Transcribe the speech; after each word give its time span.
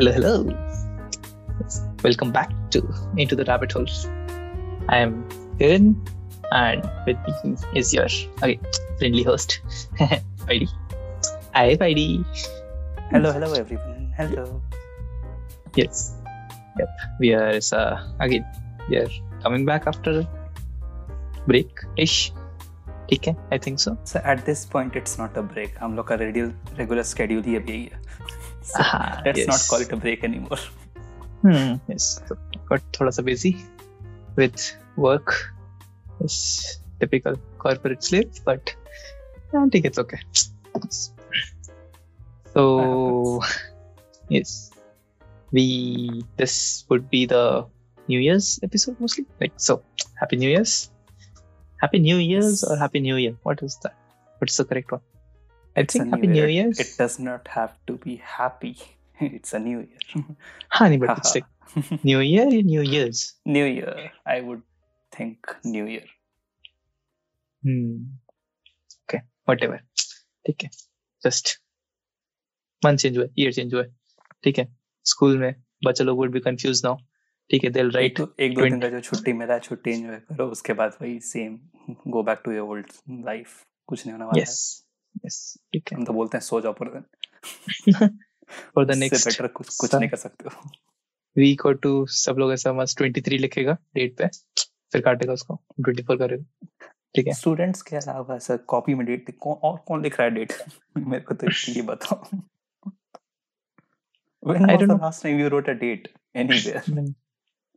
Hello, 0.00 0.12
hello. 0.12 0.34
Welcome 2.04 2.32
back 2.32 2.50
to 2.70 2.82
Into 3.16 3.36
the 3.36 3.44
Rabbit 3.44 3.72
Hole. 3.72 3.86
I 4.88 4.98
am 4.98 5.28
Kiran, 5.58 5.96
and 6.52 6.88
with 7.06 7.16
me 7.44 7.56
is 7.74 7.92
your 7.94 8.06
okay, 8.42 8.60
friendly 8.98 9.22
host, 9.22 9.60
Heidi. 9.98 10.68
Hi, 11.54 11.76
Heidi. 11.80 12.24
Hello, 13.10 13.32
hello, 13.32 13.52
everyone. 13.52 14.12
Hello. 14.16 14.62
Yes. 15.74 16.14
Yep. 16.78 16.88
We 17.20 17.34
are 17.34 17.60
uh, 17.72 18.02
again. 18.20 18.44
We 18.88 18.96
are 18.96 19.08
coming 19.42 19.64
back 19.64 19.86
after 19.86 20.26
break 21.46 21.86
ish. 21.96 22.32
ठीक 23.10 23.26
है 23.28 23.34
आई 23.52 23.58
think 23.66 23.78
so 23.78 23.90
So 24.10 24.20
at 24.30 24.40
this 24.46 24.62
point, 24.70 24.96
it's 25.00 25.18
not 25.18 25.36
a 25.40 25.42
break. 25.50 25.76
हम 25.80 25.94
लोग 25.96 26.06
का 26.08 26.14
radial 26.22 26.52
regular 26.78 27.02
schedule 27.02 27.42
ही 27.44 27.56
अभी 27.56 27.72
यही 27.72 27.84
है. 27.92 28.00
so 28.61 28.79
uh-huh, 28.79 29.21
let's 29.25 29.39
yes. 29.39 29.47
not 29.47 29.61
call 29.67 29.81
it 29.81 29.91
a 29.91 29.97
break 29.97 30.23
anymore. 30.23 30.61
Hmm, 31.41 31.81
yes, 31.89 32.21
got 32.69 32.81
thoda 32.93 33.11
sa 33.13 33.21
busy 33.21 33.65
with 34.35 34.77
work. 34.95 35.33
Typical 37.01 37.33
corporate 37.57 38.03
sleep, 38.05 38.29
but 38.45 38.61
I 39.57 39.67
think 39.69 39.89
it's 39.89 39.97
okay. 39.97 40.21
So, 42.53 43.41
yes, 44.29 44.69
we 45.51 46.21
this 46.37 46.85
would 46.89 47.09
be 47.09 47.25
the 47.25 47.65
New 48.05 48.19
Year's 48.19 48.59
episode 48.61 49.01
mostly. 49.01 49.25
Like 49.41 49.57
so, 49.57 49.81
Happy 50.19 50.37
New 50.37 50.49
Year's, 50.53 50.93
Happy 51.81 51.97
New 51.97 52.17
Year's, 52.17 52.63
or 52.63 52.77
Happy 52.77 52.99
New 52.99 53.15
Year. 53.15 53.33
What 53.41 53.63
is 53.63 53.81
that? 53.81 53.97
What's 54.37 54.57
the 54.57 54.65
correct 54.65 54.91
one? 54.91 55.01
I 55.75 55.81
It's 55.81 55.93
think 55.93 56.09
Happy 56.13 56.27
New 56.27 56.35
year. 56.35 56.49
Year's. 56.49 56.79
It 56.79 56.89
does 56.97 57.17
not 57.19 57.47
have 57.57 57.73
to 57.87 57.93
be 58.05 58.15
happy. 58.37 58.73
It's 59.19 59.53
a 59.53 59.59
new 59.59 59.79
year. 59.79 60.25
हाँ 60.77 60.89
नहीं, 60.89 60.99
but 60.99 61.17
it's 61.17 61.35
like 61.35 61.47
New 62.03 62.19
Year, 62.19 62.45
New 62.71 62.81
Year's. 62.93 63.21
new 63.57 63.65
year. 63.65 63.93
I 64.25 64.41
would 64.41 64.63
think 65.17 65.53
new 65.65 65.85
year. 65.85 66.07
Hmm. 67.63 67.93
Okay, 69.03 69.21
whatever. 69.51 69.79
ठीक 70.45 70.63
है 70.63 70.69
just 71.23 71.49
month 72.81 72.97
change 72.97 73.17
हुआ 73.17 73.25
year 73.39 73.53
change 73.53 73.73
हुआ 73.73 73.83
ठीक 74.43 74.59
है 74.59 74.67
school 75.05 75.37
में 75.37 75.53
बच्चे 75.85 76.03
लोग 76.03 76.17
वुड 76.17 76.31
बी 76.31 76.39
कंफ्यूज 76.47 76.81
नाउ 76.85 76.95
ठीक 77.49 77.63
है 77.63 77.69
दे 77.71 77.79
एक 77.79 77.95
राइट 77.95 78.19
एक 78.19 78.55
दो 78.55 78.61
दिन 78.63 78.79
का 78.81 78.89
जो 78.89 78.99
छुट्टी 79.09 79.33
मिला 79.41 79.53
है 79.53 79.59
छुट्टी 79.67 79.91
एंजॉय 79.91 80.15
करो 80.29 80.47
उसके 80.51 80.73
बाद 80.81 80.97
वही 81.01 81.19
same 81.27 81.59
go 82.11 82.23
back 82.29 82.41
to 82.45 82.51
your 82.51 82.67
old 82.75 82.91
life 83.25 83.53
कुछ 83.87 84.05
नहीं 84.05 84.13
होने 84.13 84.25
वाला 84.25 84.41
यस 84.41 84.57
यस 85.25 85.39
हम 85.93 86.05
तो 86.05 86.13
बोलते 86.13 86.37
हैं 86.37 86.41
सो 86.43 86.61
जाओ 86.61 86.73
पूरे 86.79 86.91
दिन 86.91 88.17
फॉर 88.75 88.85
द 88.85 88.95
नेक्स्ट 88.97 89.27
बेटर 89.27 89.47
कुछ 89.59 89.75
कुछ 89.77 89.95
नहीं 89.95 90.09
कर 90.09 90.17
सकते 90.17 90.49
हो 90.49 90.69
वीक 91.35 91.65
और 91.65 91.77
टू 91.83 91.91
सब 92.21 92.37
लोग 92.39 92.53
ऐसा 92.53 92.73
मस्त 92.73 93.01
23 93.01 93.39
लिखेगा 93.39 93.77
डेट 93.95 94.17
पे 94.17 94.27
फिर 94.93 95.01
काटेगा 95.01 95.33
उसको 95.33 95.61
24 95.89 96.17
करेगा 96.19 96.67
ठीक 97.15 97.27
है 97.27 97.33
स्टूडेंट्स 97.33 97.81
के 97.89 97.95
अलावा 97.95 98.35
ऐसा 98.35 98.55
कॉपी 98.73 98.93
में 98.95 99.05
डेट 99.05 99.35
कौन 99.39 99.55
और 99.69 99.77
कौन 99.87 100.01
लिख 100.03 100.19
रहा 100.19 100.27
है 100.27 100.33
डेट 100.35 100.53
मेरे 100.97 101.23
को 101.23 101.35
तो 101.35 101.51
ये 101.71 101.81
बताओ 101.91 102.41
When 104.43 104.63
I 104.65 104.73
was 104.73 104.79
don't 104.79 104.87
the 104.89 104.93
know. 104.93 105.01
last 105.01 105.21
time 105.23 105.39
you 105.39 105.49
wrote 105.53 105.67
a 105.67 105.75
date 105.81 106.05
anywhere? 106.35 106.83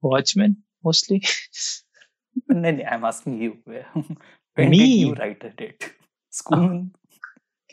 Watchman 0.02 0.54
mostly 0.84 1.19
no, 2.54 2.70
no, 2.70 2.84
I'm 2.92 3.04
asking 3.04 3.34
you. 3.42 3.50
When 4.56 4.70
Me? 4.70 4.78
did 4.78 4.94
you 5.00 5.12
write 5.14 5.44
a 5.44 5.50
date? 5.60 5.88
School? 6.32 6.64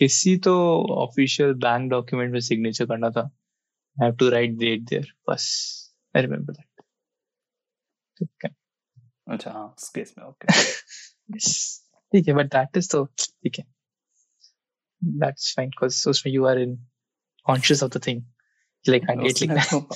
किसी 0.02 0.38
तो 0.38 0.54
ऑफिशियल 0.96 1.54
बैंक 1.54 1.90
डॉक्यूमेंट 1.92 2.32
में 2.34 2.40
signature 2.40 2.86
करना 2.86 3.10
था। 3.10 3.22
I 3.22 4.06
have 4.06 4.16
to 4.16 4.30
write 4.30 4.52
date 4.52 4.82
there 4.82 5.12
बस। 5.30 5.46
I 6.16 6.22
remember 6.22 6.54
that 6.54 6.84
ठीक 8.18 8.46
है। 8.46 8.50
अच्छा 9.28 9.52
हाँ 9.52 9.66
उस 9.68 9.90
केस 9.90 10.14
में 10.18 10.26
ओके 10.26 10.48
ठीक 12.14 12.28
है 12.28 12.34
बट 12.34 12.46
दैट 12.46 12.78
इज़ 12.78 12.90
तो 12.92 13.06
ठीक 13.06 13.60
है। 13.60 13.66
दैट्स 15.04 15.54
फाइन 15.56 15.70
बिकॉज़ 15.70 16.10
उसमें 16.10 16.34
you 16.34 16.46
are 16.46 16.60
in 16.60 16.76
conscious 17.46 17.84
of 17.84 17.92
the 17.92 18.02
thing 18.08 18.24
like 18.86 19.10
I 19.10 19.16
date 19.16 19.42
लिखना 19.42 19.62
है 19.62 19.70
तो 19.70 19.88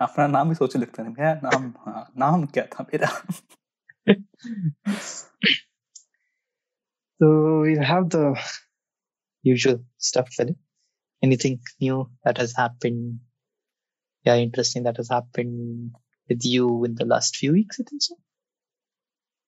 अपना 0.00 0.26
नाम 0.26 0.48
भी 0.48 0.54
सोच 0.54 0.76
लिखते 0.76 1.02
हैं 1.02 1.08
मेरा 1.08 1.34
नाम 1.44 1.72
हाँ, 1.78 2.12
नाम 2.16 2.46
क्या 2.46 2.66
था 2.66 2.86
मेरा? 2.94 3.08
So 7.20 7.60
we'll 7.60 7.82
have 7.84 8.08
the 8.10 8.20
usual 9.42 9.84
stuff 9.98 10.28
with. 10.38 10.56
Anything 11.22 11.60
new 11.80 12.10
that 12.24 12.38
has 12.38 12.54
happened? 12.56 13.20
Yeah, 14.24 14.36
interesting 14.36 14.84
that 14.84 14.96
has 14.96 15.08
happened 15.08 15.94
with 16.28 16.44
you 16.44 16.84
in 16.84 16.94
the 16.94 17.04
last 17.04 17.36
few 17.36 17.52
weeks, 17.52 17.78
I 17.80 17.84
think 17.88 18.02
so. 18.02 18.16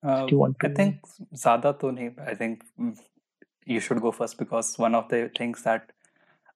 Uh, 0.03 0.27
Do 0.27 0.33
you 0.33 0.39
want 0.39 0.59
to... 0.61 0.69
I 0.69 0.75
think 0.75 0.97
Zada 1.37 1.77
to. 1.81 2.15
I 2.27 2.35
think 2.35 2.63
mm, 2.79 2.99
you 3.65 3.81
should 3.81 4.01
go 4.01 4.13
first 4.13 4.39
because 4.39 4.79
one 4.79 4.95
of 4.95 5.09
the 5.09 5.31
things 5.37 5.63
that 5.63 5.93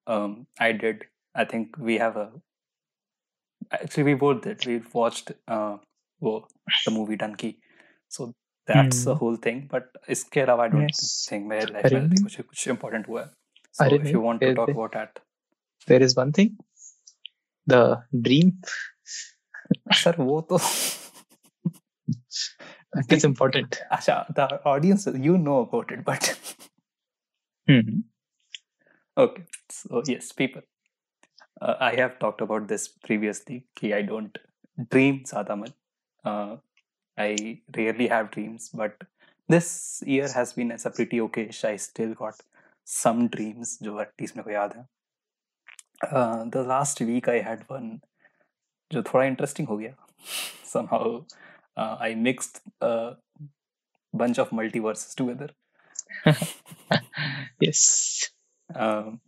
um, 0.06 0.46
I 0.58 0.72
did, 0.72 1.04
I 1.34 1.44
think 1.44 1.76
we 1.78 1.98
have 1.98 2.16
a 2.16 2.30
actually 3.70 4.04
we 4.04 4.14
both 4.14 4.42
did. 4.42 4.64
We 4.66 4.82
watched 4.92 5.32
uh, 5.48 5.78
the 6.20 6.90
movie 6.90 7.16
Donkey. 7.16 7.58
So 8.08 8.34
that's 8.68 9.04
the 9.04 9.16
whole 9.22 9.36
thing 9.46 9.62
but 9.72 9.98
इसके 10.10 10.40
अलावा 10.40 10.64
I 10.64 10.68
don't 10.70 10.92
think 11.32 11.46
मेरे 11.48 11.72
life 11.72 11.92
में 11.92 12.22
कुछ 12.22 12.40
कुछ 12.40 12.68
important 12.68 13.08
हुआ 13.08 13.22
है 13.22 13.28
so 13.74 13.94
if 13.96 14.06
you 14.08 14.20
want 14.22 14.40
to 14.40 14.52
talk 14.54 14.70
about 14.70 14.96
that 14.96 15.18
there 15.88 16.02
is 16.02 16.18
one 16.18 16.32
thing 16.38 16.56
the 17.66 17.80
dream 18.28 18.52
sir 19.94 20.20
वो 20.22 20.40
तो 20.50 20.58
it's 23.08 23.24
important 23.24 23.78
asha 23.96 24.14
the 24.38 24.46
audience 24.64 25.06
you 25.26 25.36
know 25.38 25.56
about 25.60 25.90
it 25.90 26.04
but 26.04 26.28
mm-hmm. 27.68 27.98
okay 29.16 29.44
so 29.70 30.02
yes 30.06 30.32
people 30.32 30.62
uh, 31.60 31.74
i 31.80 31.94
have 31.94 32.18
talked 32.18 32.40
about 32.40 32.68
this 32.68 32.86
previously 33.08 33.58
ki 33.80 33.92
i 33.92 34.02
don't 34.12 34.38
dream 34.94 35.18
zyada 35.32 35.58
mat 35.62 35.74
uh, 36.24 36.52
I 37.18 37.60
rarely 37.76 38.08
have 38.08 38.30
dreams, 38.30 38.70
but 38.72 38.96
this 39.48 40.02
year 40.06 40.28
has 40.32 40.52
been 40.52 40.72
as 40.72 40.86
a 40.86 40.90
pretty 40.90 41.18
okayish. 41.18 41.64
I 41.64 41.76
still 41.76 42.14
got 42.14 42.42
some 42.84 43.28
dreams, 43.28 43.78
जो 43.82 44.00
at least 44.00 44.36
मेरे 44.36 44.44
को 44.44 44.50
याद 44.50 44.86
uh, 46.12 46.44
The 46.50 46.62
last 46.62 47.00
week 47.00 47.28
I 47.28 47.40
had 47.40 47.64
one, 47.68 48.00
जो 48.92 49.02
थोड़ा 49.02 49.24
interesting 49.24 49.68
हो 49.68 49.76
गया 49.78 49.94
somehow 50.64 51.24
uh, 51.76 51.96
I 52.00 52.14
mixed 52.14 52.60
a 52.80 53.16
bunch 54.12 54.38
of 54.38 54.50
multiverses 54.50 55.14
together. 55.14 55.50
yes. 57.60 58.30
Um, 58.74 59.20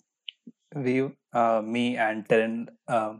we, 0.75 1.10
uh, 1.32 1.62
me 1.65 1.97
and 1.97 2.26
Terren 2.28 2.69
uh, 2.87 3.15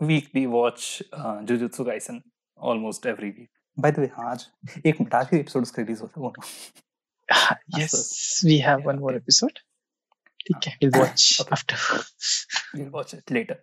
weekly 0.00 0.46
watch 0.46 1.02
uh, 1.12 1.38
Jujutsu 1.40 1.86
Kaisen 1.86 2.22
almost 2.56 3.06
every 3.06 3.30
week. 3.30 3.50
By 3.76 3.90
the 3.90 4.02
way, 4.02 4.10
आज 4.20 4.46
एक 4.86 5.00
मिटा 5.00 5.22
के 5.24 5.36
episode 5.36 5.62
उसका 5.62 5.82
release 5.82 6.00
होता 6.00 6.20
है 6.20 6.26
वो 6.26 7.78
yes 7.78 8.40
we 8.46 8.56
have 8.64 8.82
one 8.86 8.98
more 8.98 9.16
episode 9.16 9.58
ठीक 10.46 10.66
है 10.68 10.76
we'll 10.82 10.98
watch 11.00 11.26
after. 11.56 11.78
We'll 12.74 12.90
watch 12.96 13.14
it 13.18 13.30
later. 13.36 13.56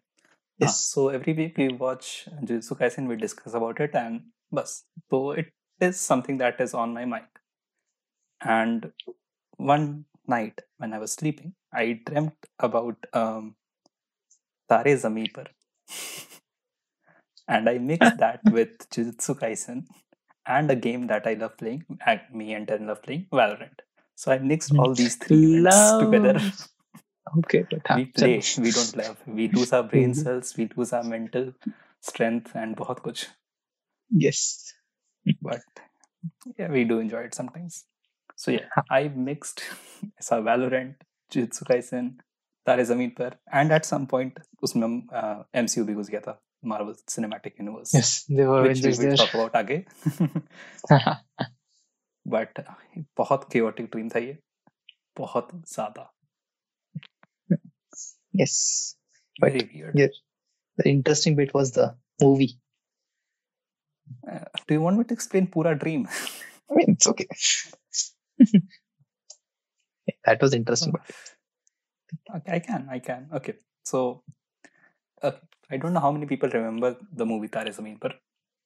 Yes. 0.61 0.69
uh, 0.69 0.73
so 0.73 1.03
every 1.17 1.33
week 1.39 1.59
we 1.61 1.67
watch 1.83 2.07
Jujutsu 2.47 2.77
Kaisen 2.79 3.11
we 3.11 3.17
discuss 3.19 3.53
about 3.59 3.81
it 3.85 3.93
and 4.01 4.23
bus 4.59 4.73
so 5.13 5.19
it 5.43 5.53
is 5.87 6.01
something 6.07 6.41
that 6.41 6.59
is 6.65 6.73
on 6.73 6.93
my 6.93 7.05
mind. 7.05 7.29
And 8.41 8.91
one 9.71 9.87
night 10.27 10.65
when 10.77 10.93
I 10.93 10.99
was 11.05 11.13
sleeping 11.13 11.53
I 11.83 11.85
dreamt 12.09 12.49
about 12.69 13.07
um, 13.13 13.55
Tare 14.69 14.97
Zameen 15.05 15.33
Par 15.33 15.47
and 17.48 17.68
I 17.68 17.78
mixed 17.78 18.18
that 18.18 18.42
with 18.50 18.88
Jujutsu 18.90 19.38
Kaisen 19.40 19.84
and 20.46 20.70
a 20.70 20.76
game 20.76 21.06
that 21.08 21.26
I 21.26 21.34
love 21.34 21.56
playing, 21.58 21.84
and 22.06 22.20
me 22.32 22.54
and 22.54 22.66
Darren 22.66 22.86
love 22.86 23.02
playing, 23.02 23.26
Valorant. 23.32 23.80
So 24.16 24.32
I 24.32 24.38
mixed 24.38 24.74
all 24.78 24.94
these 24.94 25.16
three 25.16 25.38
events 25.60 25.98
together. 25.98 26.34
love 26.34 26.52
okay 27.38 27.64
but 27.70 27.82
हाँ, 27.84 27.96
we 27.98 28.04
play 28.06 28.38
चलो 28.38 28.62
we 28.64 28.70
don't 28.72 28.96
love 28.96 29.22
we 29.38 29.48
lose 29.56 29.72
our 29.72 29.82
brain 29.92 30.10
Mhm. 30.10 30.22
cells 30.24 30.56
we 30.58 30.68
lose 30.76 30.92
our 30.98 31.04
mental 31.12 31.46
strength 32.10 32.54
and 32.62 32.76
बहुत 32.76 33.00
कुछ 33.06 33.26
yes 34.24 34.42
but 35.42 35.80
yeah 36.58 36.70
we 36.76 36.84
do 36.84 36.98
enjoy 37.06 37.22
it 37.30 37.34
sometimes 37.34 37.78
so 38.44 38.52
yeah 38.56 38.84
I 38.98 39.08
mixed 39.30 39.64
ऐसा 40.22 40.38
Valorant 40.50 41.02
Jujutsu 41.34 41.66
Kaisen 41.72 42.10
Taare 42.68 42.84
Zameen 42.92 43.10
पर 43.20 43.36
and 43.62 43.72
at 43.78 43.84
some 43.92 44.06
point 44.14 44.38
उसमें 44.64 44.88
uh, 45.22 45.42
MCU 45.64 45.84
भी 45.86 45.94
घुस 45.94 46.08
गया 46.10 46.20
था 46.28 46.38
Marvel 46.63 46.95
Cinematic 47.07 47.59
Universe 47.59 47.93
yes 47.93 48.25
they 48.25 48.45
were 48.45 48.61
which 48.67 48.83
we 48.83 48.93
will 48.97 49.17
talk 49.17 49.33
about 49.33 49.53
आगे 49.63 49.85
but 52.25 52.59
uh, 52.59 52.75
बहुत 53.17 53.49
chaotic 53.51 53.91
dream 53.91 54.09
था 54.15 54.19
ये 54.19 54.37
बहुत 55.17 55.51
ज़्यादा 55.73 56.09
yes 58.41 58.95
very 59.45 59.61
weird 59.73 59.95
Yeah. 60.01 60.17
the 60.77 60.89
interesting 60.89 61.35
bit 61.35 61.53
was 61.53 61.71
the 61.77 61.85
movie. 62.21 62.51
Uh, 64.31 64.45
do 64.67 64.73
you 64.75 64.81
want 64.81 64.97
me 64.97 65.03
to 65.03 65.13
explain 65.13 65.47
Pura 65.47 65.77
Dream? 65.77 66.07
I 66.71 66.75
mean, 66.75 66.91
it's 66.91 67.07
okay. 67.07 67.27
that 70.25 70.41
was 70.41 70.53
interesting. 70.53 70.93
Okay, 72.37 72.53
I 72.53 72.59
can, 72.59 72.87
I 72.89 72.99
can. 72.99 73.27
Okay, 73.39 73.55
so 73.83 74.23
uh, 75.21 75.31
I 75.70 75.76
don't 75.76 75.92
know 75.92 76.00
how 76.00 76.12
many 76.12 76.26
people 76.26 76.48
remember 76.48 76.96
the 77.12 77.26
movie 77.26 77.48
Tare 77.48 77.72
Zameen 77.78 78.00
Par. 78.00 78.12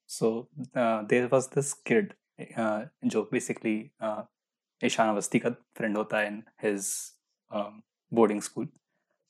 So 0.07 0.47
uh, 0.75 1.03
there 1.03 1.27
was 1.27 1.47
this 1.49 1.73
kid 1.73 2.13
uh, 2.57 2.85
जो 3.05 3.29
basically 3.31 3.91
uh, 4.01 4.23
Ishan 4.83 5.09
Awasthi 5.09 5.39
का 5.39 5.55
friend 5.77 5.97
होता 5.97 6.17
है 6.19 6.27
in 6.31 6.43
his 6.63 7.13
um, 7.51 7.81
boarding 8.11 8.41
school, 8.41 8.67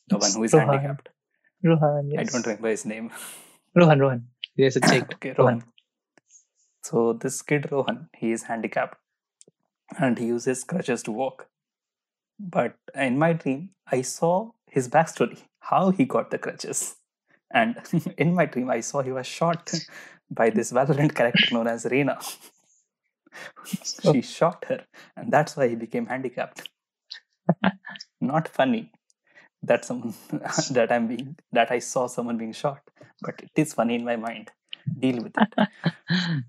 the 0.07 0.17
one 0.17 0.31
who 0.33 0.43
is 0.43 0.53
Rohan. 0.53 0.67
handicapped. 0.69 1.09
Rohan, 1.63 2.09
yes. 2.11 2.19
I 2.19 2.23
don't 2.31 2.45
remember 2.45 2.69
his 2.69 2.85
name. 2.85 3.11
Rohan, 3.75 3.99
Rohan. 3.99 4.27
Yes, 4.55 4.75
it's 4.75 4.89
checked. 4.91 5.13
okay, 5.15 5.33
Rohan. 5.37 5.55
Rohan. 5.55 5.63
So 6.83 7.13
this 7.13 7.41
kid 7.41 7.71
Rohan, 7.71 8.09
he 8.17 8.31
is 8.31 8.43
handicapped, 8.43 8.97
and 9.99 10.17
he 10.17 10.27
uses 10.27 10.63
crutches 10.63 11.03
to 11.03 11.11
walk. 11.11 11.47
But 12.39 12.77
in 12.95 13.19
my 13.19 13.33
dream, 13.33 13.71
I 13.91 14.01
saw 14.01 14.51
his 14.65 14.87
backstory, 14.87 15.41
how 15.59 15.91
he 15.91 16.05
got 16.05 16.31
the 16.31 16.37
crutches, 16.37 16.95
and 17.52 17.76
in 18.18 18.34
my 18.34 18.46
dream, 18.46 18.70
I 18.70 18.80
saw 18.80 19.02
he 19.02 19.12
was 19.12 19.26
shot 19.26 19.72
by 20.30 20.50
this 20.50 20.72
Valorant 20.72 21.14
character 21.14 21.54
known 21.54 21.68
as 21.68 21.84
Reyna. 21.84 22.18
she 23.84 24.22
shot 24.22 24.64
her, 24.68 24.84
and 25.16 25.32
that's 25.32 25.56
why 25.56 25.68
he 25.68 25.74
became 25.74 26.06
handicapped. 26.06 26.68
Not 28.20 28.48
funny 28.48 28.90
that 29.62 29.84
someone 29.84 30.14
that 30.70 30.92
I'm 30.92 31.08
being 31.08 31.36
that 31.52 31.70
I 31.70 31.78
saw 31.78 32.06
someone 32.06 32.38
being 32.38 32.52
shot, 32.52 32.80
but 33.20 33.40
it 33.42 33.50
is 33.56 33.74
funny 33.74 33.94
in 33.96 34.04
my 34.04 34.16
mind. 34.16 34.50
Deal 34.98 35.22
with 35.22 35.36
it. 35.38 35.68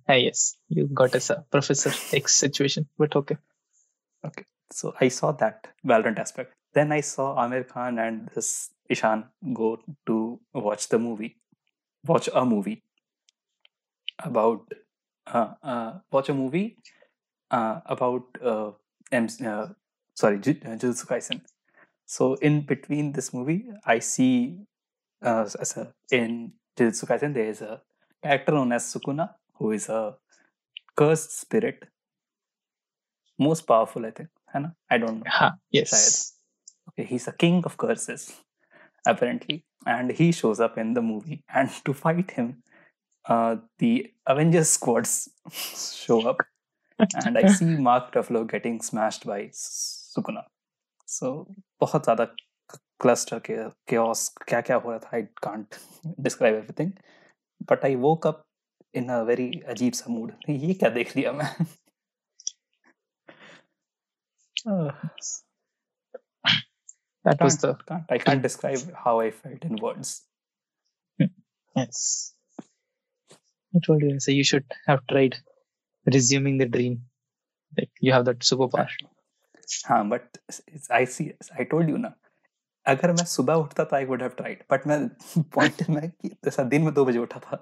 ah, 0.09 0.13
yes, 0.13 0.57
you 0.67 0.87
got 0.87 1.15
us 1.15 1.29
a 1.29 1.45
Professor 1.49 1.91
X 2.15 2.35
situation, 2.35 2.87
but 2.97 3.15
okay. 3.15 3.37
Okay, 4.25 4.45
so 4.71 4.93
I 4.99 5.07
saw 5.07 5.31
that 5.33 5.67
Valorant 5.85 6.19
aspect. 6.19 6.53
Then 6.73 6.91
I 6.91 7.01
saw 7.01 7.35
Aamir 7.37 7.67
Khan 7.67 7.97
and 7.97 8.29
this 8.35 8.69
Ishan 8.89 9.25
go 9.53 9.79
to 10.07 10.39
watch 10.53 10.89
the 10.89 10.99
movie, 10.99 11.37
watch 12.05 12.29
a 12.33 12.45
movie 12.45 12.83
about 14.23 14.73
uh, 15.27 15.53
uh, 15.63 15.93
watch 16.11 16.29
a 16.29 16.33
movie 16.33 16.77
uh, 17.51 17.81
about 17.85 18.23
uh, 18.43 18.71
M- 19.11 19.27
uh, 19.45 19.67
sorry 20.15 20.39
Ju- 20.39 20.59
uh, 20.65 20.75
Jujutsu 20.81 21.07
Kaisen. 21.07 21.41
So 22.05 22.35
in 22.35 22.61
between 22.65 23.13
this 23.13 23.33
movie, 23.33 23.65
I 23.85 23.99
see 23.99 24.59
uh, 25.23 25.47
as 25.59 25.77
a, 25.77 25.93
in 26.11 26.53
Jujutsu 26.77 27.05
Kaisen 27.07 27.33
there 27.33 27.49
is 27.49 27.61
a 27.61 27.81
character 28.23 28.53
known 28.53 28.71
as 28.73 28.83
Sukuna 28.85 29.31
who 29.55 29.71
is 29.71 29.89
a 29.89 30.15
cursed 30.95 31.39
spirit, 31.41 31.85
most 33.39 33.61
powerful 33.67 34.05
I 34.05 34.11
think. 34.11 34.29
I 34.89 34.97
don't 34.97 35.19
know. 35.19 35.27
Ha, 35.27 35.53
yes. 35.71 36.33
Okay, 36.89 37.05
he's 37.07 37.27
a 37.27 37.33
king 37.33 37.63
of 37.65 37.77
curses, 37.77 38.33
apparently. 39.05 39.65
And 39.85 40.11
he 40.11 40.31
shows 40.31 40.59
up 40.59 40.77
in 40.77 40.93
the 40.93 41.01
movie 41.01 41.43
and 41.53 41.69
to 41.85 41.93
fight 41.93 42.31
him 42.31 42.63
uh, 43.27 43.57
the 43.79 44.11
avengers 44.27 44.69
squads 44.69 45.29
show 45.51 46.27
up. 46.27 46.37
And 47.13 47.37
i 47.37 47.47
see 47.59 47.65
mark 47.65 48.13
ruffalo 48.13 48.47
getting 48.47 48.81
smashed 48.81 49.25
by 49.25 49.41
sukuna. 49.53 50.43
So 51.05 51.47
bahut 51.81 52.05
zyada 52.09 52.29
cluster 52.99 53.39
chaos 53.39 54.31
kya 54.49 54.61
kya 54.67 54.81
ho 54.81 54.91
raha 54.91 55.01
tha 55.05 55.17
i 55.17 55.27
can't 55.47 55.79
describe 56.27 56.55
everything. 56.61 56.93
But 57.71 57.83
i 57.89 57.95
woke 57.95 58.25
up 58.31 58.45
in 58.93 59.09
a 59.09 59.25
very 59.25 59.49
ajeeb 59.73 59.95
sa 60.01 60.13
mood. 60.17 60.35
ye 60.47 60.77
kya 60.83 60.93
dekh 60.99 61.13
liya 61.19 61.33
main 61.41 61.67
Uh, 67.24 67.30
That 67.30 67.42
was 67.44 67.56
the 67.62 67.70
can't, 67.88 68.10
I 68.10 68.18
can't 68.18 68.42
describe 68.42 68.82
how 69.04 69.20
I 69.20 69.30
felt 69.30 69.64
in 69.64 69.76
words. 69.76 70.10
yes. 71.76 72.32
I 73.74 73.78
told 73.86 74.02
you, 74.02 74.18
so 74.20 74.32
you 74.32 74.44
should 74.50 74.64
have 74.86 75.06
tried 75.06 75.36
resuming 76.06 76.56
the 76.58 76.66
dream. 76.66 76.94
Like 77.78 77.90
you 78.00 78.12
have 78.12 78.24
that 78.30 78.40
superpower. 78.52 78.88
हाँ 79.86 80.02
but 80.08 80.38
I 80.92 81.06
see 81.06 81.24
I 81.58 81.64
told 81.72 81.90
you 81.90 81.96
ना 81.96 82.12
अगर 82.86 83.12
मैं 83.18 83.24
सुबह 83.32 83.54
उठता 83.64 83.84
तो 83.90 83.96
I 83.96 84.04
would 84.04 84.22
have 84.22 84.30
tried 84.38 84.64
but 84.70 84.86
मैं 84.86 84.98
point 85.56 85.88
में 85.90 86.08
कि 86.10 86.28
जैसा 86.44 86.62
दिन 86.72 86.82
में 86.84 86.92
दो 86.94 87.04
बजे 87.04 87.18
उठा 87.18 87.40
था 87.44 87.56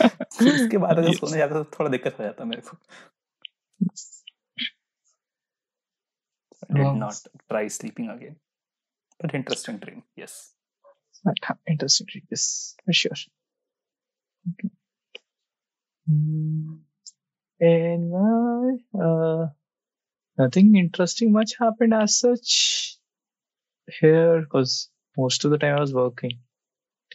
उसके 0.00 0.76
बाद 0.78 0.98
अगर 0.98 1.08
Yes. 1.08 1.18
सोने 1.20 1.38
जाता 1.38 1.62
तो 1.62 1.64
थोड़ा 1.78 1.90
दिक्कत 1.90 2.18
हो 2.18 2.24
जाता 2.24 2.44
मेरे 2.44 2.62
को 2.68 2.76
I 3.80 4.17
did 6.69 6.77
Wow. 6.77 6.93
not 6.93 7.27
try 7.49 7.67
sleeping 7.67 8.09
again 8.09 8.35
but 9.19 9.35
interesting 9.35 9.77
dream 9.77 10.03
yes 10.15 10.53
But 11.23 11.37
interesting 11.67 12.07
dream, 12.09 12.25
yes, 12.31 12.75
for 12.85 12.93
sure. 12.93 13.17
Okay. 14.49 14.69
Hmm. 16.07 16.75
And 17.59 18.13
uh, 18.13 19.03
uh, 19.03 19.47
nothing 20.37 20.75
interesting 20.75 21.31
much 21.31 21.53
happened 21.59 21.93
as 21.93 22.19
such 22.19 22.97
here 23.99 24.41
because 24.41 24.89
most 25.17 25.45
of 25.45 25.51
the 25.51 25.57
time 25.57 25.77
I 25.77 25.81
was 25.81 25.93
working. 25.93 26.39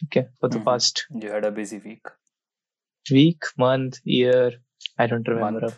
Okay, 0.05 0.27
for 0.39 0.49
the 0.49 0.59
Mhm. 0.59 0.65
past 0.65 1.05
you 1.21 1.31
had 1.31 1.45
a 1.45 1.51
busy 1.51 1.79
week 1.79 2.05
week, 3.11 3.43
month, 3.57 3.99
year. 4.03 4.51
I 4.97 5.07
don't 5.07 5.27
remember. 5.27 5.73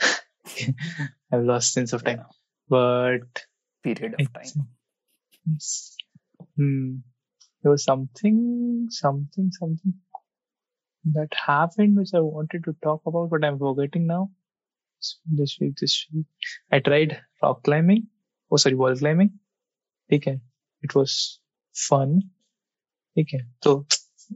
I've 1.32 1.44
lost 1.44 1.72
sense 1.72 1.92
of 1.92 2.04
time. 2.04 2.24
But 2.68 3.46
period 3.82 4.14
of 4.20 4.32
time 4.32 4.68
hmm, 6.56 6.96
there 7.62 7.70
was 7.70 7.84
something, 7.84 8.86
something, 8.90 9.50
something 9.52 9.94
that 11.04 11.32
happened 11.34 11.96
which 11.96 12.10
I 12.14 12.20
wanted 12.20 12.64
to 12.64 12.76
talk 12.82 13.02
about, 13.06 13.30
but 13.30 13.44
I'm 13.44 13.58
forgetting 13.58 14.06
now. 14.06 14.30
This 15.26 15.58
week, 15.60 15.76
this 15.80 16.06
week, 16.12 16.26
I 16.72 16.80
tried 16.80 17.20
rock 17.42 17.62
climbing. 17.62 18.08
Oh, 18.50 18.56
sorry, 18.56 18.74
wall 18.74 18.96
climbing. 18.96 19.38
Okay, 20.12 20.40
it 20.82 20.94
was 20.94 21.38
fun. 21.72 22.22
Okay, 23.16 23.42
so 23.62 23.86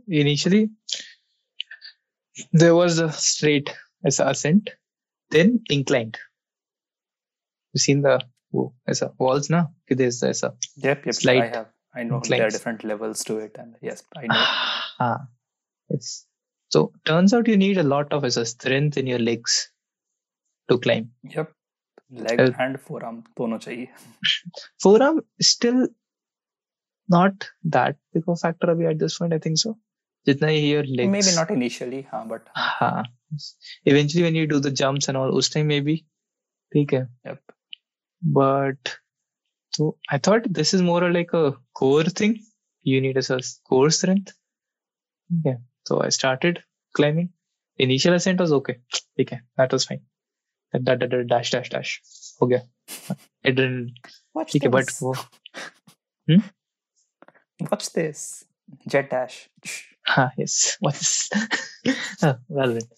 initially 0.06 0.70
there 2.52 2.74
was 2.74 2.98
a 3.00 3.10
straight 3.12 3.74
ascent, 4.04 4.70
then 5.30 5.62
inclined 5.68 6.18
You 7.73 7.79
seen 7.79 8.01
the 8.01 8.19
oh, 8.55 8.73
as 8.87 9.01
a 9.01 9.11
walls 9.19 9.49
now? 9.49 9.63
Okay, 9.85 9.95
there's 9.95 10.21
as 10.23 10.43
a 10.43 10.53
yep 10.75 11.05
yep 11.05 11.15
I 11.15 11.19
Slight 11.19 11.55
have 11.55 11.67
I 11.95 12.03
know 12.03 12.19
there 12.21 12.39
are 12.39 12.45
inclines. 12.45 12.53
different 12.53 12.83
levels 12.83 13.23
to 13.25 13.37
it 13.39 13.55
and 13.65 13.75
yes 13.81 14.03
I 14.15 14.27
know 14.27 14.45
Ah, 14.99 15.17
yes. 15.89 16.25
So 16.75 16.91
turns 17.05 17.33
out 17.33 17.47
you 17.47 17.57
need 17.57 17.77
a 17.77 17.83
lot 17.83 18.11
of 18.13 18.25
as 18.29 18.37
a 18.37 18.45
strength 18.45 18.97
in 18.97 19.07
your 19.07 19.19
legs 19.19 19.57
to 20.69 20.77
climb. 20.87 21.11
yep 21.37 21.53
leg 22.25 22.39
Uh, 22.41 22.51
and 22.65 22.79
forearm 22.87 23.15
दोनों 23.39 23.57
चाहिए 23.67 23.87
Forearm 24.83 25.21
still 25.51 25.79
not 27.09 27.49
that 27.75 27.97
big 28.13 28.23
of 28.27 28.33
a 28.33 28.35
factor 28.45 28.69
अभी 28.75 28.89
at 28.91 28.99
this 28.99 29.17
point. 29.17 29.33
I 29.33 29.39
think 29.47 29.57
so. 29.63 29.75
जितना 30.27 30.47
ही 30.47 30.69
your 30.69 30.83
legs. 30.99 31.11
maybe 31.11 31.33
not 31.35 31.51
initially 31.57 32.01
हाँ 32.13 32.27
but 32.29 32.47
हाँ, 32.55 32.71
हाँ. 32.79 33.03
Eventually 33.85 34.23
when 34.23 34.35
you 34.35 34.47
do 34.53 34.59
the 34.59 34.71
jumps 34.71 35.07
and 35.09 35.17
all, 35.17 35.35
उस 35.41 35.51
time 35.53 35.67
maybe 35.73 35.95
ठीक 36.73 36.93
है. 36.93 37.07
yep 37.27 37.39
But 38.22 38.96
so 39.70 39.96
I 40.08 40.18
thought 40.18 40.52
this 40.52 40.74
is 40.74 40.82
more 40.82 41.10
like 41.10 41.32
a 41.32 41.54
core 41.74 42.04
thing. 42.04 42.40
You 42.82 43.00
need 43.00 43.16
a 43.16 43.40
core 43.68 43.90
strength. 43.90 44.32
Okay. 45.40 45.58
So 45.86 46.02
I 46.02 46.10
started 46.10 46.62
climbing. 46.94 47.30
Initial 47.78 48.14
ascent 48.14 48.40
was 48.40 48.52
okay. 48.52 48.78
Okay. 49.20 49.40
That 49.56 49.72
was 49.72 49.84
fine. 49.84 50.02
That, 50.72 50.84
that, 50.84 51.00
that, 51.00 51.26
dash, 51.26 51.50
dash, 51.50 51.70
dash. 51.70 52.02
Okay. 52.40 52.62
It 53.42 53.52
didn't. 53.52 53.94
watch 54.34 54.54
Okay, 54.56 54.68
but 54.68 54.86
this 54.86 55.00
वो 55.00 55.14
watch 57.70 57.92
this 57.92 58.44
jet 58.88 59.10
dash 59.10 59.48
हाँ 60.08 60.30
yes. 60.36 60.76
What 60.80 61.00
is? 61.00 61.30
हाँ, 62.22 62.44
well 62.48 62.74
then. 62.74 62.88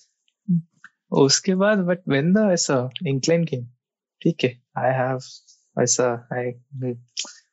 उसके 1.12 1.54
बाद 1.54 1.85
but 1.87 2.02
when 2.07 2.33
the 2.33 2.45
ऐसा 2.52 2.90
incline 3.07 3.47
came, 3.47 3.66
ठीक 4.23 4.45
है. 4.45 4.61
I 4.77 4.91
have 5.01 5.24
ऐसा 5.83 6.07
I 6.31 6.43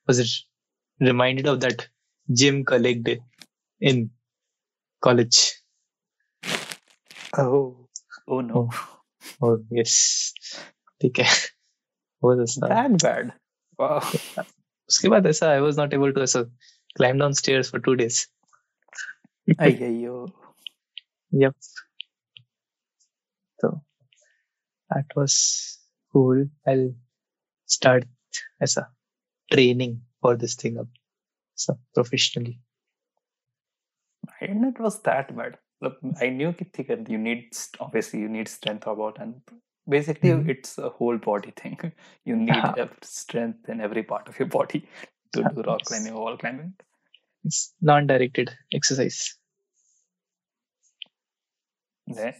was 0.08 0.20
reminded 1.00 1.46
of 1.46 1.60
that 1.60 1.88
gym 2.42 2.64
collect 2.64 3.04
day 3.04 3.18
in 3.80 4.10
college. 5.02 5.40
oh 7.38 7.88
oh 8.28 8.40
no 8.40 8.68
Oh 9.42 9.56
yes. 9.70 10.32
ठीक 11.02 11.18
है. 11.18 11.24
वो 12.24 12.34
ऐसा 12.42 12.68
that 12.68 12.96
bad 13.04 13.32
wow 13.80 14.00
उसके 14.88 15.08
बाद 15.08 15.26
ऐसा 15.26 15.46
I 15.56 15.60
was 15.66 15.76
not 15.82 15.94
able 15.98 16.12
to 16.18 16.22
ऐसा 16.22 16.42
climb 16.98 17.18
down 17.24 17.34
stairs 17.34 17.70
for 17.74 17.80
two 17.88 17.96
days. 18.02 18.20
अय्यो 19.60 20.16
Yep. 21.32 21.54
So 23.60 23.82
that 24.90 25.06
was 25.16 25.34
cool. 26.12 26.44
I'll 26.66 26.88
start 27.77 28.03
as 28.59 28.77
a 28.77 28.87
training 29.53 30.01
for 30.21 30.35
this 30.35 30.55
thing 30.61 30.77
up 30.83 30.87
so 31.63 31.77
professionally 31.97 32.55
i 34.39 34.45
didn't 34.45 34.61
know 34.61 34.73
it 34.75 34.79
was 34.87 35.01
that 35.09 35.35
bad 35.35 35.57
Look, 35.83 35.97
i 36.21 36.29
knew 36.29 36.53
that 36.59 37.09
you 37.09 37.17
need 37.17 37.57
obviously 37.79 38.19
you 38.19 38.29
need 38.29 38.47
strength 38.47 38.87
about 38.87 39.19
and 39.19 39.35
basically 39.89 40.29
mm-hmm. 40.29 40.49
it's 40.49 40.77
a 40.77 40.89
whole 40.89 41.17
body 41.17 41.53
thing 41.61 41.77
you 42.25 42.35
need 42.35 42.51
uh-huh. 42.51 42.87
strength 43.01 43.69
in 43.69 43.81
every 43.81 44.03
part 44.03 44.27
of 44.27 44.37
your 44.39 44.47
body 44.47 44.87
to 45.33 45.43
do 45.43 45.61
rock 45.69 45.83
climbing 45.85 46.13
or 46.13 46.21
wall 46.21 46.37
climbing 46.37 46.73
it's 47.43 47.73
non-directed 47.81 48.51
exercise 48.73 49.37
yeah. 52.07 52.33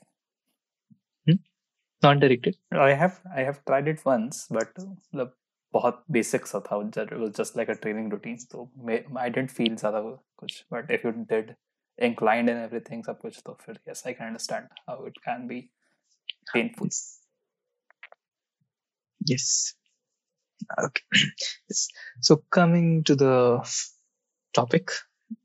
Non-directed. 2.03 2.57
I 2.73 2.93
have 2.93 3.21
I 3.35 3.41
have 3.43 3.65
tried 3.65 3.89
it 3.89 4.05
once 4.05 4.47
but 4.51 4.69
मतलब 4.79 5.33
बहुत 5.75 6.05
basic 6.17 6.47
सा 6.47 6.61
था 6.67 6.79
it 7.03 7.19
was 7.19 7.31
just 7.39 7.57
like 7.57 7.69
a 7.69 7.75
training 7.75 8.11
routine 8.11 8.39
so 8.39 8.71
may, 8.77 9.05
I 9.17 9.29
didn't 9.31 9.51
feel 9.51 9.77
ज़्यादा 9.77 10.01
कुछ 10.43 10.65
but 10.71 10.91
if 10.91 11.05
you 11.05 11.13
did 11.33 11.57
inclined 11.99 12.51
and 12.51 12.59
everything 12.67 13.03
सब 13.07 13.19
कुछ 13.21 13.41
तो 13.47 13.57
फिर 13.65 13.79
yes 13.89 14.05
I 14.07 14.13
can 14.13 14.27
understand 14.27 14.69
how 14.87 15.05
it 15.07 15.15
can 15.25 15.47
be 15.49 15.71
painful 16.53 16.87
Yes. 16.87 17.25
Yes. 19.33 19.75
Okay. 20.85 21.03
yes. 21.71 21.89
So 22.21 22.37
coming 22.51 23.03
to 23.05 23.17
the 23.17 23.33
topic, 24.55 24.91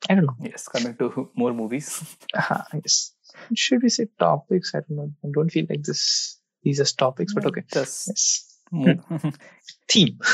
I 0.09 0.15
don't 0.15 0.25
know. 0.25 0.35
yes 0.51 0.67
coming 0.67 0.95
to 0.97 1.29
more 1.35 1.53
movies 1.53 1.89
Uh, 2.35 2.61
yes. 2.73 3.13
Should 3.55 3.81
we 3.83 3.89
say 3.89 4.07
topics? 4.19 4.75
I 4.75 4.79
don't 4.81 4.97
know. 4.97 5.11
I 5.25 5.29
don't 5.35 5.49
feel 5.49 5.65
like 5.69 5.83
this. 5.83 6.37
these 6.66 6.80
are 6.80 6.96
topics, 6.96 7.32
but 7.32 7.46
okay. 7.46 7.62
just 7.72 8.60
Yes. 8.72 9.08
Theme. 9.88 10.18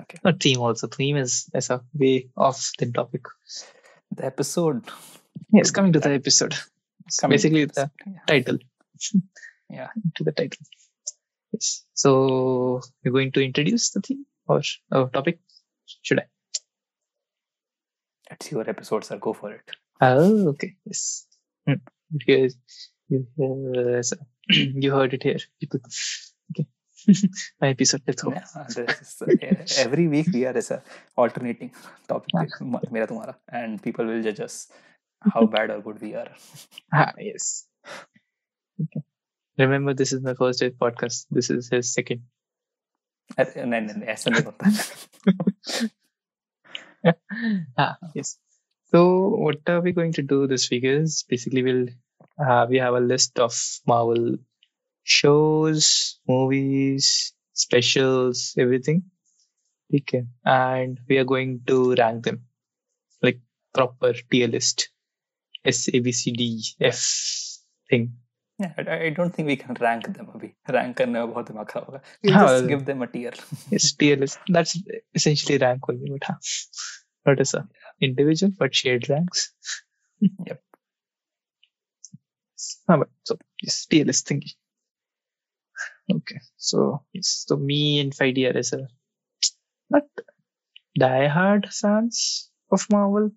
Okay. 0.00 0.18
Not 0.22 0.40
theme 0.40 0.60
also. 0.60 0.86
Theme 0.86 1.16
is 1.16 1.50
as 1.52 1.70
a 1.70 1.82
way 1.92 2.28
of 2.36 2.56
the 2.78 2.86
topic. 2.92 3.22
the 4.12 4.24
episode 4.24 4.88
Yes, 5.52 5.72
coming 5.72 5.92
to 5.92 5.98
the 5.98 6.10
episode. 6.10 6.54
Coming 7.20 7.34
basically 7.34 7.64
the 7.64 7.90
yeah. 8.06 8.20
title. 8.28 8.58
Yeah. 9.68 9.88
To 10.14 10.22
the 10.22 10.30
title. 10.30 10.64
Yes. 11.52 11.84
So 11.94 12.80
you're 13.02 13.12
going 13.12 13.32
to 13.32 13.44
introduce 13.44 13.90
the 13.90 14.00
theme 14.02 14.24
or 14.46 14.62
uh, 14.92 15.06
topic? 15.06 15.40
Should 16.02 16.20
I? 16.20 16.26
it's 18.30 18.50
your 18.52 18.68
episode 18.70 19.04
sir 19.04 19.18
go 19.18 19.32
for 19.32 19.52
it 19.52 19.76
Oh, 20.00 20.48
okay. 20.48 20.76
Yes. 20.84 21.26
Hmm. 21.66 21.82
You, 23.08 23.26
uh, 23.42 24.02
so 24.02 24.16
you 24.49 24.91
heard 24.91 25.13
it 25.13 25.23
here, 25.23 25.39
people. 25.59 25.79
Okay. 26.51 26.65
My 27.61 27.69
episode. 27.69 28.01
Let's 28.07 28.21
go. 28.23 28.31
Yeah, 28.33 28.65
this 28.67 29.01
is, 29.01 29.21
uh, 29.21 29.83
every 29.85 30.07
week 30.07 30.27
we 30.33 30.45
are 30.45 30.55
as 30.63 30.71
a 30.71 30.81
alternating 31.25 31.71
topic 32.11 32.35
Ah. 32.41 32.43
पे, 32.45 32.65
म- 32.73 32.81
मेरा 32.97 33.05
तुम्हारा 33.11 33.35
and 33.61 33.81
people 33.87 34.05
will 34.13 34.21
judge 34.29 34.41
us 34.47 34.57
how 35.35 35.45
bad 35.55 35.71
or 35.77 35.79
good 35.87 36.01
we 36.07 36.11
are 36.23 36.27
Ah, 36.93 37.07
yes. 37.29 37.47
Okay. 38.83 39.01
Remember, 39.65 39.93
this 40.03 40.13
is 40.17 40.21
my 40.27 40.33
first 40.43 40.63
podcast. 40.85 41.25
This 41.39 41.49
is 41.57 41.69
his 41.77 41.93
second. 41.93 42.21
अरे, 43.39 43.63
नहीं 43.65 43.81
नहीं 43.81 43.95
नहीं, 43.95 44.09
ऐसा 44.13 44.31
नहीं 44.31 44.43
होता 44.43 44.69
ah, 47.77 47.95
yes. 48.15 48.37
So, 48.93 49.01
what 49.45 49.69
are 49.73 49.81
we 49.81 49.91
going 49.99 50.11
to 50.13 50.21
do 50.21 50.47
this 50.47 50.69
week 50.69 50.83
is 50.83 51.23
basically 51.33 51.63
we'll 51.63 51.85
uh, 52.39 52.65
we 52.69 52.77
have 52.77 52.93
a 52.93 52.99
list 52.99 53.39
of 53.39 53.53
Marvel 53.87 54.37
shows, 55.03 56.19
movies, 56.27 57.33
specials, 57.53 58.53
everything. 58.57 59.03
Okay, 59.93 60.25
and 60.45 60.99
we 61.09 61.17
are 61.17 61.25
going 61.25 61.61
to 61.67 61.95
rank 61.95 62.23
them 62.25 62.41
like 63.21 63.39
proper 63.73 64.13
tier 64.31 64.47
list, 64.47 64.89
S 65.65 65.89
A 65.93 65.99
B 65.99 66.11
C 66.11 66.31
D 66.31 66.63
F 66.79 66.99
thing. 67.89 68.13
yeah, 68.59 68.73
I, 68.77 69.05
I 69.05 69.09
don't 69.09 69.33
think 69.35 69.47
we 69.47 69.55
can 69.55 69.75
rank 69.81 70.07
them 70.15 70.27
अभी 70.35 70.51
rank 70.75 70.97
करने 70.97 71.19
में 71.19 71.31
बहुत 71.33 71.47
दिमाग 71.47 71.65
खराब 71.69 71.85
होगा 71.89 72.01
we'll 72.25 72.33
हाँ, 72.35 72.47
just 72.47 72.67
give 72.71 72.85
them 72.89 73.01
a 73.01 73.07
tier 73.13 73.33
Yes, 73.71 73.93
tier 73.93 74.17
list. 74.23 74.39
That's 74.47 74.75
essentially 75.15 75.57
rank 75.57 75.89
only, 75.89 76.11
but 76.11 76.23
huh, 76.23 76.35
not 77.25 77.39
as 77.45 77.53
a 77.53 77.67
individual, 78.09 78.53
but 78.59 78.75
shared 78.81 79.09
ranks. 79.09 79.51
Yep. 80.21 80.61
ah, 82.88 82.96
but 82.98 83.08
so 83.24 83.36
yes, 83.62 83.86
TLS 83.90 84.22
thingy. 84.28 84.52
Okay, 86.10 86.40
so 86.56 87.02
yes, 87.12 87.44
so 87.46 87.56
me 87.56 88.00
and 88.00 88.12
5DRS 88.12 88.72
are 88.74 88.88
not 89.90 90.04
die-hard 90.98 91.68
fans 91.72 92.50
of 92.70 92.86
Marvel. 92.90 93.30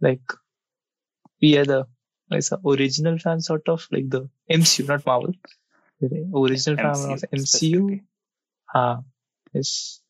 Like 0.00 0.22
we 1.40 1.56
are 1.58 1.64
the 1.64 1.86
like 2.30 2.44
the 2.44 2.58
original 2.66 3.18
fans, 3.18 3.46
sort 3.46 3.68
of 3.68 3.86
like 3.90 4.08
the 4.08 4.28
MCU, 4.50 4.88
not 4.88 5.06
Marvel. 5.06 5.34
The 6.00 6.30
original 6.34 6.76
yeah, 6.78 6.94
fan 6.94 7.12
of 7.12 7.24
MCU. 7.32 8.00
Ah, 8.74 9.00
yes. 9.52 10.00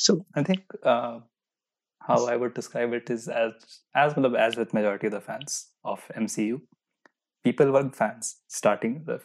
So 0.00 0.24
I 0.34 0.42
think 0.42 0.62
uh, 0.82 1.20
how 2.00 2.26
I 2.26 2.36
would 2.36 2.54
describe 2.54 2.92
it 2.92 3.10
is 3.10 3.28
as 3.28 3.52
as 3.94 4.16
well 4.16 4.36
as 4.36 4.56
with 4.56 4.74
majority 4.74 5.08
of 5.08 5.12
the 5.12 5.20
fans 5.20 5.68
of 5.84 6.00
MCU 6.16 6.60
people 7.46 7.74
were 7.76 7.88
fans 7.98 8.32
starting 8.60 9.02
the 9.10 9.18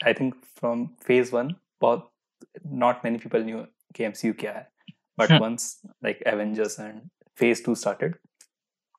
I 0.00 0.14
think 0.14 0.34
from 0.58 0.86
phase 1.06 1.34
one 1.34 1.54
बहुत 1.80 2.10
not 2.82 3.04
many 3.04 3.18
people 3.18 3.44
knew 3.44 3.64
कि 3.96 4.04
MCU 4.04 4.34
क्या 4.40 4.52
है 4.52 4.68
but 5.18 5.32
once 5.42 5.80
like 6.04 6.22
Avengers 6.26 6.78
and 6.80 7.00
phase 7.38 7.64
two 7.64 7.74
started 7.74 8.16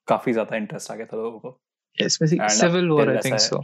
काफ़ी 0.08 0.34
ज़्यादा 0.34 0.58
interest 0.58 0.92
आ 0.92 0.96
गया 0.96 1.06
था 1.06 1.18
लोगों 1.18 1.40
को। 1.40 1.60
Civil 1.98 2.90
war 2.90 3.10
I 3.10 3.22
think 3.26 3.40
so 3.40 3.62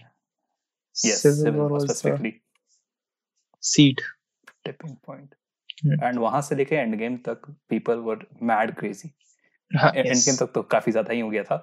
yes 0.95 1.23
civil 1.23 1.55
war 1.61 1.79
specifically 1.79 2.29
seed. 3.63 4.01
Tipping 4.65 4.93
point 5.07 5.33
hmm. 5.81 6.03
and 6.03 6.17
वहाँ 6.17 6.41
से 6.41 6.55
लेके 6.55 6.75
एंड 6.75 6.95
गेम 6.97 7.17
तक 7.25 7.49
people 7.69 7.97
were 8.05 8.25
mad 8.43 8.73
crazy 8.75 9.09
Endgame 10.15 10.35
तक 10.35 10.51
तो 10.55 10.61
काफ़ी 10.75 10.91
ज़्यादा 10.91 11.13
ही 11.13 11.19
हो 11.19 11.29
गया 11.29 11.43
था। 11.43 11.57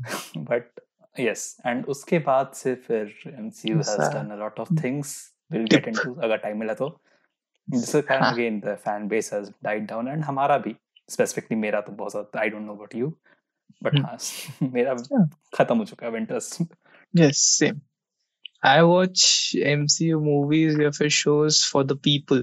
hmm. 0.00 0.44
बट 0.50 0.80
यस 1.20 1.56
एंड 1.66 1.86
उसके 1.86 2.18
बाद 2.18 2.52
से 2.54 2.74
फिर 2.86 3.14
MCU 3.26 3.78
has 3.78 4.10
done 4.14 4.30
a 4.30 4.36
lot 4.36 4.60
of 4.60 4.72
things 4.84 5.16
will 5.52 5.66
get 5.66 5.88
into 5.88 6.14
अगर 6.14 6.36
टाइम 6.36 6.58
मिला 6.58 6.74
तो 6.74 6.88
जिसके 7.70 8.00
कारण. 8.02 8.24
Again 8.32 8.60
the 8.60 8.76
fan 8.84 9.08
base 9.08 9.32
has 9.32 9.50
died 9.64 9.86
down 9.86 10.08
and 10.08 10.24
हमारा 10.24 10.58
भी 10.58 10.76
स्पेसिफिकली 11.10 11.56
मेरा 11.58 11.80
तो 11.80 11.92
बहुत 11.92 12.12
ज़्यादा 12.12 12.40
I 12.40 12.48
don't 12.50 12.66
know 12.66 12.74
about 12.74 12.94
you 12.94 13.12
but. 13.84 14.00
हाँ 14.00 14.18
मेरा 14.72 14.94
खत्म 15.54 15.78
हो 15.78 15.84
चुका 15.84 16.06
है 16.06 16.16
interest 16.16 16.62
Yes, 17.14 17.40
same. 17.58 17.80
I 18.62 18.82
watch 18.82 19.54
MCU 19.72 20.20
movies 20.20 20.78
or 20.78 20.90
for 20.92 21.08
shows 21.10 21.62
for 21.64 21.84
the 21.84 21.96
people, 21.96 22.40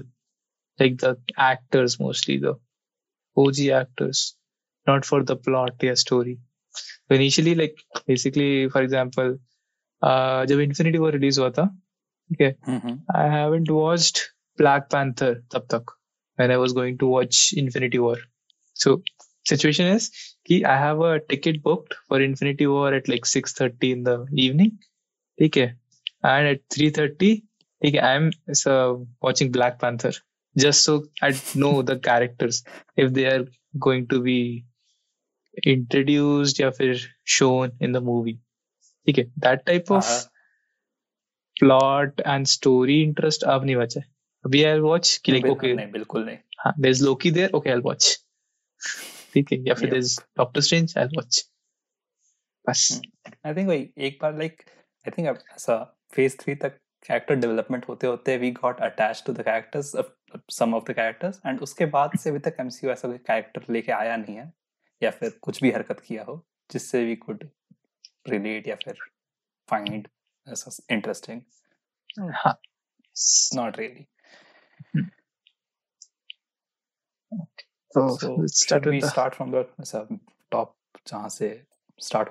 like 0.78 0.96
the 0.98 1.10
actors 1.36 1.96
mostly, 2.00 2.36
the 2.38 2.54
OG 3.36 3.70
actors, 3.70 4.22
not 4.86 5.04
for 5.04 5.22
the 5.24 5.36
plot 5.36 5.84
or 5.84 5.96
story. 5.96 6.38
So 7.09 7.15
initially, 7.15 7.55
like 7.55 7.75
basically, 8.05 8.69
for 8.69 8.81
example, 8.81 9.37
uh, 10.01 10.45
जब 10.45 10.59
Infinity 10.59 10.99
War 10.99 11.11
release 11.11 11.37
हुआ 11.37 11.49
था, 11.57 11.69
okay, 12.33 12.55
I 13.15 13.27
haven't 13.27 13.71
watched 13.71 14.19
Black 14.57 14.89
Panther 14.89 15.33
तब 15.53 15.67
तक 15.73 15.85
when 16.35 16.51
I 16.51 16.57
was 16.57 16.73
going 16.73 16.97
to 16.99 17.07
watch 17.07 17.53
Infinity 17.53 17.99
War. 17.99 18.17
So 18.73 19.01
situation 19.45 19.87
is 19.95 20.09
कि 20.49 20.63
I 20.65 20.77
have 20.77 21.01
a 21.01 21.19
ticket 21.19 21.61
booked 21.63 21.95
for 22.07 22.21
Infinity 22.21 22.67
War 22.67 22.93
at 22.93 23.07
like 23.07 23.25
6:30 23.25 23.91
in 23.91 24.03
the 24.03 24.17
evening. 24.45 24.71
ठीक 25.39 25.57
है 25.57 25.67
and 26.25 26.47
at 26.51 26.61
3:30 26.77 27.35
ठीक 27.83 27.95
है 27.95 28.01
I'm 28.01 28.31
so 28.61 29.07
watching 29.25 29.51
Black 29.57 29.79
Panther 29.83 30.13
just 30.63 30.83
so 30.83 31.03
I 31.21 31.29
know 31.63 31.73
the 31.89 31.97
characters 32.09 32.63
if 33.03 33.13
they 33.13 33.25
are 33.31 33.45
going 33.87 34.07
to 34.13 34.21
be 34.21 34.65
introduced 35.68 36.60
या 36.60 36.70
फिर 36.70 36.98
shown 37.26 37.78
in 37.82 37.92
the 37.92 37.96
movie 38.02 38.38
ठीक 39.06 39.18
है? 39.18 39.24
That 39.40 39.64
type 39.68 39.90
of 39.96 40.04
हाँ. 40.04 40.20
plot 41.56 42.20
and 42.26 42.48
story 42.48 42.98
interest 43.06 43.44
अब 43.44 43.64
नहीं 43.64 43.76
बचा 43.76 44.00
है। 44.00 44.06
अभी 44.44 44.62
I'll 44.64 44.84
watch 44.84 45.16
कि 45.16 45.32
like 45.32 45.50
okay 45.50 45.74
नहीं 45.76 45.90
बिल्कुल 45.92 46.24
नहीं। 46.24 46.38
हाँ, 46.58 46.72
there's 46.80 47.02
Loki 47.02 47.30
there 47.30 47.50
okay 47.54 47.74
I'll 47.74 47.84
watch 47.88 48.10
ठीक 49.34 49.52
है? 49.52 49.58
या 49.68 49.74
फिर 49.74 49.88
Yep. 49.88 49.94
there's 49.94 50.14
Doctor 50.40 50.64
Strange 50.68 50.96
I'll 50.96 51.16
watch 51.18 51.42
बस। 52.68 53.00
आई 53.46 53.54
थिंक 53.54 53.68
वही 53.68 53.88
एक 54.06 54.18
बार 54.22 54.36
लाइक 54.38 54.62
आई 55.06 55.10
थिंक 55.18 55.28
ऐसा 55.28 55.76
फ़ेज़ 56.14 56.36
थ्री 56.40 56.54
तक 56.54 56.78
कैरेक्टर 57.06 57.34
डेवलपमेंट 57.34 57.88
होते 57.88 58.06
होते 58.06 58.36
we 58.36 58.50
got 58.50 58.80
attach 58.80 59.22
to 59.26 59.32
the 59.32 59.42
characters 59.42 59.92
some 60.50 60.74
of 60.74 60.84
the 60.84 60.94
characters 60.94 61.40
and 61.46 61.60
उसके 61.60 61.86
बाद 61.94 62.18
से 62.18 62.30
अभी 62.30 62.38
तक 62.38 62.56
एमसीयू 62.60 62.92
ऐसा 62.92 63.08
कोई 63.08 63.18
कैरेक्टर 63.18 63.72
लेके 63.72 63.92
आया 63.92 64.16
नहीं 64.16 64.36
है। 64.36 64.52
या 65.02 65.10
फिर 65.10 65.38
कुछ 65.42 65.62
भी 65.62 65.70
हरकत 65.70 66.00
किया 66.00 66.24
हो 66.24 66.46
जिससे 66.70 67.04
वी 67.04 67.16
कुड 67.16 67.48
रिलेट 68.28 68.68
या 68.68 68.74
फिर 68.74 68.94
फाइंड 69.70 70.08
इंटरेस्टिंग 70.90 71.40
नॉट 73.56 73.78
रियली 73.78 74.06
तो 77.94 78.46
टॉप 80.52 80.76
जहाँ 81.06 81.28
से 81.28 81.66
start 82.02 82.28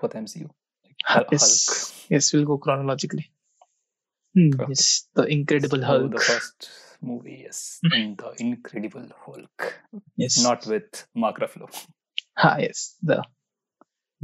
ah 12.49 12.57
yes 12.59 12.97
the 13.03 13.23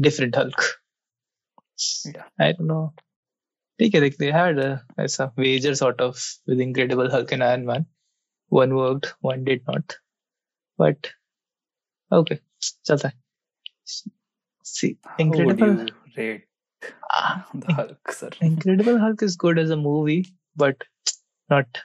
different 0.09 0.35
Hulk 0.35 0.68
Yeah. 2.04 2.26
I 2.38 2.52
don't 2.52 2.68
know 2.73 2.85
ठीक 3.80 3.94
है 3.94 4.00
देख 4.00 4.16
they 4.18 4.30
had 4.35 4.59
a 4.64 4.71
ऐसा 5.04 5.26
wager 5.38 5.75
sort 5.80 6.02
of 6.06 6.21
with 6.50 6.61
Incredible 6.66 7.11
Hulk 7.14 7.32
and 7.37 7.44
Iron 7.49 7.64
Man 7.71 7.87
one 8.61 8.75
worked 8.80 9.09
one 9.28 9.44
did 9.49 9.62
not 9.71 9.97
but 10.82 11.11
okay 12.21 12.38
चलता 12.90 13.09
है 13.09 13.21
see 14.73 14.90
how 15.09 15.16
would 15.18 15.25
Incredible 15.26 15.75
you 15.80 15.87
rate 16.16 16.47
ah, 17.21 17.47
the 17.64 17.75
Hulk 17.80 18.12
sir 18.21 18.30
Incredible 18.50 18.99
Hulk 18.99 19.23
is 19.23 19.37
good 19.37 19.59
as 19.59 19.71
a 19.71 19.76
movie, 19.76 20.26
but 20.56 20.85
not 21.50 21.80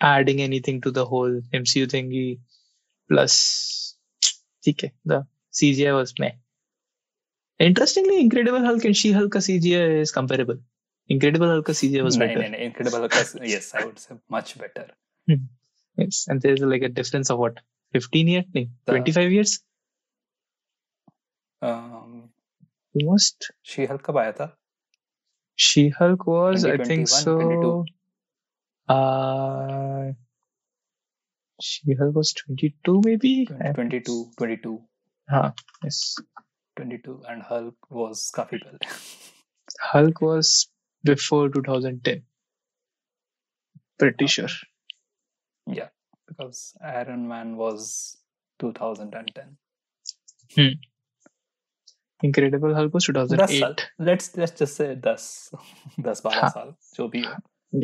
adding 0.00 0.40
anything 0.46 0.80
to 0.86 0.90
the 0.90 1.04
whole 1.06 1.40
MCU 1.60 1.86
thingy. 1.94 2.40
Plus, 3.10 3.36
ठीक 4.63 4.83
है 4.83 4.91
the 5.07 5.25
CGI 5.59 5.91
was 5.91 6.13
में 6.19 6.31
interestingly 7.59 8.15
Incredible 8.17 8.65
Hulk 8.65 8.85
and 8.85 8.95
She 8.95 9.11
Hulk 9.11 9.33
का 9.33 9.39
CGI 9.47 10.01
is 10.01 10.13
comparable 10.15 10.59
Incredible 11.09 11.51
Hulk 11.51 11.65
का 11.65 11.73
CGI 11.73 12.03
was 12.03 12.17
better 12.17 12.39
नहीं 12.39 12.49
नहीं 12.49 12.65
Incredible 12.65 13.01
Hulk 13.01 13.43
yes 13.53 13.75
I 13.75 13.83
would 13.83 13.97
say 13.97 14.15
much 14.31 14.53
better 14.61 14.93
yes 15.97 16.25
and 16.29 16.41
there 16.41 16.55
is 16.55 16.65
like 16.65 16.83
a 16.83 16.93
difference 17.01 17.31
of 17.31 17.39
what 17.39 17.59
15 17.93 18.29
years? 18.29 18.45
नहीं 18.55 18.67
25 18.89 19.31
years 19.31 19.59
um 21.61 22.13
most 22.95 23.47
she 23.71 23.83
hulk 23.89 24.03
kab 24.05 24.19
aaya 24.21 24.31
tha 24.37 24.47
she 25.59 25.83
hulk 25.97 26.23
was 26.29 26.63
i 26.69 26.77
think 26.79 27.11
so 27.11 27.35
uh 28.89 30.05
Uh, 31.60 31.62
She-Hulk 31.62 32.14
was 32.14 32.32
22 32.34 33.00
maybe? 33.04 33.46
22 33.46 34.32
22 34.38 34.78
Huh, 35.28 35.52
yes. 35.84 36.14
22 36.76 37.22
and 37.28 37.42
Hulk 37.42 37.90
was 37.90 38.30
काफी 38.36 38.58
पहले 38.64 38.78
Hulk 39.92 40.20
was 40.20 40.50
before 41.04 41.48
2010. 41.48 42.22
Pretty 43.98 44.26
sure. 44.26 44.48
because 46.28 46.60
Iron 46.82 47.26
Man 47.28 47.56
was 47.56 48.16
2010 48.60 49.56
Incredible 52.22 52.74
Hulk 52.74 52.94
was 52.94 53.06
10 53.06 53.14
2008. 53.14 53.60
साल 53.60 53.74
let's 54.08 54.28
let's 54.42 54.58
just 54.62 54.76
say 54.76 54.88
10 54.94 55.16
10 56.02 56.14
12 56.22 56.34
हाँ. 56.34 56.50
साल 56.56 56.74
जो 56.94 57.08
भी 57.08 57.22
हो 57.26 57.34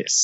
Yes. 0.00 0.18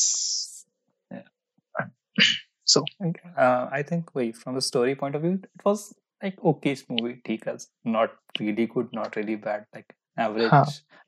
Yeah. 1.11 1.89
So, 2.65 2.83
Okay. 3.05 3.29
Uh, 3.37 3.67
I 3.71 3.81
think 3.83 4.13
wait 4.15 4.35
from 4.37 4.55
the 4.55 4.61
story 4.61 4.95
point 4.95 5.15
of 5.15 5.21
view, 5.23 5.39
it 5.43 5.65
was 5.65 5.93
like 6.23 6.39
okay 6.51 6.75
movie. 6.89 7.15
ठीक 7.25 7.47
है, 7.47 7.57
not 7.97 8.15
really 8.41 8.67
good, 8.75 8.93
not 8.93 9.15
really 9.15 9.35
bad, 9.47 9.65
like 9.75 9.95
average. 10.17 10.51
हाँ. 10.51 10.65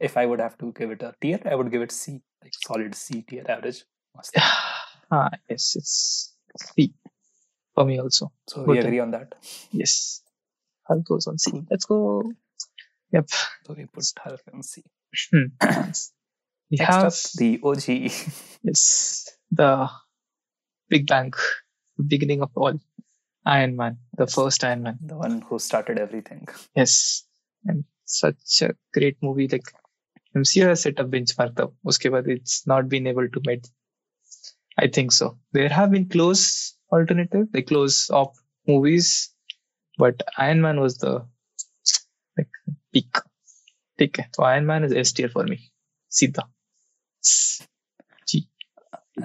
If 0.10 0.18
I 0.18 0.26
would 0.26 0.40
have 0.40 0.58
to 0.64 0.72
give 0.80 0.92
it 0.98 1.04
a 1.04 1.14
tier, 1.22 1.40
I 1.46 1.56
would 1.56 1.72
give 1.72 1.82
it 1.88 1.92
C, 1.92 2.14
like 2.44 2.54
solid 2.68 2.96
C 2.96 3.22
tier 3.32 3.46
average. 3.56 3.84
मस्त. 4.18 4.40
ah, 5.12 5.30
yes, 5.50 5.76
it's 5.82 5.96
C 6.76 6.94
for 7.76 7.86
me 7.86 8.00
also. 8.00 8.32
So 8.48 8.64
Good 8.64 8.68
we 8.72 8.78
then. 8.78 8.86
agree 8.88 9.00
on 9.00 9.12
that. 9.12 9.36
Yes. 9.72 10.22
Hulk 10.88 11.06
goes 11.06 11.28
on 11.28 11.38
C. 11.38 11.52
Cool. 11.52 11.66
Let's 11.70 11.86
go. 11.86 12.32
Yep. 13.14 13.30
So 13.68 13.74
we 13.78 13.86
put 13.86 14.12
Hulk 14.24 14.42
and 14.54 14.66
C. 14.66 14.84
Hmm. 15.32 15.46
We 16.72 16.78
Next 16.78 16.90
have 16.96 17.06
up, 17.06 17.14
the 17.38 17.60
OG. 17.64 17.88
yes, 18.64 19.28
the 19.52 19.90
Big 20.90 21.08
Bang, 21.08 21.34
the 21.98 22.04
beginning 22.04 22.42
of 22.42 22.52
all. 22.56 22.80
Iron 23.46 23.76
Man, 23.76 23.98
the 24.18 24.28
first 24.28 24.64
Iron 24.64 24.84
Man. 24.84 25.00
the 25.02 25.16
one 25.18 25.42
who 25.42 25.58
started 25.58 25.98
everything. 25.98 26.48
Yes, 26.76 27.26
and 27.66 27.84
such 28.06 28.62
a 28.62 28.76
great 28.94 29.18
movie. 29.24 29.48
Like 29.48 29.64
MCU 30.38 30.68
has 30.68 30.84
set 30.84 31.00
a 31.00 31.06
benchmark 31.06 31.56
though. 31.56 31.74
Uske 31.88 32.12
baad 32.16 32.28
it's 32.28 32.68
not 32.68 32.88
been 32.88 33.08
able 33.08 33.28
to 33.38 33.42
meet. 33.48 33.68
I 34.78 34.88
think 34.88 35.12
so. 35.12 35.40
There 35.54 35.70
have 35.70 35.90
been 35.92 36.08
close 36.08 36.78
alternative, 36.92 37.48
like 37.54 37.68
close 37.68 38.12
op 38.12 38.34
movies, 38.68 39.34
but 39.98 40.22
Iron 40.38 40.62
Man 40.62 40.80
was 40.80 40.98
the 41.00 41.26
like 42.38 42.50
peak. 42.94 43.24
ठीक 44.00 44.20
है 44.20 44.30
तो 44.36 44.44
Iron 44.54 44.66
Man 44.66 44.84
is 44.84 44.94
S 45.08 45.14
tier 45.14 45.30
for 45.30 45.44
me. 45.46 45.60
सीधा. 46.20 46.50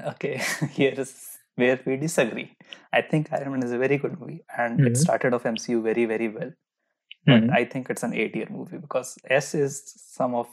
Okay, 0.09 0.41
here 0.73 0.95
is 1.01 1.30
where 1.62 1.80
we 1.86 1.98
disagree. 1.98 2.48
I 2.92 3.02
think 3.02 3.32
Iron 3.32 3.52
Man 3.52 3.64
is 3.64 3.72
a 3.72 3.78
very 3.78 3.98
good 3.98 4.20
movie 4.20 4.44
and 4.58 4.80
mm-hmm. 4.80 4.88
it 4.88 4.98
started 4.98 5.34
off 5.34 5.44
MCU 5.44 5.82
very, 5.84 6.06
very 6.06 6.30
well. 6.30 6.52
But 7.26 7.44
mm-hmm. 7.44 7.54
I 7.54 7.66
think 7.66 7.90
it's 7.90 8.04
an 8.04 8.14
eight 8.14 8.36
year 8.36 8.48
movie 8.50 8.78
because 8.78 9.18
S 9.30 9.54
is 9.54 9.76
some 9.96 10.34
of 10.36 10.48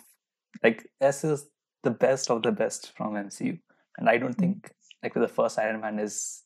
like 0.62 0.86
S 1.00 1.24
is 1.24 1.46
the 1.82 1.90
best 1.90 2.30
of 2.30 2.42
the 2.42 2.52
best 2.52 2.92
from 2.96 3.14
MCU. 3.14 3.58
And 3.96 4.08
I 4.08 4.18
don't 4.18 4.32
mm-hmm. 4.32 4.40
think 4.40 4.70
like 5.02 5.14
the 5.14 5.28
first 5.28 5.58
Iron 5.58 5.80
Man 5.80 5.98
is 5.98 6.42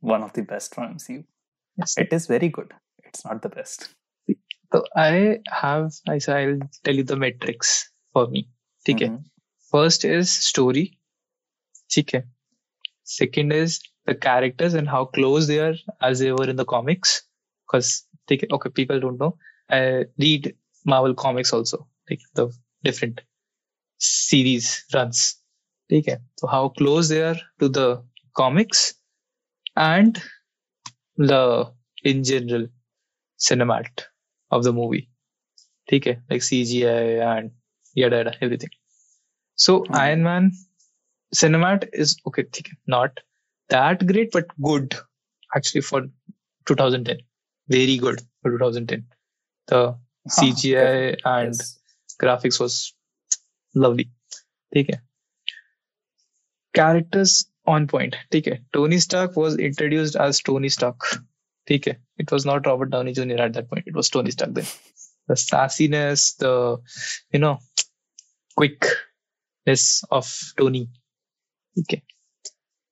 one 0.00 0.22
of 0.22 0.32
the 0.32 0.42
best 0.42 0.74
from 0.74 0.94
MCU. 0.94 1.24
It 1.96 2.12
is 2.12 2.26
very 2.26 2.48
good. 2.48 2.72
It's 3.04 3.24
not 3.24 3.42
the 3.42 3.48
best. 3.48 3.88
So 4.72 4.84
I 4.96 5.38
have 5.48 5.92
I 6.08 6.18
so 6.18 6.36
I'll 6.36 6.58
tell 6.84 6.94
you 6.94 7.04
the 7.04 7.16
metrics 7.16 7.90
for 8.12 8.28
me. 8.28 8.48
Okay. 8.88 9.06
Mm-hmm. 9.06 9.22
First 9.70 10.04
is 10.04 10.30
story. 10.30 10.98
Okay. 11.98 12.22
Second 13.04 13.52
is 13.52 13.80
the 14.06 14.14
characters 14.14 14.74
and 14.74 14.88
how 14.88 15.04
close 15.06 15.46
they 15.46 15.60
are 15.60 15.74
as 16.02 16.18
they 16.18 16.32
were 16.32 16.48
in 16.48 16.56
the 16.56 16.64
comics. 16.64 17.22
Because 17.66 18.06
okay 18.30 18.70
people 18.70 19.00
don't 19.00 19.18
know. 19.18 19.36
I 19.70 20.04
read 20.18 20.54
marvel 20.84 21.14
comics 21.14 21.52
also 21.52 21.86
like 22.10 22.20
the 22.34 22.52
different 22.82 23.20
series 23.98 24.84
runs. 24.94 25.36
okay 25.92 26.16
so 26.38 26.46
how 26.46 26.68
close 26.68 27.08
they 27.08 27.22
are 27.22 27.36
to 27.60 27.68
the 27.68 28.02
comics 28.36 28.94
and 29.76 30.20
the 31.16 31.70
in 32.02 32.22
general 32.24 32.66
cinemat 33.38 34.04
of 34.50 34.64
the 34.64 34.72
movie. 34.72 35.08
okay 35.92 36.18
like 36.30 36.42
cgi 36.42 36.84
and 37.32 37.50
yada 37.94 38.16
yada 38.16 38.34
everything. 38.40 38.70
So 39.56 39.80
mm-hmm. 39.80 39.94
iron 39.94 40.22
man 40.22 40.52
cinemat 41.34 41.88
is 41.92 42.16
okay 42.26 42.44
not 42.86 43.20
that 43.69 44.05
great 44.07 44.31
but 44.31 44.45
good 44.61 44.95
actually 45.55 45.81
for 45.81 46.01
2010. 46.65 47.17
Very 47.69 47.97
good 47.97 48.21
for 48.41 48.51
2010. 48.51 49.05
The 49.67 49.95
CGI 50.29 50.73
definitely. 50.73 51.21
and 51.25 51.53
Yes. 51.55 51.79
graphics 52.21 52.59
was 52.59 52.93
lovely. 53.75 54.09
ठीक 54.73 54.89
है. 54.89 55.01
Characters 56.77 57.45
on 57.67 57.87
point. 57.87 58.15
ठीक 58.31 58.47
है. 58.47 58.57
Tony 58.73 58.99
Stark 58.99 59.35
was 59.35 59.57
introduced 59.69 60.15
as 60.15 60.41
Tony 60.49 60.69
Stark. 60.69 61.07
ठीक 61.67 61.87
है. 61.87 61.95
It 62.17 62.31
was 62.31 62.45
not 62.45 62.65
Robert 62.65 62.89
Downey 62.91 63.13
Jr. 63.13 63.39
at 63.45 63.53
that 63.53 63.69
point. 63.69 63.87
It 63.87 63.95
was 64.01 64.09
Tony 64.09 64.31
Stark 64.31 64.53
then. 64.53 64.65
The 65.27 65.35
sassiness, 65.35 66.35
the 66.43 66.51
you 67.33 67.39
know, 67.39 67.59
quickness 68.57 70.03
of 70.19 70.31
Tony. 70.57 70.89
Okay. 71.81 72.01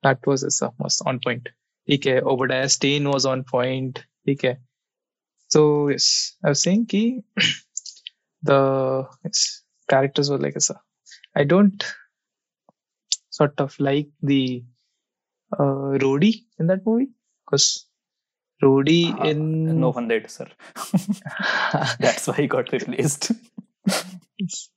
That 0.03 0.27
was 0.27 0.43
a 0.45 0.73
was 0.79 1.01
on 1.07 1.21
point. 1.21 1.49
Okay. 1.91 2.21
Obadiah 2.21 2.69
Stane 2.69 3.09
was 3.09 3.27
on 3.27 3.45
point. 3.45 4.05
Okay. 4.29 4.59
So 5.49 5.89
yes, 5.89 6.37
I 6.45 6.51
was 6.51 6.63
saying 6.63 6.87
ki 6.87 7.23
the 8.43 9.07
characters 9.89 10.31
were 10.31 10.39
like 10.39 10.57
a 10.57 10.75
I 11.37 11.45
don't 11.45 11.85
sort 13.31 13.61
of 13.61 13.79
like 13.79 14.09
the 14.23 14.65
uh, 15.59 15.99
Rhodey 16.05 16.45
in 16.59 16.67
that 16.69 16.85
movie 16.87 17.11
because 17.45 17.87
Rhodey 18.63 19.19
Uh, 19.19 19.29
in 19.29 19.81
no 19.81 19.91
one 19.91 20.09
did, 20.09 20.31
sir. 20.31 20.47
That's 22.01 22.27
why 22.27 22.37
he 22.37 22.47
got 22.47 22.73
replaced. 22.73 23.33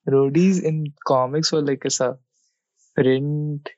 Rhodey's 0.07 0.59
in 0.59 0.93
comics 1.05 1.51
were 1.51 1.61
like 1.61 1.85
a 1.85 2.17
friend 2.95 3.69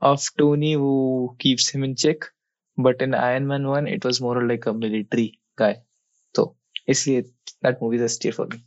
of 0.00 0.22
Tony 0.38 0.72
who 0.72 1.36
keeps 1.38 1.68
him 1.68 1.84
in 1.84 1.94
check. 1.94 2.16
But 2.76 3.02
in 3.02 3.14
Iron 3.14 3.46
Man 3.46 3.66
1, 3.66 3.86
it 3.86 4.04
was 4.04 4.20
more 4.20 4.42
like 4.42 4.66
a 4.66 4.72
military 4.72 5.38
guy. 5.56 5.82
So, 6.34 6.56
इसलिए 6.88 7.24
that 7.62 7.82
movie 7.82 7.96
is 7.96 8.02
a 8.02 8.08
steer 8.08 8.32
for 8.32 8.46
me. 8.46 8.64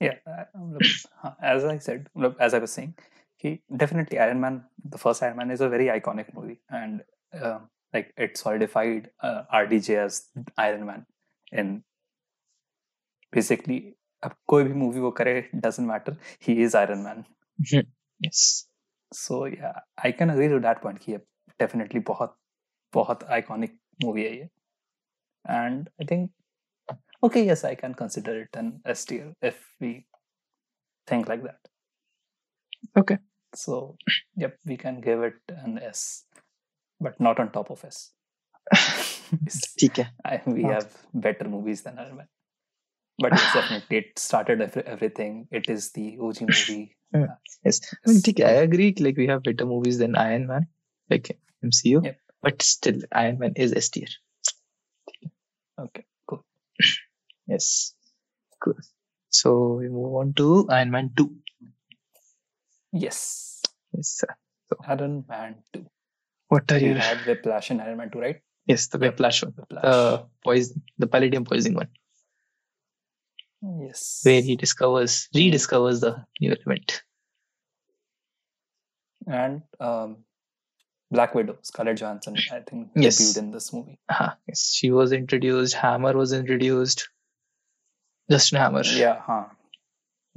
Yeah, 0.00 0.16
uh, 0.26 0.44
मतलब, 0.56 0.80
हाँ, 1.22 1.36
as 1.42 1.64
I 1.64 1.78
said, 1.78 2.08
मतलब, 2.16 2.36
as 2.40 2.54
I 2.54 2.58
was 2.58 2.72
saying, 2.72 2.94
he 3.36 3.60
definitely 3.76 4.18
Iron 4.18 4.40
Man, 4.40 4.64
the 4.84 4.98
first 4.98 5.22
Iron 5.22 5.36
Man 5.36 5.50
is 5.50 5.60
a 5.60 5.68
very 5.68 5.86
iconic 5.86 6.34
movie, 6.34 6.60
and 6.70 7.02
uh, 7.34 7.58
like 7.92 8.14
it 8.16 8.36
solidified 8.36 9.10
uh, 9.22 9.42
RDJ 9.52 9.96
as 9.96 10.28
Iron 10.56 10.86
Man. 10.86 11.06
And 11.52 11.82
basically, 13.30 13.80
अब 14.24 14.34
कोई 14.48 14.64
भी 14.64 14.74
movie 14.74 15.00
वो 15.00 15.10
करे 15.20 15.50
doesn't 15.60 15.86
matter, 15.86 16.16
he 16.40 16.60
is 16.62 16.74
Iron 16.74 17.02
Man. 17.02 17.24
yes. 18.20 18.66
So 19.12 19.44
yeah, 19.46 19.80
I 19.98 20.12
can 20.12 20.30
agree 20.30 20.48
to 20.48 20.60
that 20.60 20.82
point 20.82 20.98
कि 21.04 21.12
ये 21.12 21.20
definitely 21.62 22.00
बहुत 22.10 22.36
बहुत 22.94 23.26
iconic 23.38 23.76
movie 24.04 24.24
है 24.24 24.36
ये. 24.36 24.48
And 25.56 25.88
I 26.00 26.04
think 26.04 26.30
okay, 27.28 27.44
yes, 27.46 27.64
I 27.64 27.74
can 27.74 27.94
consider 27.94 28.36
it 28.42 28.56
an 28.62 28.80
S 28.84 29.04
tier 29.04 29.32
if 29.42 29.64
we 29.80 30.06
think 31.06 31.28
like 31.28 31.42
that. 31.42 31.58
Okay. 32.96 33.18
So, 33.54 33.96
yep, 34.36 34.58
we 34.64 34.76
can 34.76 35.00
give 35.00 35.22
it 35.22 35.34
an 35.48 35.78
S, 35.78 36.24
but 37.00 37.18
not 37.20 37.40
on 37.40 37.50
top 37.50 37.70
of 37.70 37.84
S. 37.84 38.12
It's- 39.32 39.74
ठीक 39.80 39.98
है 39.98 40.06
I, 40.24 40.38
we 40.46 40.64
Okay. 40.64 40.72
have 40.74 40.94
better 41.26 41.48
movies 41.48 41.82
than 41.82 41.98
Iron 41.98 42.16
Man. 42.20 42.28
But 43.18 43.32
it's 43.32 43.52
definitely, 43.54 43.98
it 43.98 44.18
started 44.18 44.60
every, 44.66 44.82
everything. 44.86 45.34
It 45.50 45.68
is 45.68 45.90
the 45.92 46.06
OG 46.18 46.40
movie. 46.42 46.96
yes. 47.63 47.81
I 48.05 48.09
mean 48.09 48.21
take, 48.21 48.39
i 48.39 48.51
agree 48.67 48.93
like 48.99 49.17
we 49.17 49.27
have 49.27 49.43
better 49.43 49.65
movies 49.65 49.97
than 49.97 50.15
iron 50.15 50.47
man 50.47 50.67
like 51.09 51.37
mcu 51.63 52.03
yep. 52.03 52.19
but 52.41 52.61
still 52.61 52.99
iron 53.11 53.39
man 53.39 53.53
is 53.55 53.73
s 53.73 53.89
tier 53.89 54.13
okay 55.79 56.05
cool. 56.27 56.45
Yes 57.47 57.93
cool. 58.61 58.79
So 59.29 59.75
we 59.79 59.89
move 59.89 60.15
on 60.15 60.33
to 60.39 60.67
iron 60.69 60.91
man 60.91 61.11
2 61.15 61.29
yes. 62.93 63.61
Yes 63.93 64.09
sir. 64.19 64.31
So, 64.69 64.77
iron 64.87 65.25
man 65.27 65.55
2 65.73 65.85
what 66.47 66.71
are 66.71 66.79
we 66.79 66.87
you 66.87 66.95
had 66.95 67.25
whiplash 67.25 67.69
and 67.71 67.81
iron 67.81 67.97
man 67.97 68.11
2 68.11 68.19
right? 68.19 68.41
Yes 68.65 68.87
the 68.87 68.97
whiplash 68.97 69.43
one. 69.43 69.53
Whiplash. 69.57 69.83
Uh, 69.83 70.23
poison 70.43 70.81
the 70.97 71.07
palladium 71.07 71.45
poisoning 71.45 71.75
one 71.75 71.89
yes. 73.81 74.21
where 74.23 74.41
he 74.41 74.55
discovers 74.55 75.27
rediscovers 75.35 76.01
the 76.01 76.13
new 76.41 76.55
element 76.55 77.01
And 79.27 79.63
um, 79.79 80.17
Black 81.11 81.33
Widow, 81.35 81.57
Scarlett 81.61 81.97
Johansson, 81.99 82.35
I 82.51 82.59
think, 82.59 82.89
Yes. 82.95 83.19
debuted 83.19 83.37
in 83.43 83.51
this 83.51 83.71
movie. 83.73 83.99
uh 84.09 84.31
yes 84.47 84.71
she 84.73 84.91
was 84.91 85.11
introduced 85.11 85.73
Hammer 85.83 86.13
was 86.21 86.33
introduced 86.33 87.09
Justin 88.29 88.59
Hammer 88.59 88.83
Yeah, 88.83 89.19
huh. 89.29 89.45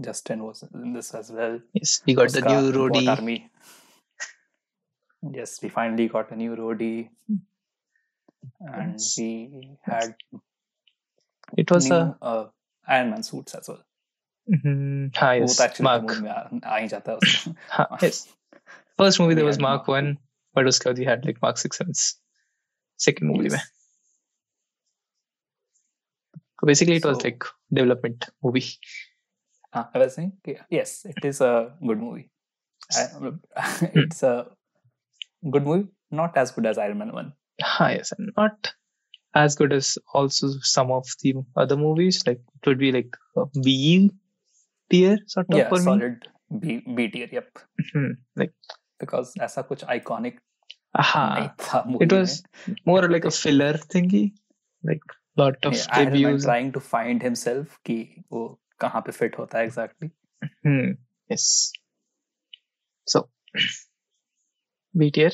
Justin 0.00 0.44
was 0.44 0.62
in 0.72 0.92
this 0.92 1.12
as 1.14 1.30
well. 1.30 1.60
yes 1.74 2.02
we 2.06 2.14
got 2.14 2.30
the 2.38 2.40
new 2.50 2.72
Rhodey 2.78 3.08
army. 3.16 3.50
Yes, 5.36 5.60
we 5.62 5.68
finally 5.68 6.06
got 6.08 6.30
a 6.30 6.36
new 6.36 6.54
Rhodey. 6.56 7.08
And 8.60 8.92
Yes. 8.92 9.16
we 9.18 9.78
had 9.82 10.14
it 11.56 11.70
was 11.70 11.88
new 11.90 11.96
a 11.96 12.16
uh, 12.22 12.46
Iron 12.90 13.08
Man 13.10 13.22
suits 13.22 13.54
as 13.56 13.70
well 13.70 15.10
हाँ 15.16 15.34
yes 15.36 15.80
mark 15.82 16.62
आ 16.64 16.76
ही 16.76 16.88
जाता 16.88 17.12
है 17.12 17.18
उसको 17.18 17.54
हाँ 17.70 17.88
yes 18.04 18.26
first 18.98 19.20
movie 19.20 19.34
there 19.34 19.46
was 19.46 19.58
Mark 19.68 19.90
1 19.96 20.14
but 20.56 20.66
उसके 20.68 20.90
बाद 20.90 20.98
we 20.98 21.04
had 21.04 21.24
like 21.24 21.38
Mark 21.42 21.58
6 21.66 21.82
7 21.82 22.06
second 22.98 23.30
movie 23.30 23.48
में 23.48 23.58
So 26.60 26.66
basically, 26.66 26.96
it 26.96 27.04
so, 27.04 27.10
was 27.10 27.22
like 27.22 27.44
development 27.72 28.26
movie. 28.42 28.64
Uh, 29.72 29.84
I 29.94 29.98
was 29.98 30.14
saying, 30.14 30.32
yes, 30.70 31.04
it 31.04 31.24
is 31.24 31.40
a 31.40 31.72
good 31.86 31.98
movie. 31.98 32.30
I, 32.96 33.32
it's 33.94 34.22
a 34.22 34.46
good 35.50 35.64
movie, 35.64 35.88
not 36.10 36.36
as 36.36 36.50
good 36.50 36.66
as 36.66 36.78
Iron 36.78 36.98
Man 36.98 37.12
One. 37.12 37.32
Ah, 37.62 37.90
yes, 37.90 38.12
and 38.12 38.32
not 38.36 38.72
as 39.35 39.55
good 39.55 39.73
as 39.73 39.97
also 40.13 40.47
some 40.61 40.91
of 40.91 41.07
the 41.23 41.33
other 41.55 41.75
movies 41.75 42.21
like 42.27 42.39
it 42.61 42.67
would 42.67 42.77
be 42.77 42.91
like 42.91 43.15
a 43.35 43.45
B 43.67 44.11
tier 44.89 45.17
sort 45.25 45.49
of 45.49 45.57
Yeah, 45.59 45.69
for 45.69 45.79
me 45.79 45.83
solid 45.85 46.27
B, 46.63 46.81
B 46.95 47.07
tier, 47.09 47.29
yep. 47.31 47.59
Hmm, 47.93 48.11
like 48.35 48.53
Because 48.99 49.33
ऐसा 49.41 49.61
कुछ 49.69 49.83
iconic 49.97 50.39
aha 51.03 51.23
नहीं 51.35 51.49
था 51.59 51.83
movie 51.87 52.05
it 52.05 52.13
was 52.13 52.35
more 52.85 53.01
like 53.13 53.25
a 53.25 53.31
filler 53.37 53.73
thingy 53.93 54.23
like 54.83 55.15
lot 55.41 55.57
में. 55.65 55.71
of 55.71 55.73
Yeah, 55.73 55.87
Iron 56.01 56.13
Man 56.13 56.13
reviews 56.13 56.45
trying 56.45 56.71
to 56.77 56.83
find 56.89 57.25
himself 57.29 57.79
कि 57.89 57.97
वो 58.31 58.43
कहाँ 58.79 59.01
पे 59.07 59.13
fit 59.19 59.39
होता 59.39 59.57
है 59.59 59.67
exactly. 59.67 60.11
Hmm. 60.67 60.91
Yes. 61.31 61.71
So, 63.07 63.29
B 64.97 65.09
tier. 65.11 65.31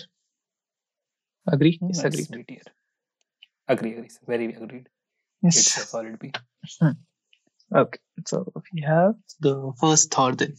Agree? 1.47 1.77
Yes, 1.82 1.97
Nice 1.97 2.05
agreed. 2.05 2.32
B 2.38 2.43
tier. 2.43 2.67
Agree, 3.68 3.92
agree. 3.94 4.11
Very 4.27 4.53
agreed. 4.55 4.88
It's 5.42 5.77
a 5.77 5.81
Yes. 5.81 5.90
solid 5.90 6.18
B. 6.18 6.33
Okay. 7.74 7.98
So 8.27 8.53
we 8.72 8.83
have 8.83 9.14
the 9.40 9.72
first 9.81 10.12
Thor 10.12 10.33
then. 10.33 10.55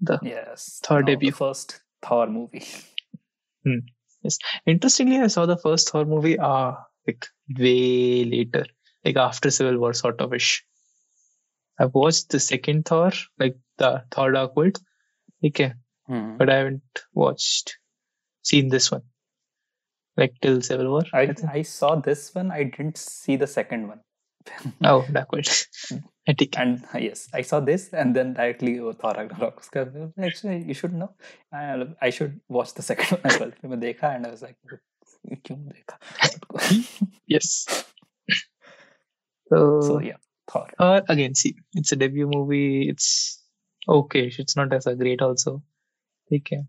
The 0.00 0.18
Yes. 0.22 0.80
Thor 0.84 1.00
the 1.02 1.12
debut. 1.12 1.32
first 1.32 1.80
Thor 2.02 2.26
movie. 2.26 2.64
Hmm. 3.64 3.80
Yes. 4.22 4.38
Interestingly, 4.66 5.18
I 5.20 5.26
saw 5.28 5.46
the 5.46 5.56
first 5.56 5.90
Thor 5.90 6.04
movie 6.04 6.38
uh 6.38 6.72
like 7.06 7.26
way 7.58 8.24
later, 8.24 8.66
like 9.04 9.16
after 9.16 9.50
Civil 9.50 9.78
War 9.78 9.92
sort 9.92 10.20
of 10.20 10.34
ish. 10.34 10.64
I've 11.78 11.94
watched 11.94 12.30
the 12.30 12.40
second 12.40 12.84
Thor, 12.86 13.12
like 13.38 13.56
the 13.78 14.04
Thor 14.10 14.32
Dark 14.32 14.56
World. 14.56 14.78
Okay, 15.44 15.72
Hmm. 16.06 16.36
but 16.36 16.48
I 16.50 16.56
haven't 16.56 17.04
watched 17.12 17.78
seen 18.42 18.68
this 18.68 18.90
one 18.90 19.02
like 20.16 20.34
till 20.40 20.60
Civil 20.62 20.90
War. 20.90 21.02
I, 21.12 21.34
I, 21.48 21.62
saw 21.62 21.96
this 21.96 22.34
one. 22.34 22.50
I 22.50 22.64
didn't 22.64 22.98
see 22.98 23.36
the 23.36 23.46
second 23.46 23.88
one. 23.88 24.00
oh, 24.84 25.04
backwards. 25.10 25.66
and 26.26 26.84
uh, 26.94 26.98
yes, 26.98 27.28
I 27.32 27.42
saw 27.42 27.60
this 27.60 27.92
and 27.92 28.14
then 28.14 28.34
directly 28.34 28.78
oh, 28.80 28.92
Thor 28.92 29.14
Ragnarok. 29.16 29.64
Actually, 30.22 30.64
you 30.64 30.74
should 30.74 30.92
know. 30.92 31.10
I, 31.52 31.84
I 32.00 32.10
should 32.10 32.40
watch 32.48 32.74
the 32.74 32.82
second 32.82 33.18
one 33.18 33.20
as 33.24 33.40
well. 33.40 33.52
and 33.62 34.26
I 34.26 34.30
was 34.30 34.42
like, 34.42 34.56
oh, 34.72 34.78
yes. 37.26 37.84
So, 39.48 39.80
so 39.80 40.00
yeah, 40.00 40.16
Thor. 40.50 40.68
Uh, 40.78 41.02
again, 41.08 41.34
see, 41.34 41.56
it's 41.74 41.92
a 41.92 41.96
debut 41.96 42.28
movie. 42.32 42.88
It's 42.88 43.42
okay. 43.88 44.32
It's 44.38 44.56
not 44.56 44.72
as 44.72 44.88
great 44.98 45.22
also. 45.22 45.62
Okay. 46.32 46.62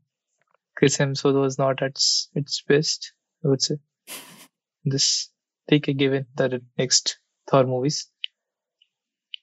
Chris 0.75 0.97
Hemsworth 0.97 1.41
was 1.41 1.57
not 1.57 1.81
at 1.81 1.97
its 2.35 2.61
best. 2.67 3.13
I 3.44 3.48
would 3.48 3.62
say. 3.62 3.76
This 4.84 5.30
take 5.70 5.88
a 5.88 5.92
given 5.92 6.26
that 6.36 6.52
it 6.52 6.62
next 6.78 7.18
Thor 7.50 7.64
movies. 7.64 8.08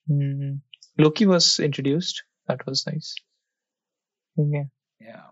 Mm, 0.09 0.59
Loki 0.97 1.25
was 1.25 1.59
introduced. 1.59 2.23
That 2.47 2.65
was 2.65 2.85
nice. 2.87 3.13
Okay. 4.37 4.67
Yeah, 4.99 5.25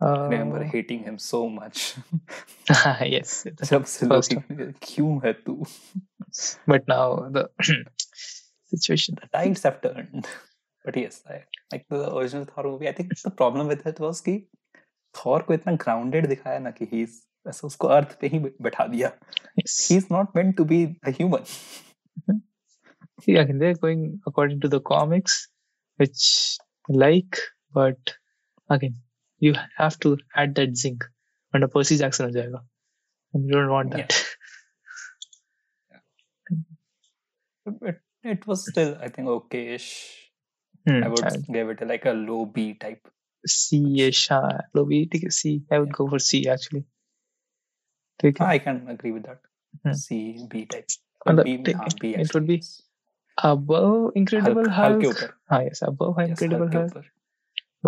Uh, 0.00 0.06
I 0.06 0.24
remember 0.28 0.62
hating 0.64 1.02
him 1.04 1.18
so 1.18 1.48
much. 1.48 1.94
yes. 3.04 3.44
जब 3.70 3.84
से 3.84 4.06
First 4.08 4.32
लोग 4.34 4.72
क्यों 4.82 5.20
है 5.24 5.32
तू? 5.46 5.56
But 6.66 6.86
now 6.88 7.28
the 7.36 7.48
situation. 8.74 9.16
The 9.22 9.28
tides 9.38 9.62
have 9.64 9.80
turned. 9.82 10.26
But 10.84 10.96
yes, 10.96 11.22
I, 11.28 11.44
like 11.72 11.86
the 11.90 12.14
original 12.16 12.44
Thor 12.44 12.64
movie, 12.64 12.88
I 12.88 12.92
think 12.92 13.12
the 13.24 13.30
problem 13.42 13.66
with 13.66 13.86
it 13.86 13.98
was 14.00 14.20
कि 14.28 14.36
Thor 15.14 15.40
को 15.42 15.54
इतना 15.54 15.76
grounded 15.84 16.28
दिखाया 16.34 16.58
ना 16.58 16.70
कि 16.78 16.88
he's 16.92 17.18
ऐसा 17.48 17.66
उसको 17.66 17.88
अर्थ 17.88 18.18
पे 18.20 18.28
ही 18.28 18.38
बैठा 18.38 18.86
दिया. 18.86 19.12
Yes. 19.56 19.76
He's 19.88 20.08
not 20.10 20.34
meant 20.34 20.56
to 20.56 20.64
be 20.64 20.80
a 21.02 21.10
human. 21.10 21.44
See, 23.20 23.36
again, 23.36 23.58
they're 23.58 23.74
going 23.74 24.20
according 24.26 24.60
to 24.60 24.68
the 24.68 24.80
comics, 24.80 25.48
which 25.96 26.58
I 26.88 26.92
like, 27.04 27.38
but 27.74 28.16
again, 28.70 28.98
you 29.38 29.54
have 29.76 29.98
to 30.00 30.16
add 30.34 30.54
that 30.56 30.76
zinc. 30.76 31.04
And 31.54 31.64
a 31.64 31.68
Percy 31.68 31.96
Jackson 31.96 32.26
हो 32.26 32.32
जाएगा. 32.32 32.60
And 33.34 33.46
you 33.46 33.52
don't 33.52 33.70
want 33.70 33.90
that. 33.92 34.14
It, 37.82 38.00
it 38.22 38.46
was 38.46 38.66
still, 38.68 38.96
I 39.00 39.08
think, 39.08 39.28
okay-ish. 39.28 39.88
Hmm, 40.86 41.02
I 41.04 41.08
would 41.08 41.24
and 41.24 41.46
give 41.46 41.70
it 41.70 41.82
a, 41.82 41.86
like 41.86 42.04
a 42.06 42.12
low 42.12 42.44
B 42.46 42.74
type. 42.74 43.08
C-ish, 43.46 44.28
हाँ, 44.28 44.60
low 44.74 44.84
B, 44.84 45.06
ठीक 45.12 45.22
है, 45.24 45.30
C. 45.30 45.62
I 45.72 45.78
would 45.78 45.92
go 45.92 46.08
for 46.08 46.18
C 46.18 46.46
actually. 46.48 46.84
C, 49.94 50.46
B 50.50 50.66
type. 50.66 50.86
And 51.26 51.38
the- 51.38 51.44
B, 51.44 51.56
take- 51.62 51.76
हाँ, 51.76 51.88
B 52.00 52.10
it 52.14 52.18
would 52.18 52.26
actually, 52.26 52.46
be 52.46 52.54
yes. 52.54 52.82
Above 53.48 54.12
Incredible 54.16 54.68
Hulk, 54.68 54.74
Hulk 54.76 55.02
Hulk. 55.02 55.02
के 55.02 55.08
ऊपर. 55.08 55.32
हाँ, 55.52 55.60
yes, 55.64 55.82
above 55.88 56.16
Yes, 56.18 56.28
Incredible 56.30 56.68
Hulk 56.68 56.72
के 56.72 56.78
Hulk, 56.78 56.96
ऊपर. 56.96 57.04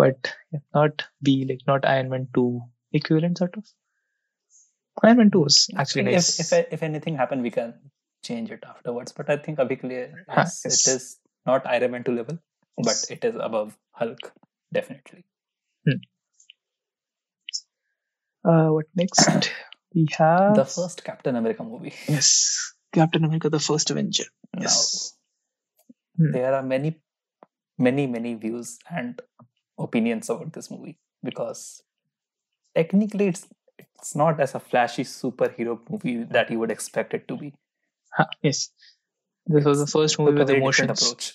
but 0.01 0.33
yeah, 0.55 0.61
not 0.75 1.03
B, 1.29 1.33
like 1.49 1.65
not 1.71 1.85
Iron 1.93 2.09
Man 2.09 2.27
2 2.37 2.61
equivalent 2.99 3.37
sort 3.37 3.57
of. 3.57 3.65
Iron 5.03 5.17
Man 5.17 5.31
2 5.31 5.41
was 5.47 5.57
actually 5.77 6.05
If- 6.07 6.13
nice. 6.13 6.39
If, 6.39 6.53
if, 6.59 6.73
if 6.79 6.83
anything 6.83 7.17
happened, 7.23 7.41
we 7.41 7.51
can 7.57 7.73
change 8.23 8.51
it 8.51 8.63
afterwards. 8.63 9.11
But 9.19 9.29
I 9.29 9.37
think 9.47 9.59
abhi 9.65 9.77
ke 9.81 9.89
liye, 9.91 10.05
हाँ, 10.29 10.45
yes, 10.45 10.61
yes. 10.65 10.87
it 10.87 10.95
is 10.95 11.19
not 11.51 11.67
Iron 11.75 11.91
Man 11.97 12.03
2 12.09 12.15
level, 12.21 12.39
Yes. 12.77 12.87
but 12.91 13.17
it 13.17 13.25
is 13.31 13.35
above 13.49 13.77
Hulk, 14.03 14.31
definitely. 14.79 15.23
Uh, 18.43 18.69
what 18.69 18.85
next? 18.95 19.51
We 19.96 20.06
have 20.18 20.54
The 20.56 20.64
first 20.66 21.02
Captain 21.04 21.36
America 21.36 21.64
movie. 21.64 21.94
yes, 22.08 22.30
Captain 22.92 23.24
America: 23.24 23.50
The 23.50 23.60
First 23.60 23.90
Avenger. 23.90 24.24
Now, 24.54 24.62
Yes. 24.68 25.16
Hmm. 26.18 26.30
there 26.32 26.54
are 26.54 26.62
many, 26.62 26.96
many, 27.78 28.06
many 28.06 28.34
views 28.34 28.78
and 28.90 29.20
opinions 29.78 30.30
about 30.30 30.52
this 30.52 30.70
movie 30.70 30.98
because 31.22 31.82
technically 32.74 33.26
it's 33.28 33.46
it's 33.78 34.14
not 34.16 34.40
as 34.40 34.54
a 34.54 34.60
flashy 34.60 35.04
superhero 35.04 35.78
movie 35.90 36.16
that 36.36 36.50
you 36.50 36.58
would 36.60 36.70
expect 36.70 37.12
it 37.20 37.26
to 37.28 37.36
be. 37.36 37.52
Yes. 38.42 38.70
This 39.46 39.64
was 39.64 39.78
the 39.80 39.86
first 39.86 40.18
movie 40.18 40.38
with 40.38 40.50
emotions. 40.50 41.02
approach. 41.02 41.34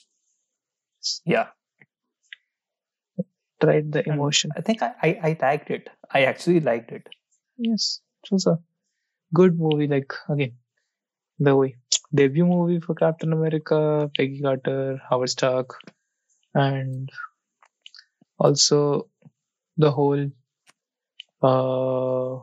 Yeah, 1.26 1.48
Tried 3.62 3.92
the 3.92 4.00
and 4.00 4.08
emotion. 4.16 4.52
I 4.58 4.62
think 4.62 4.82
I, 4.82 4.94
I 5.04 5.10
I 5.30 5.38
liked 5.42 5.70
it. 5.70 5.90
I 6.12 6.24
actually 6.24 6.60
liked 6.60 6.92
it. 6.92 7.08
Yes, 7.58 8.02
was 8.30 8.46
a 8.46 8.60
good 9.34 9.58
movie. 9.58 9.88
Like 9.88 10.14
again, 10.30 10.54
the 11.40 11.56
way 11.56 11.76
debut 12.14 12.46
movie 12.46 12.80
for 12.80 12.94
Captain 12.96 13.32
America, 13.34 14.10
Peggy 14.18 14.42
Carter, 14.42 15.02
Howard 15.10 15.30
Stark, 15.30 15.76
and 16.54 17.10
also 18.40 19.10
the 19.78 19.92
whole 19.92 20.32
uh 21.42 22.40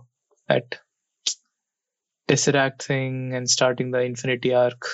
that 0.48 0.78
Tesseract 2.28 2.82
thing 2.82 3.32
and 3.34 3.48
starting 3.48 3.90
the 3.90 4.00
Infinity 4.00 4.54
Arc. 4.54 4.84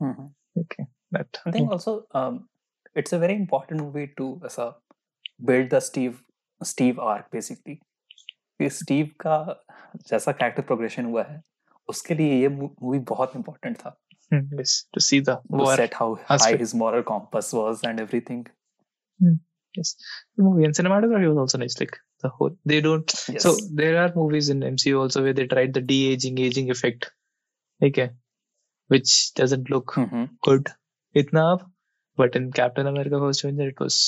Mhm. 0.00 0.32
Okay, 0.56 0.86
that 1.12 1.38
I 1.44 1.50
think 1.50 1.70
also 1.70 2.06
um, 2.12 2.48
it's 2.94 3.12
a 3.12 3.18
very 3.18 3.34
important 3.34 3.80
movie 3.80 4.12
to 4.16 4.40
as 4.44 4.58
a 4.58 4.76
build 5.44 5.70
the 5.70 5.80
Steve 5.80 6.22
Steve 6.62 6.98
arc 6.98 7.30
basically. 7.30 7.80
कि 8.60 8.70
Steve 8.70 9.10
का 9.20 9.36
जैसा 10.08 10.32
character 10.32 10.62
progression 10.62 11.04
हुआ 11.04 11.22
है 11.24 11.42
उसके 11.88 12.14
लिए 12.14 12.40
ये 12.40 12.48
movie 12.50 12.98
बहुत 13.08 13.36
important 13.36 13.76
था। 13.76 13.96
To 14.32 15.00
see 15.00 15.20
the 15.20 15.38
set 15.76 15.94
how 15.94 16.14
high 16.30 16.56
his 16.56 16.74
moral 16.82 17.02
compass 17.08 17.50
was 17.54 17.80
and 17.86 18.00
everything 18.00 18.44
yes 19.74 19.96
the 20.38 20.42
movie 20.42 20.64
and 20.64 20.74
cinematography 20.74 21.26
was 21.26 21.38
also 21.38 21.58
nice 21.58 21.76
like 21.80 21.96
the 22.24 22.30
whole 22.40 22.56
they 22.68 22.80
don't 22.80 23.10
so 23.10 23.54
there 23.76 23.96
are 23.96 24.14
movies 24.16 24.50
in 24.52 24.62
MCU 24.62 25.00
also 25.02 25.20
where 25.22 25.34
they 25.34 25.46
tried 25.46 25.72
the 25.78 25.84
de 25.86 26.02
aging 26.12 26.40
aging 26.40 26.70
effect 26.70 27.04
ठीक 27.80 27.98
है 27.98 28.06
which 28.90 29.32
doesn't 29.40 29.70
look 29.70 29.94
good 29.98 30.68
इतना 31.14 31.44
but 32.18 32.36
in 32.36 32.50
Captain 32.52 32.86
America 32.86 33.18
First 33.18 33.44
Avenger 33.44 33.68
it 33.68 33.80
was 33.82 33.98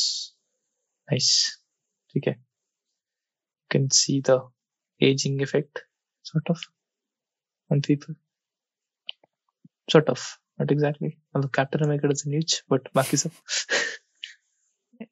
nice 1.08 1.28
ठीक 2.14 2.26
है। 2.28 2.34
Can 3.72 3.90
see 3.90 4.20
the 4.20 4.38
aging 5.00 5.42
effect, 5.42 5.82
sort 6.22 6.48
of, 6.54 6.60
on 7.70 7.82
people. 7.82 8.14
Sort 9.90 10.08
of, 10.08 10.20
not 10.58 10.70
exactly. 10.70 11.18
Although 11.34 11.48
Captain 11.48 11.82
America 11.82 12.08
doesn't 12.08 12.34
age, 12.40 12.62
but 12.68 12.92
baki 12.92 13.18
sab. 13.18 13.32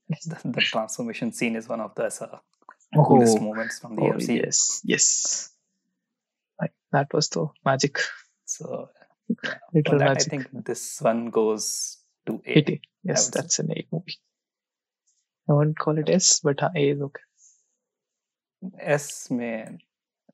the, 0.09 0.41
the 0.45 0.61
transformation 0.61 1.33
scene 1.33 1.57
is 1.57 1.69
one 1.69 1.81
of 1.81 1.95
the 1.95 2.07
uh, 2.07 3.03
coolest 3.05 3.39
Oh, 3.39 3.45
moments 3.49 3.79
from 3.81 3.97
the 3.97 4.03
oh 4.03 4.19
yes, 4.19 4.81
yes. 4.85 5.51
Like, 6.61 6.75
that 6.93 7.13
was 7.15 7.29
the 7.31 7.47
magic, 7.65 7.99
So 8.45 8.91
for 9.43 9.59
literal 9.75 9.99
that, 10.01 10.19
I 10.19 10.23
think 10.35 10.49
this 10.53 11.01
one 11.01 11.31
goes 11.31 11.99
to 12.27 12.43
A. 12.47 12.59
It, 12.59 12.81
yes, 13.03 13.27
would 13.27 13.35
say. 13.35 13.41
that's 13.41 13.59
an 13.61 13.73
A 13.73 13.87
movie. 13.91 14.19
I 15.49 15.53
won't 15.55 15.79
call 15.79 15.99
it 15.99 16.09
S, 16.09 16.41
but 16.41 16.63
uh, 16.63 16.71
A 16.77 16.91
is 16.91 17.01
okay. 17.01 17.23
S 18.80 19.30
में 19.32 19.78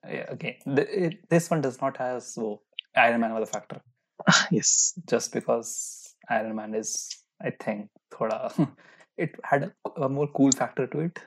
yeah, 0.08 0.26
again 0.36 0.56
th- 0.76 0.88
it, 1.06 1.30
this 1.30 1.50
one 1.50 1.62
does 1.62 1.80
not 1.82 1.98
have 1.98 2.22
so 2.24 2.62
Iron 2.96 3.22
Man 3.22 3.34
was 3.34 3.48
a 3.48 3.52
factor 3.52 3.82
yes. 4.52 4.94
just 5.08 5.32
because 5.34 6.16
Iron 6.30 6.56
Man 6.56 6.74
is 6.76 6.94
I 7.42 7.52
think 7.66 7.90
thoda 8.14 8.40
it 9.18 9.36
had 9.44 9.64
a, 9.70 10.02
a 10.04 10.10
more 10.10 10.28
cool 10.28 10.52
factor 10.52 10.88
to 10.88 11.00
it. 11.02 11.20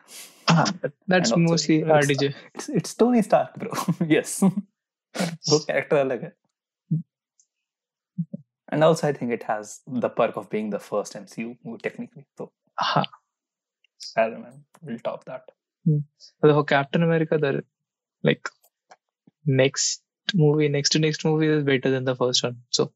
Ah, 0.48 0.64
but 0.82 0.92
that's 1.06 1.30
And 1.32 1.42
also 1.42 1.50
mostly 1.52 1.76
it's- 1.82 2.06
RDJ. 2.06 2.34
It's, 2.54 2.68
it's 2.68 2.94
Tony 2.94 3.22
Stark, 3.22 3.54
bro. 3.58 3.70
yes, 4.14 4.40
वो 4.42 5.58
character 5.66 5.98
अलग 5.98 6.22
है. 6.24 6.32
And 8.72 8.82
also, 8.82 9.06
I 9.08 9.12
think 9.12 9.30
it 9.32 9.42
has 9.44 9.80
the 9.86 10.08
perk 10.08 10.36
of 10.36 10.48
being 10.50 10.70
the 10.70 10.78
first 10.80 11.14
MCU 11.14 11.56
movie 11.64 11.78
technically. 11.82 12.24
So 12.38 12.50
Aha. 12.80 13.04
Iron 14.16 14.42
Man 14.42 14.64
will 14.82 14.98
top 14.98 15.24
that. 15.26 15.52
For 16.41 16.63
Captain 16.63 17.03
America, 17.03 17.37
the 17.37 17.63
like 18.23 18.47
next 19.45 20.01
movie, 20.33 20.69
next 20.69 20.89
to 20.91 20.99
next 20.99 21.25
movie 21.25 21.47
is 21.47 21.63
better 21.63 21.89
than 21.89 22.05
the 22.05 22.15
first 22.15 22.43
one. 22.43 22.57
So 22.69 22.91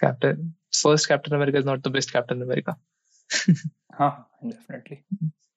Captain 0.00 0.54
first 0.72 1.08
Captain 1.08 1.34
America 1.34 1.58
is 1.58 1.64
not 1.64 1.82
the 1.82 1.90
best 1.90 2.12
Captain 2.12 2.42
America. 2.42 2.76
Huh, 3.98 4.12
definitely. 4.48 5.04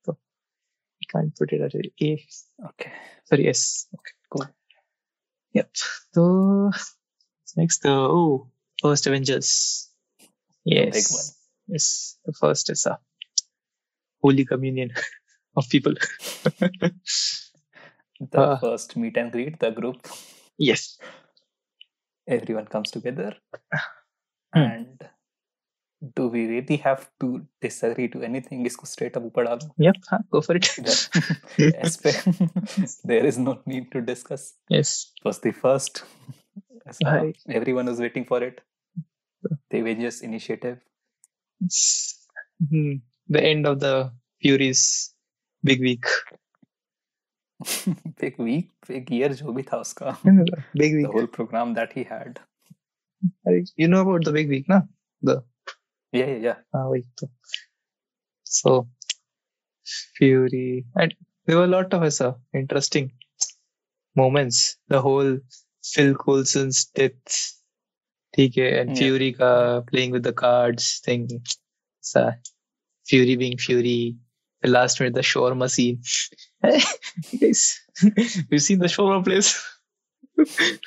You 0.08 1.08
can't 1.12 1.36
put 1.36 1.54
it 1.54 1.62
at 1.62 1.76
a 1.76 1.92
A. 2.02 2.26
Okay. 2.70 2.92
Sorry, 3.26 3.48
S. 3.48 3.88
Okay, 3.94 4.14
Cool. 4.32 4.48
Yep. 5.54 5.70
So 6.14 6.72
next, 7.56 7.86
uh, 7.86 8.08
oh, 8.10 8.48
first 8.82 9.06
Avengers. 9.08 9.90
Yes. 10.66 10.94
big 10.94 11.18
one. 11.18 11.26
Yes, 11.68 12.18
the 12.26 12.34
first 12.34 12.70
is 12.72 12.86
a 12.88 12.98
holy 14.22 14.46
communion 14.46 14.92
of 15.56 15.70
people. 15.70 15.94
the 18.32 18.42
uh, 18.42 18.60
first 18.60 18.96
meet 18.98 19.18
and 19.18 19.32
greet, 19.32 19.60
the 19.60 19.72
group. 19.72 20.08
Yes. 20.58 20.98
Everyone 22.28 22.66
comes 22.66 22.92
together. 22.92 23.36
Mm. 24.56 24.76
And 24.76 25.10
do 26.16 26.28
we 26.28 26.48
really 26.48 26.78
have 26.78 27.10
to 27.20 27.46
disagree 27.62 28.08
to 28.10 28.22
anything? 28.22 28.66
Isko 28.66 28.88
straight 28.88 29.18
up 29.18 29.24
upar. 29.24 29.60
Yep, 29.78 29.96
go 30.32 30.42
for 30.42 30.56
it. 30.56 30.66
there 33.04 33.26
is 33.26 33.38
no 33.38 33.62
need 33.66 33.92
to 33.92 34.02
discuss. 34.02 34.54
Yes. 34.70 35.12
It 35.18 35.26
was 35.26 35.40
the 35.40 35.52
first. 35.52 36.04
So 36.92 37.32
everyone 37.48 37.86
was 37.86 38.00
waiting 38.00 38.26
for 38.26 38.44
it. 38.44 38.62
The 39.70 39.80
Avengers 39.80 40.22
initiative. 40.22 40.80
Mm-hmm. 41.64 42.94
The 43.30 43.44
end 43.44 43.66
of 43.68 43.80
the 43.80 44.12
Furies 44.42 45.14
big 45.65 45.81
week. 45.81 46.05
big 48.21 48.39
week, 48.39 48.71
big 48.89 49.11
year 49.11 49.33
जो 49.35 49.53
भी 49.53 49.63
था 49.73 49.77
उसका. 49.81 50.17
big 50.25 50.93
The 50.93 50.97
week. 50.97 51.07
whole 51.13 51.27
program 51.27 51.75
that 51.75 51.93
he 51.93 52.05
had. 52.05 52.41
You 53.77 53.89
know 53.89 54.01
about 54.03 54.25
the 54.25 54.33
big 54.33 54.49
week, 54.49 54.69
na? 54.69 54.83
The 55.23 55.43
Yeah, 56.13 56.27
yeah, 56.27 56.43
yeah. 56.49 56.59
Ah, 56.75 56.89
wait. 56.89 57.07
So, 57.19 57.29
so 58.55 58.89
Fury, 60.19 60.85
and 60.95 61.15
there 61.47 61.57
were 61.57 61.65
a 61.65 61.67
lot 61.67 61.93
of 61.95 62.03
us, 62.03 62.21
uh, 62.21 62.35
interesting 62.55 63.13
moments. 64.15 64.77
The 64.89 65.01
whole 65.01 65.39
Phil 65.85 66.15
Coulson's 66.15 66.85
death, 67.01 67.41
ठीक 68.37 68.57
है, 68.59 68.71
and 68.81 68.91
Yeah. 68.91 68.99
Fury 69.03 69.33
ka 69.33 69.81
playing 69.91 70.13
with 70.13 70.23
the 70.25 70.33
cards 70.45 71.01
thing. 71.09 71.27
So, 72.01 72.31
Fury 73.11 73.37
being 73.37 73.59
Fury. 73.59 73.99
The 74.07 74.30
last 74.65 75.01
minute, 75.01 75.15
the 75.15 75.21
shawarma 75.23 75.71
scene. 75.71 76.01
Guys, 77.41 77.81
you've 78.51 78.63
seen 78.63 78.79
the 78.79 78.87
shawarma 78.87 79.25
place? 79.25 79.63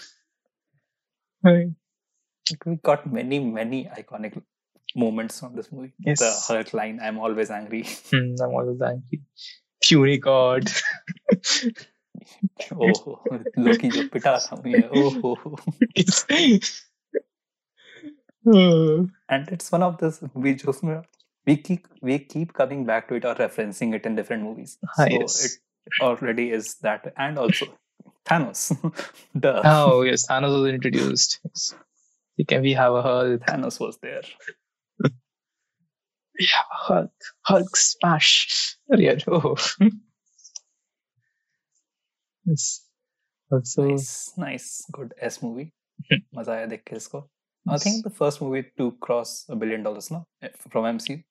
Right. 1.44 1.68
We 2.66 2.76
got 2.78 3.12
many, 3.12 3.40
many 3.40 3.86
iconic 3.86 4.42
moments 4.96 5.40
from 5.40 5.56
this 5.56 5.72
movie. 5.72 5.94
Yes. 6.00 6.20
The 6.20 6.54
Hulk 6.54 6.74
line, 6.74 7.00
I'm 7.02 7.20
always 7.20 7.50
angry. 7.52 7.84
Hmm, 8.12 8.36
I'm 8.42 8.50
always 8.54 8.82
angry. 8.82 9.22
Fury 9.84 10.18
card. 10.20 10.70
oh, 12.74 13.22
Loki 13.58 13.90
जो 13.92 14.10
पिटा 14.10 14.38
था 14.48 14.62
मुझे. 14.64 14.90
Oh, 14.96 15.56
It's- 15.96 16.86
Uh, 18.48 19.04
and 19.28 19.50
it's 19.50 19.70
one 19.72 19.84
of 19.84 19.98
those 20.00 20.22
movies 20.34 20.62
जो 20.64 20.70
उसमें 20.70 21.02
we 21.46 21.58
keep 21.58 21.88
we 22.02 22.20
keep 22.20 22.54
coming 22.54 22.86
back 22.86 23.08
to 23.10 23.16
it 23.16 23.26
or 23.26 23.36
referencing 23.36 23.94
it 23.96 24.06
in 24.06 24.16
different 24.16 24.44
movies. 24.44 24.78
Ah, 24.88 24.94
so 24.98 25.06
yes. 25.06 25.46
it 25.46 26.02
already 26.02 26.52
is 26.52 26.76
that, 26.88 27.14
and 27.18 27.38
also 27.38 27.68
Thanos. 28.26 28.62
Duh. 29.40 29.62
oh 29.66 30.02
yes, 30.04 30.28
Thanos 30.28 30.62
was 30.62 30.74
introduced. 30.74 31.40
Yes. 31.46 31.76
We 32.38 32.46
can 32.46 32.62
we 32.62 32.74
have 32.74 32.94
a 32.94 33.02
Hulk. 33.02 33.42
Thanos 33.42 33.80
was 33.80 33.98
there. 34.02 34.22
We 36.40 36.48
have 36.54 36.66
a 36.72 36.78
Hulk. 36.88 37.12
Hulk 37.42 37.76
smash. 37.76 38.78
Yeah. 38.90 39.18
Oh. 39.28 39.58
yes. 42.46 42.86
Also, 43.52 43.88
nice, 43.90 44.34
nice, 44.38 44.86
good 44.92 45.14
S 45.20 45.42
movie. 45.44 45.72
मजा 46.36 46.54
आया 46.54 46.66
देख 46.66 46.84
के 46.88 46.96
इसको. 46.96 47.28
I 47.68 47.78
think 47.78 48.04
the 48.04 48.10
first 48.10 48.42
movie 48.42 48.64
to 48.78 48.92
cross 49.06 49.46
a 49.50 49.56
billion 49.56 49.84
dollars 49.84 50.10
now 50.12 50.26
from 50.70 50.86
MCU. 50.92 51.24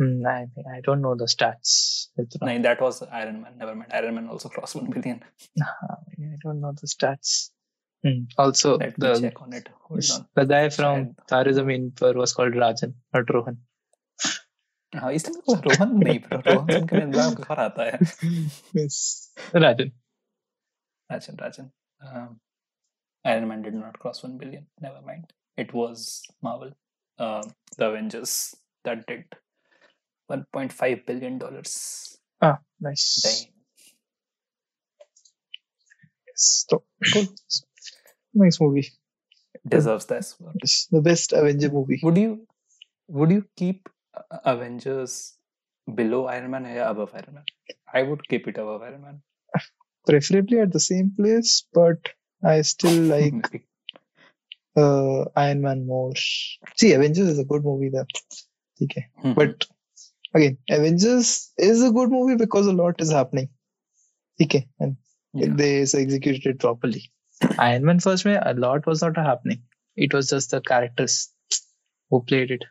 Hmm, 0.00 0.26
I 0.26 0.46
think 0.54 0.66
I 0.76 0.80
don't 0.86 1.02
know 1.02 1.14
the 1.14 1.26
stats. 1.32 2.08
It's 2.16 2.40
not- 2.40 2.48
No, 2.48 2.62
that 2.62 2.80
was 2.80 3.02
Iron 3.02 3.42
Man. 3.42 3.58
Never 3.58 3.74
mind. 3.74 3.92
Iron 3.98 4.14
Man 4.16 4.28
also 4.28 4.48
crossed 4.48 4.74
one 4.74 4.90
billion. 4.90 5.20
I 5.60 6.36
don't 6.42 6.60
know 6.60 6.72
the 6.80 6.88
stats. 6.94 7.50
Hmm, 8.06 8.24
Also, 8.36 8.76
Let 8.78 8.98
me 8.98 9.06
the 9.06 9.20
check 9.20 9.40
on 9.42 9.52
it. 9.52 9.68
Hold 9.84 10.10
on. 10.16 10.26
the 10.34 10.44
guy 10.54 10.68
from 10.68 10.96
Shayad. 11.04 11.26
Tare 11.28 11.52
Zameen 11.58 11.86
Par 12.00 12.12
was 12.22 12.32
called 12.32 12.54
Rajan, 12.64 12.94
not 13.14 13.30
Rohan. 13.36 13.56
हाँ 15.02 15.12
इसलिए 15.12 15.40
तो 15.46 15.54
रोहन 15.68 15.92
नहीं 16.02 16.18
पर 16.24 16.40
रोहन 16.48 16.66
सिंह 16.72 16.86
का 16.90 16.98
नाम 17.04 17.32
घर 17.34 17.60
आता 17.60 17.84
है 17.84 17.98
yes, 18.80 18.98
Rajan. 19.54 19.88
Rajan 21.12 21.38
Rajan. 21.44 21.70
Um, 22.10 22.28
Iron 23.32 23.48
Man 23.48 23.62
did 23.62 23.74
not 23.74 23.98
cross 24.04 24.22
one 24.26 24.36
billion. 24.42 24.66
Never 24.80 25.00
mind. 25.08 25.32
It 25.64 25.72
was 25.80 26.04
Marvel, 26.48 26.70
um, 27.18 27.50
the 27.78 27.88
Avengers 27.88 28.36
that 28.84 29.04
did 29.08 29.24
1.5 30.29 31.05
billion 31.05 31.37
dollars. 31.37 32.17
Ah, 32.41 32.59
nice. 32.79 33.21
Dang. 33.23 33.53
Yes, 36.27 36.65
so, 36.69 36.83
cool. 37.13 37.27
Nice 38.33 38.59
movie. 38.61 38.89
Deserves 39.67 40.05
this. 40.05 40.35
It's 40.55 40.87
the 40.87 41.01
best 41.01 41.33
Avenger 41.33 41.71
movie. 41.71 41.99
Would 42.03 42.17
you 42.17 42.47
would 43.07 43.31
you 43.31 43.45
keep 43.55 43.89
Avengers 44.45 45.33
below 45.93 46.25
Iron 46.27 46.51
Man 46.51 46.65
or 46.65 46.81
above 46.83 47.13
Iron 47.13 47.33
Man? 47.35 47.43
I 47.93 48.03
would 48.03 48.27
keep 48.27 48.47
it 48.47 48.57
above 48.57 48.81
Iron 48.83 49.01
Man. 49.01 49.21
Preferably 50.07 50.59
at 50.59 50.71
the 50.71 50.79
same 50.79 51.11
place, 51.17 51.65
but 51.73 51.97
I 52.43 52.61
still 52.61 53.01
like 53.15 53.63
uh, 54.75 55.25
Iron 55.35 55.61
Man 55.61 55.85
more. 55.85 56.13
See, 56.75 56.93
Avengers 56.93 57.27
is 57.29 57.39
a 57.39 57.43
good 57.45 57.63
movie, 57.63 57.89
though. 57.89 58.05
Okay. 58.81 59.07
Mhm. 59.23 59.35
But 59.35 59.67
again 60.33 60.57
avengers 60.69 61.51
is 61.57 61.83
a 61.83 61.91
good 61.91 62.09
movie 62.09 62.35
because 62.35 62.67
a 62.67 62.73
lot 62.73 62.99
is 63.01 63.11
happening. 63.11 63.49
Okay 64.41 64.67
and 64.79 64.95
yeah. 65.33 65.47
they 65.51 65.81
executed 65.81 66.45
it 66.45 66.59
properly. 66.59 67.11
Iron 67.59 67.85
man 67.85 67.99
first 67.99 68.25
way 68.25 68.39
a 68.41 68.53
lot 68.53 68.85
was 68.85 69.01
not 69.01 69.17
happening. 69.17 69.61
It 69.95 70.13
was 70.13 70.29
just 70.29 70.51
the 70.51 70.61
characters 70.61 71.29
who 72.09 72.21
played 72.21 72.51
it. 72.51 72.63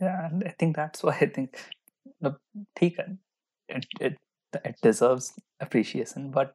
Yeah 0.00 0.26
and 0.26 0.44
i 0.44 0.54
think 0.58 0.76
that's 0.76 1.02
why 1.02 1.16
i 1.20 1.26
think 1.26 1.56
the 2.20 2.36
it, 2.80 3.86
it 4.00 4.18
it 4.64 4.76
deserves 4.82 5.32
appreciation 5.60 6.30
but 6.30 6.54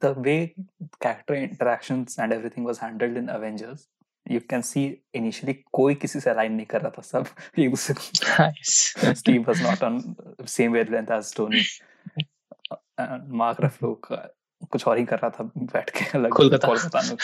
the 0.00 0.12
way 0.12 0.54
character 1.00 1.34
interactions 1.34 2.16
and 2.18 2.32
everything 2.32 2.64
was 2.64 2.78
handled 2.78 3.16
in 3.16 3.28
avengers 3.28 3.88
you 4.30 4.40
can 4.50 4.62
see 4.62 4.84
initially 5.14 5.54
कोई 5.72 5.94
किसी 5.94 6.20
से 6.20 6.30
align 6.30 6.52
नहीं 6.52 6.66
कर 6.66 6.80
रहा 6.80 6.90
था 6.90 7.02
सब। 7.02 7.26
एक 7.58 7.70
दूसरे 7.70 7.94
को 7.94 9.14
Steve 9.14 9.42
was 9.42 9.62
not 9.62 9.82
on 9.84 10.14
same 10.46 10.72
wavelength 10.72 11.06
as 11.12 11.34
Tony 11.36 11.62
Mark 13.36 13.60
Ruffalo 13.60 14.00
कुछ 14.70 14.86
और 14.88 14.98
ही 14.98 15.04
कर 15.04 15.18
रहा 15.18 15.30
था 15.30 15.44
बैठ 15.56 15.90
के 15.90 16.04
अलग 16.18 16.30
कोलकाता। 16.30 17.02
में 17.02 17.16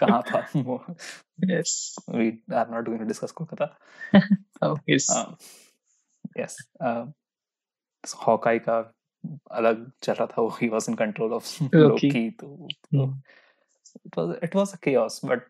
कहाँ 0.00 0.22
था 0.22 0.48
वो? 0.56 0.84
Yes 1.44 1.96
we 2.10 2.28
are 2.54 2.70
not 2.70 2.84
going 2.84 3.00
to 3.00 3.06
discuss 3.06 3.30
Kolkata. 3.30 3.78
Yes 4.90 5.06
yes 6.38 6.56
Hawkeye 8.26 8.58
का 8.58 8.78
अलग 9.50 9.90
चल 10.02 10.12
रहा 10.12 10.26
था 10.26 10.42
वो 10.42 10.48
he 10.62 10.68
was 10.68 10.86
in 10.88 10.94
control 10.94 11.32
of 11.32 11.64
Loki 11.74 12.30
तो, 12.30 12.68
तो 12.70 13.06
hmm. 13.06 13.16
it 14.05 14.15
was 14.17 14.37
it 14.47 14.55
was 14.59 14.73
a 14.73 14.77
chaos 14.87 15.19
but 15.31 15.43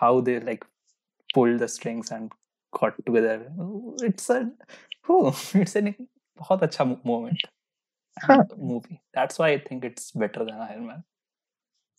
how 0.00 0.12
they 0.20 0.38
like 0.48 0.64
pulled 1.34 1.58
the 1.64 1.68
strings 1.76 2.10
and 2.16 2.32
got 2.78 2.94
together 3.06 3.36
it's 4.10 4.28
a 4.30 4.50
oh, 5.08 5.34
it's 5.62 5.76
a 5.76 5.82
बहुत 6.42 6.62
अच्छा 6.68 6.84
moment 7.12 7.46
Huh. 8.28 8.44
movie 8.68 8.96
that's 9.16 9.38
why 9.40 9.48
I 9.56 9.58
think 9.66 9.84
it's 9.88 10.06
better 10.22 10.44
than 10.46 10.60
Iron 10.68 10.86
Man 10.86 11.02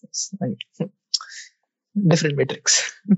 Yes. 0.04 0.24
I- 0.48 0.89
Different 2.13 2.36
matrix. 2.39 2.76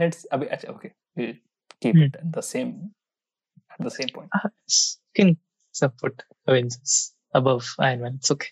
let's 0.00 0.24
अभी 0.32 0.46
अच्छा 0.56 0.68
okay 0.74 0.90
we'll 1.20 1.34
keep 1.84 1.96
Hmm. 1.96 2.02
it 2.08 2.16
at 2.22 2.32
the 2.38 2.42
same 2.50 2.72
at 3.76 3.80
the 3.86 3.94
same 3.98 4.12
point 4.18 4.30
Ah, 4.40 4.42
yes. 4.50 4.78
You 5.16 5.24
can 5.24 5.32
support 5.82 6.22
Avengers 6.46 6.94
above 7.40 7.72
Iron 7.88 8.00
Man. 8.06 8.14
It's 8.20 8.30
okay. 8.36 8.50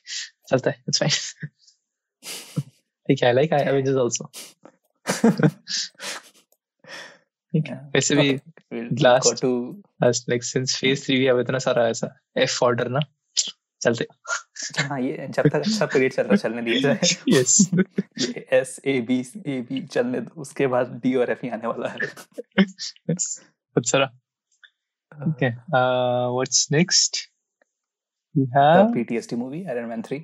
चलता 0.51 0.71
है. 0.71 0.83
It's 0.93 0.99
fine. 1.05 1.17
ठीक 2.24 3.24
है 3.24 3.34
like 3.34 3.54
I 3.54 3.62
averages 3.62 3.96
also 3.98 4.26
ठीक 7.54 7.68
है 7.68 7.76
वैसे 7.96 8.16
भी 8.16 8.28
glass 8.72 9.34
to 9.42 9.50
last 10.04 10.30
like 10.30 10.44
since 10.44 10.76
phase 10.82 11.06
3 11.08 11.18
भी 11.20 11.28
अब 11.28 11.40
इतना 11.40 11.60
सारा 11.60 11.88
ऐसा 11.90 12.16
एफ़ 12.38 12.64
ऑर्डर 12.66 12.90
ना 12.90 13.00
चलते। 13.82 14.04
अच्छा, 14.04 14.84
हाँ 14.88 15.00
ये 15.02 15.28
जब 15.28 15.44
तक 15.44 15.56
अच्छा 15.56 15.86
पीरियड 15.86 16.14
चल 16.14 16.24
रहा 16.24 16.36
चलने 16.38 16.62
दिया 16.62 16.80
जाए। 16.82 17.00
Yes 17.30 17.70
S 18.54 18.80
A 18.86 19.00
B 19.02 19.20
A 19.48 19.60
B 19.70 19.82
चलने 19.86 20.20
दो 20.22 20.42
उसके 20.42 20.68
बाद 20.74 21.00
डी 21.04 21.14
और 21.16 21.32
एफ़ 21.32 21.40
ही 21.44 21.50
आने 21.50 21.68
वाला 21.68 21.88
है। 21.90 22.00
अच्छा 23.76 24.04
okay 25.12 25.50
what's 25.50 26.68
next 26.72 27.18
we 28.36 28.46
have 28.56 28.94
PTST 28.94 29.36
movie 29.36 29.64
Iron 29.64 29.86
Man 29.86 30.02
3 30.04 30.20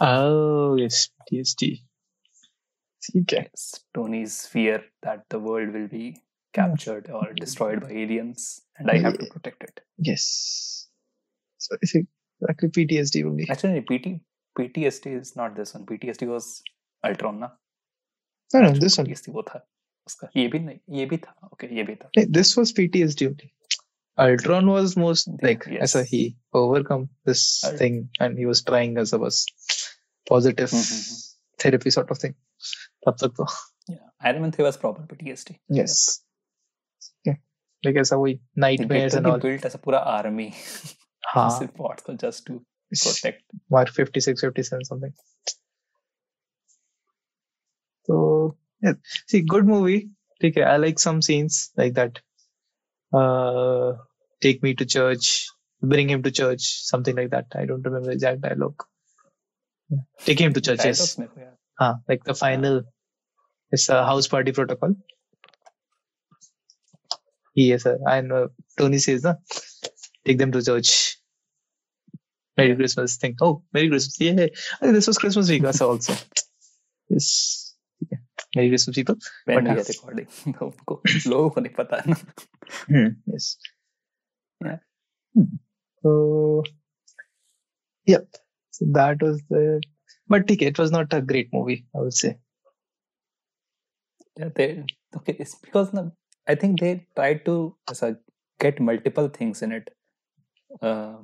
oh 0.00 0.76
yes 0.80 1.08
PTSD 1.20 1.68
ठीक 3.02 3.32
है 3.32 3.42
yes, 3.42 3.66
Tony's 3.96 4.36
fear 4.54 4.78
that 5.06 5.24
the 5.34 5.38
world 5.48 5.76
will 5.76 5.88
be 5.92 6.06
captured 6.58 7.10
or 7.18 7.26
destroyed 7.40 7.80
by 7.84 7.90
aliens 8.02 8.46
and 8.78 8.90
I 8.90 8.98
have 9.06 9.18
to 9.18 9.28
protect 9.34 9.64
it 9.68 9.80
yes 10.08 10.24
so 11.58 11.78
I 11.82 11.86
think 11.92 12.08
exactly 12.40 12.70
PTSD 12.78 13.24
only 13.30 13.48
actually 13.54 13.82
PT 13.90 14.14
PTSD 14.58 15.14
is 15.20 15.34
not 15.40 15.56
this 15.60 15.74
one 15.74 15.86
PTSD 15.92 16.28
was 16.34 16.50
Ultron 17.10 17.40
ना 17.44 17.50
no 18.54 18.64
no 18.66 18.72
this 18.86 18.98
one 19.02 19.06
PTSD 19.10 19.34
वो 19.38 19.42
था 19.52 19.64
उसका 20.06 20.30
ये 20.36 20.46
भी 20.48 20.58
नहीं 20.58 20.98
ये 20.98 21.06
भी 21.12 21.16
था 21.26 21.50
okay 21.52 21.70
ये 21.78 21.84
भी 21.90 21.94
था 22.02 22.10
Hey, 22.18 22.26
this 22.38 22.56
was 22.60 22.72
PTSD 22.80 23.30
only. 23.30 23.52
Ultron 24.18 24.66
was 24.74 24.96
most 24.96 25.28
Yeah, 25.28 25.46
like 25.48 25.66
as 25.86 25.94
a 25.94 26.00
yes. 26.00 26.08
he 26.08 26.20
overcome 26.52 27.08
this 27.24 27.42
Ult- 27.64 27.76
thing 27.78 27.98
and 28.20 28.36
he 28.38 28.46
was 28.46 28.62
trying 28.70 28.96
as 28.98 29.12
a 29.12 29.18
was 29.24 29.46
positive 30.30 30.70
Mhm, 30.70 30.94
mhm. 30.94 31.18
therapy 31.64 31.90
sort 31.98 32.10
of 32.10 32.18
thing. 32.24 32.34
तब 33.06 33.16
तक 33.22 33.34
तो 33.40 33.46
yeah 33.92 34.00
Iron 34.30 34.40
Man 34.44 34.52
3 34.56 34.64
was 34.68 34.76
proper 34.84 35.02
PTSD 35.12 35.54
yes. 35.80 35.94
Okay. 37.20 37.36
Like 37.86 38.00
ऐसा 38.02 38.16
वही 38.22 38.34
He 38.34 38.60
nightmares 38.64 39.14
and 39.18 39.26
literally 39.26 39.32
all. 39.34 39.44
built 39.46 39.64
as 39.70 39.76
a 39.78 39.80
पूरा 39.86 40.00
army 40.16 40.48
हाँ. 41.28 41.44
massive 41.44 41.72
pods 41.78 42.02
for 42.08 42.14
just 42.24 42.44
to 42.50 42.58
protect 43.04 43.42
Mark 43.76 43.90
56, 44.00 44.40
57 44.46 44.84
something. 44.90 45.12
So 48.06 48.56
yeah, 48.82 48.94
see, 49.26 49.42
good 49.42 49.66
movie. 49.66 50.10
Okay, 50.44 50.62
I 50.62 50.76
like 50.76 50.98
some 50.98 51.20
scenes 51.22 51.70
like 51.76 51.94
that. 51.94 52.20
Uh, 53.13 53.93
take 54.41 54.63
me 54.63 54.73
to 54.73 54.85
church, 54.85 55.49
bring 55.81 56.09
him 56.09 56.23
to 56.23 56.31
church, 56.31 56.61
something 56.61 57.15
like 57.15 57.29
that. 57.31 57.47
I 57.55 57.65
don't 57.65 57.83
remember 57.83 58.07
the 58.07 58.13
exact 58.13 58.41
dialogue. 58.41 58.83
Take 60.19 60.39
him 60.39 60.53
to 60.53 60.61
church, 60.61 60.83
yes. 60.83 61.11
Smith, 61.11 61.29
yeah. 61.37 61.51
ah, 61.79 61.95
like 62.07 62.23
the 62.23 62.33
final, 62.33 62.75
yeah. 62.75 62.81
it's 63.71 63.89
a 63.89 64.03
house 64.03 64.27
party 64.27 64.51
protocol. 64.51 64.95
Yes, 67.55 67.83
sir. 67.83 67.99
And 68.05 68.31
uh, 68.31 68.47
Tony 68.77 68.97
says, 68.97 69.23
nah, 69.23 69.35
take 70.25 70.39
them 70.39 70.51
to 70.51 70.63
church. 70.63 71.17
Merry 72.57 72.75
Christmas. 72.75 73.17
Think, 73.17 73.37
oh, 73.41 73.63
Merry 73.73 73.89
Christmas. 73.89 74.19
Yeah. 74.19 74.47
This 74.81 75.07
was 75.07 75.17
Christmas 75.17 75.49
week 75.49 75.63
also. 75.63 76.15
yes. 77.09 77.62
People. 78.55 79.15
when 79.45 79.63
But 79.63 79.63
we 79.63 79.79
are 79.79 79.83
recording 79.83 80.27
उनको 80.61 81.01
लोगों 81.27 81.49
को 81.49 81.61
नहीं 81.61 81.73
पता 81.79 82.01
है 82.01 82.13
ना 82.13 83.15
Yes. 83.33 83.57
Yeah. 84.65 84.77
Hmm. 85.35 85.47
So, 86.03 86.63
yep. 88.05 88.27
So 88.71 88.85
that 88.99 89.21
was 89.21 89.41
the. 89.49 89.81
But 90.27 90.49
okay, 90.51 90.67
it 90.67 90.79
was 90.79 90.91
not 90.91 91.13
a 91.13 91.21
great 91.21 91.49
movie, 91.53 91.85
I 91.95 91.99
would 91.99 92.13
say. 92.13 92.37
Yeah, 94.37 94.49
they 94.55 94.83
okay 95.17 95.35
it's 95.39 95.55
because 95.55 95.93
na, 95.93 96.09
I 96.47 96.55
think 96.55 96.79
they 96.79 97.07
tried 97.15 97.45
to 97.45 97.75
as 97.89 98.01
a, 98.03 98.17
get 98.59 98.79
multiple 98.79 99.27
things 99.27 99.61
in 99.61 99.71
it 99.71 99.89
uh, 100.81 101.17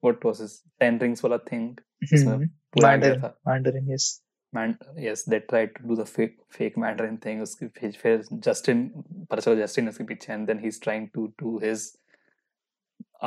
what 0.00 0.24
was 0.24 0.38
this 0.38 0.62
ten 0.80 0.98
rings 0.98 1.22
wala 1.22 1.38
thing 1.50 1.78
इसमें 2.12 2.36
Hmm. 2.38 2.44
पूरा 2.74 2.88
Mandarin. 2.88 3.22
Mandarin, 3.46 3.86
yes. 3.94 4.08
Man, 4.55 4.73
yes 5.03 5.23
they 5.31 5.37
tried 5.51 5.71
to 5.77 5.87
do 5.87 5.95
the 5.99 6.05
fake 6.09 6.35
fake 6.57 6.75
Mandarin 6.81 7.15
thing 7.23 7.41
उसके 7.45 7.67
फिर 7.79 7.91
फिर 8.01 8.21
Justin 8.47 8.83
पता 9.31 9.41
चला 9.41 9.55
Justin 9.61 9.89
उसके 9.89 10.03
पीछे 10.11 10.33
and 10.35 10.47
then 10.51 10.61
he's 10.65 10.79
trying 10.85 11.07
to 11.17 11.25
do 11.43 11.57
his 11.63 11.83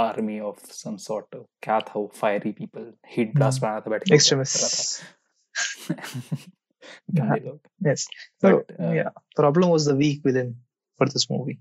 army 0.04 0.38
of 0.50 0.62
some 0.78 0.96
sort 1.08 1.36
of 1.38 1.44
क्या 1.66 1.78
था 1.88 1.98
वो 2.00 2.10
fiery 2.20 2.52
people 2.62 2.86
heat 3.16 3.34
blast 3.34 3.60
Hmm. 3.60 3.66
बना 3.66 3.80
था 3.80 3.90
बैठ 3.90 4.04
के 4.08 4.14
वो 4.14 4.18
क्या 4.18 4.28
कर 4.28 4.36
रहा 4.36 4.42
Extremists. 4.42 5.02
था 5.90 5.94
गंदे 7.20 7.40
लोग 7.46 7.60
Yes. 7.90 8.06
So 8.42 8.50
But, 8.56 8.72
uh, 8.86 8.92
yeah, 9.00 9.10
problem 9.42 9.70
was 9.76 9.84
the 9.90 9.96
weak 10.02 10.22
villain 10.28 10.54
for 10.98 11.08
this 11.14 11.28
movie. 11.30 11.58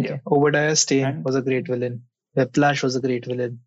Okay. 0.00 0.20
Obadiah 0.36 0.76
Stane 0.82 1.06
And- 1.10 1.24
was 1.28 1.34
a 1.40 1.42
great 1.48 1.66
villain. 1.74 1.96
Whiplash 2.40 2.82
was 2.88 2.94
a 2.96 3.00
great 3.06 3.26
villain. 3.32 3.58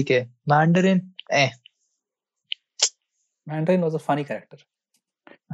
Okay. 0.00 0.20
Mandarin, 0.52 1.02
eh. 1.40 1.48
Mandarin 3.46 3.80
was 3.80 3.94
a 3.94 3.98
funny 3.98 4.24
character. 4.24 4.58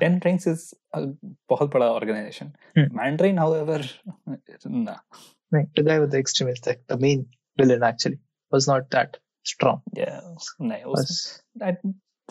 Ten 0.01 0.20
Rings 0.25 0.47
is 0.47 0.75
a 0.93 1.07
बहुत 1.51 1.70
बड़ा 1.72 1.91
organization. 1.95 2.55
Hmm. 2.77 2.95
Mandarin, 3.01 3.37
however, 3.37 3.81
nah. 4.64 4.97
No, 5.53 5.64
the 5.77 5.83
guy 5.83 5.99
with 6.01 6.11
the 6.11 6.18
extremist, 6.18 6.66
like 6.66 6.83
the 6.89 6.97
main 6.99 7.27
villain 7.59 7.83
actually, 7.83 8.18
was 8.51 8.66
not 8.66 8.91
that 8.91 9.18
strong. 9.45 9.83
Yeah, 9.97 10.20
नहीं 10.61 10.83
उस 10.85 10.99
Was, 10.99 11.43
I 11.62 11.77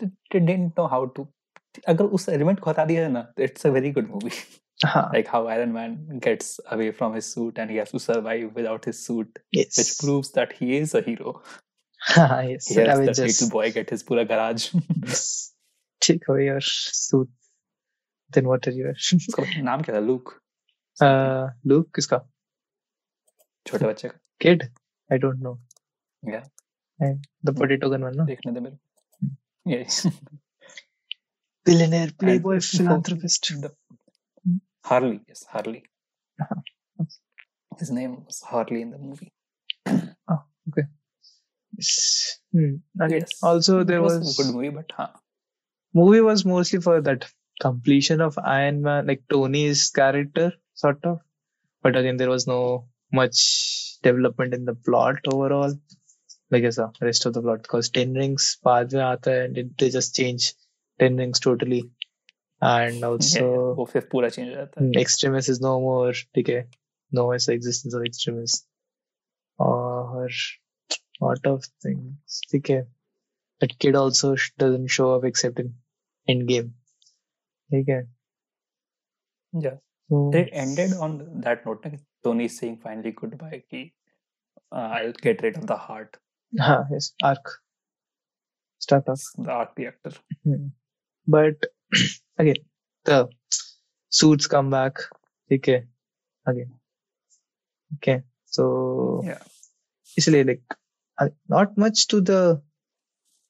d- 0.02 0.10
didn't 0.32 0.78
know 0.78 0.88
how 0.88 1.06
to. 1.18 1.28
अगर 1.88 2.06
उस 2.18 2.28
element 2.30 2.60
को 2.60 2.72
हटा 2.72 2.86
दिया 2.86 3.04
है 3.04 3.12
ना, 3.12 3.26
it's 3.38 3.66
a 3.66 3.72
very 3.72 3.92
good 3.92 4.10
movie. 4.10 4.34
uh, 4.86 5.08
like 5.14 5.28
how 5.28 5.48
Iron 5.48 5.72
Man 5.74 6.20
gets 6.20 6.60
away 6.72 6.92
from 6.92 7.14
his 7.14 7.32
suit 7.34 7.58
and 7.58 7.72
he 7.72 7.78
has 7.78 7.92
to 7.92 8.00
survive 8.00 8.54
without 8.56 8.86
his 8.86 9.00
suit, 9.06 9.40
which 9.54 9.78
yes. 9.78 9.96
proves 10.04 10.32
that 10.32 10.52
he 10.60 10.76
is 10.78 10.94
a 10.94 11.02
hero. 11.02 11.42
yes. 12.18 12.68
He 12.68 12.76
helps 12.76 12.76
that 12.76 12.98
Avengers. 12.98 13.42
little 13.42 13.50
boy 13.50 13.72
get 13.72 13.90
his 13.90 14.04
pura 14.04 14.26
garage. 14.26 14.70
Yes. 15.06 15.47
ठीक 16.03 16.25
हो 16.29 16.37
your 16.39 16.61
suit 16.63 17.31
then 18.31 18.47
what 18.47 18.69
are 18.69 18.75
your 18.75 18.91
उसका 19.17 19.45
नाम 19.63 19.83
क्या 19.83 19.95
था 19.95 20.01
look 20.11 20.35
look 21.73 21.95
किसका 21.95 22.19
छोटे 23.67 23.87
बच्चे 23.87 24.09
का 24.09 24.19
किड 24.41 24.63
आई 25.13 25.19
डोंट 25.19 25.41
नो 25.43 25.59
या 26.35 26.43
द 27.47 27.59
पोटैटो 27.59 27.91
गन 27.91 28.03
वन 28.05 28.17
ना 28.17 28.25
देखने 28.33 28.53
दे 28.53 28.61
मेरे 28.61 29.81
yes 29.81 30.03
billionaire 31.69 32.13
playboy 32.21 32.59
philanthropist 32.67 33.49
the, 33.63 33.71
harley 34.91 35.17
yes 35.29 35.41
harley 35.53 35.83
uh-huh. 36.39 36.61
his 37.81 37.91
name 37.97 38.13
was 38.27 38.39
harley 38.51 38.81
in 38.85 38.91
the 38.95 39.01
movie 39.09 39.33
oh 40.35 40.39
okay 40.69 40.85
hmm. 42.53 42.75
okay 43.07 43.19
yes. 43.19 43.35
also 43.43 43.85
there 43.91 44.03
was, 44.07 44.15
was 44.21 44.31
a 44.33 44.37
good 44.39 44.55
movie 44.55 44.73
but 44.79 44.97
huh 45.01 45.11
movie 45.94 46.22
was 46.22 46.46
mostly 46.46 46.80
for 46.80 47.02
that 47.02 47.26
completion 47.62 48.22
of 48.22 48.38
Iron 48.38 48.82
Man, 48.82 49.08
like 49.08 49.24
Tony's 49.30 49.90
character, 49.92 50.54
sort 50.74 51.04
of. 51.06 51.20
But 51.82 51.96
again, 51.96 52.18
there 52.18 52.30
was 52.30 52.48
no 52.48 52.88
much 53.12 53.98
development 54.02 54.54
in 54.54 54.66
the 54.66 54.76
plot 54.76 55.20
overall. 55.32 55.74
Like 56.52 56.64
as 56.64 56.76
the 56.76 56.92
rest 57.02 57.26
of 57.26 57.34
the 57.34 57.42
plot, 57.42 57.64
because 57.64 57.90
Ten 57.90 58.14
Rings 58.14 58.58
बाद 58.66 58.94
में 58.94 59.02
आता 59.02 59.32
है 59.32 59.46
and 59.46 59.58
it, 59.58 59.78
they 59.78 59.90
just 59.90 60.16
change 60.16 60.54
Ten 61.00 61.18
Rings 61.18 61.40
totally, 61.40 61.90
and 62.62 63.00
Yeah, 63.00 63.08
also 63.08 63.46
वो 63.78 63.86
फिर 63.86 64.08
पूरा 64.12 64.30
change 64.30 64.50
हो 64.50 64.56
जाता 64.56 64.84
है. 64.84 64.88
Mm, 64.88 65.00
extremist 65.02 65.50
is 65.50 65.62
no 65.62 65.80
more 65.86 66.14
ठीक 66.36 66.50
है 66.50 66.70
no 67.12 67.26
more 67.28 67.36
is 67.36 67.48
the 67.48 67.54
existence 67.54 67.96
of 67.96 68.06
extremists 68.06 68.68
or 69.58 70.30
lot 71.22 71.46
of 71.54 71.66
things 71.86 72.42
ठीक 72.52 72.70
है 72.70 72.82
that 73.61 73.79
kid 73.79 73.97
also 73.97 74.37
doesn't 74.59 74.89
show 74.89 75.15
up 75.15 75.25
except 75.25 75.59
in 75.59 75.75
Endgame. 76.29 76.73
Okay. 77.73 78.03
Yeah. 79.53 79.77
So 80.09 80.31
they 80.33 80.45
ended 80.47 80.95
on 80.95 81.41
that 81.41 81.67
note. 81.67 81.85
Tony 82.25 82.49
saying 82.49 82.79
finally 82.83 83.13
goodbye. 83.13 83.63
He, 83.69 83.93
uh, 84.73 84.91
I'll 84.99 85.13
get 85.13 85.43
rid 85.43 85.57
of 85.57 85.67
the 85.67 85.77
heart. 85.77 86.17
Yeah. 86.53 86.85
yes, 86.91 87.13
arc. 87.23 87.61
Start 88.79 89.09
off. 89.09 89.21
The 89.37 89.51
arc 89.51 89.73
reactor. 89.77 90.13
Mm-hmm. 90.47 90.69
But 91.27 91.67
again, 92.39 92.57
the 93.05 93.29
suits 94.09 94.47
come 94.47 94.71
back. 94.71 94.99
Okay. 95.53 95.85
Again. 96.47 96.73
Okay. 97.97 98.23
So 98.47 99.23
yeah. 99.25 99.39
It's 100.17 100.29
like 100.29 100.63
not 101.49 101.77
much 101.77 102.09
to 102.09 102.21
the 102.21 102.63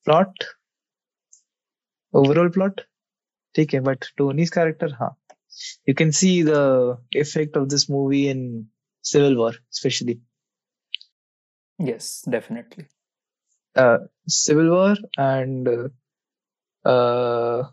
plot 0.07 0.45
overall 2.21 2.49
plot 2.57 2.81
ठीक 3.55 3.73
है 3.73 3.79
but 3.87 4.05
Tony's 4.21 4.51
character 4.57 4.89
हाँ 5.01 5.15
you 5.89 5.93
can 6.01 6.11
see 6.19 6.31
the 6.49 6.61
effect 7.23 7.57
of 7.61 7.67
this 7.73 7.83
movie 7.95 8.21
in 8.33 8.39
Civil 9.13 9.35
War 9.41 9.51
especially 9.77 10.15
Yes, 11.79 12.07
definitely. 12.33 12.85
uh, 13.75 13.97
Civil 14.27 14.69
War 14.73 14.95
and 15.27 15.67
uh, 15.67 15.87
uh 16.85 17.63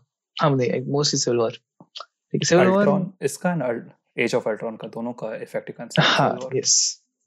हाँ 0.41 0.49
नहीं 0.55 0.81
mostly 0.97 1.19
Civil 1.23 1.39
War 1.45 1.51
ठीक 1.51 2.43
है 2.43 2.47
Civil 2.51 2.71
War 2.71 2.79
Ultron, 2.81 3.11
इसका 3.29 3.51
and 3.57 3.91
Age 4.25 4.33
of 4.39 4.47
Ultron 4.53 4.77
का 4.81 4.87
दोनों 4.95 5.13
का 5.23 5.29
effect 5.47 5.69
you 5.69 5.75
can 5.81 5.91
see. 5.91 6.01
in 6.01 6.07
हाँ 6.07 6.29
Civil 6.29 6.43
War. 6.43 6.53
yes 6.55 6.73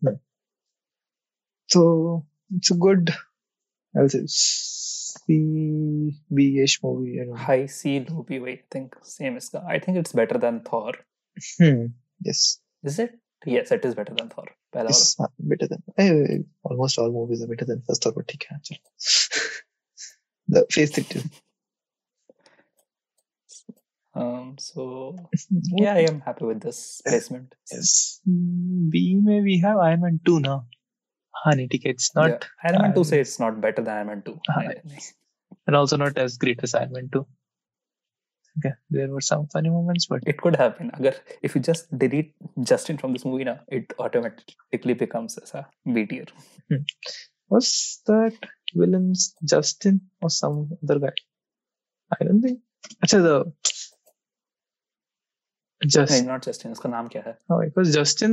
Hmm. 0.02 0.16
so 1.74 1.82
it's 2.56 2.70
a 2.70 2.74
good 2.86 3.12
I'll 3.96 4.08
say 4.08 4.26
C 4.26 4.77
B-ish 5.28 6.82
movie 6.82 7.20
I 7.20 7.24
don't 7.24 7.34
know. 7.34 7.36
High 7.36 7.66
C, 7.66 8.00
low 8.08 8.22
B, 8.22 8.38
wait, 8.38 8.60
I 8.60 8.66
think 8.70 8.96
same 9.02 9.36
इसका. 9.36 9.66
I 9.66 9.78
think 9.78 9.98
it's 9.98 10.12
better 10.12 10.38
than 10.46 10.60
Thor. 10.70 10.92
Hmm. 11.58 11.86
Yes. 12.20 12.60
Is 12.82 12.98
it? 12.98 13.18
Yes, 13.46 13.72
it 13.72 13.84
is 13.84 13.94
better 13.94 14.14
than 14.20 14.28
Thor. 14.28 14.46
पहला 14.74 14.84
वाला. 14.84 14.96
It's 14.96 15.18
not 15.20 15.32
better 15.52 15.68
than 15.68 15.82
eh, 15.98 16.38
almost 16.62 16.98
all 16.98 17.12
movies 17.12 17.42
are 17.42 17.50
better 17.54 17.66
than 17.72 17.82
first 17.88 18.04
Thor, 18.04 18.12
but 18.18 18.28
ठीक 18.28 18.44
है 18.50 18.60
चलो. 18.68 18.78
the 20.48 20.66
face 20.76 20.98
it 20.98 21.10
too. 21.10 21.24
Um, 24.22 24.56
so 24.58 25.16
yeah, 25.76 25.94
I 25.94 26.02
am 26.08 26.20
happy 26.20 26.44
with 26.44 26.60
this 26.60 27.02
placement. 27.06 27.54
Yes. 27.72 28.20
Hmm, 28.24 28.88
B 28.90 29.16
में 29.22 29.42
we 29.42 29.58
have 29.64 29.78
Iron 29.78 30.02
Man 30.02 30.20
2 30.24 30.40
now. 30.40 30.66
Honey, 31.43 31.67
It's 31.71 32.13
not 32.15 32.47
yeah. 32.63 32.71
Ironman 32.71 32.95
two 32.95 33.03
say 33.03 33.19
it's 33.19 33.39
not 33.39 33.61
better 33.61 33.81
than 33.81 34.07
Ironman 34.07 34.25
two, 34.25 34.39
uh, 34.55 34.73
and 35.67 35.75
also 35.75 35.97
not 35.97 36.17
as 36.17 36.37
great 36.37 36.59
as 36.63 36.73
Ironman 36.73 37.11
two. 37.11 37.25
Okay, 38.57 38.73
there 38.89 39.07
were 39.07 39.21
some 39.21 39.47
funny 39.47 39.69
moments, 39.69 40.07
but 40.07 40.21
it 40.25 40.41
could 40.41 40.55
happen. 40.55 40.91
Agar, 40.99 41.13
if 41.41 41.55
you 41.55 41.61
just 41.61 41.97
delete 41.97 42.33
Justin 42.61 42.97
from 42.97 43.13
this 43.13 43.23
movie 43.23 43.45
now, 43.45 43.59
it 43.69 43.93
automatically 43.99 44.93
becomes 44.93 45.37
a 45.53 45.65
B 45.93 46.05
tier. 46.05 46.25
Hmm. 46.69 46.83
Was 47.49 48.01
that 48.07 48.35
Williams 48.75 49.33
Justin 49.43 50.01
or 50.21 50.29
some 50.29 50.71
other 50.83 50.99
guy? 50.99 51.13
I 52.19 52.25
don't 52.25 52.41
think. 52.41 52.59
Actually, 53.03 53.23
the 53.23 53.53
Justin 55.87 56.27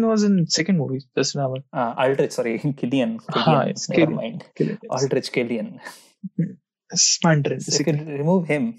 was 0.07 0.22
in 0.24 0.47
second 0.49 0.78
movie. 0.78 1.01
Justin 1.16 1.40
Hammer. 1.42 1.59
Uh, 1.72 1.94
Aldrich, 1.97 2.32
sorry, 2.32 2.59
Killian. 2.76 3.18
हाँ, 3.18 3.44
Killian. 3.44 3.68
it's 3.68 3.88
Never 3.88 4.01
Killian. 4.01 4.16
mind. 4.16 4.44
Killian. 4.57 4.78
Aldrich 4.90 5.30
Killian. 5.32 5.80
Yes, 6.92 7.18
Mandarin. 7.24 7.61
So 7.61 7.78
you 7.78 7.84
can 7.84 8.07
remove 8.07 8.47
him. 8.47 8.78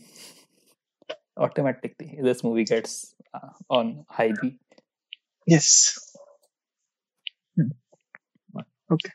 Automatically, 1.38 2.18
this 2.22 2.44
movie 2.44 2.66
gets 2.66 3.14
uh, 3.34 3.50
on 3.70 4.06
high 4.10 4.34
B. 4.42 4.58
Yes. 5.46 5.98
Hmm. 7.56 7.70
Okay. 8.92 9.12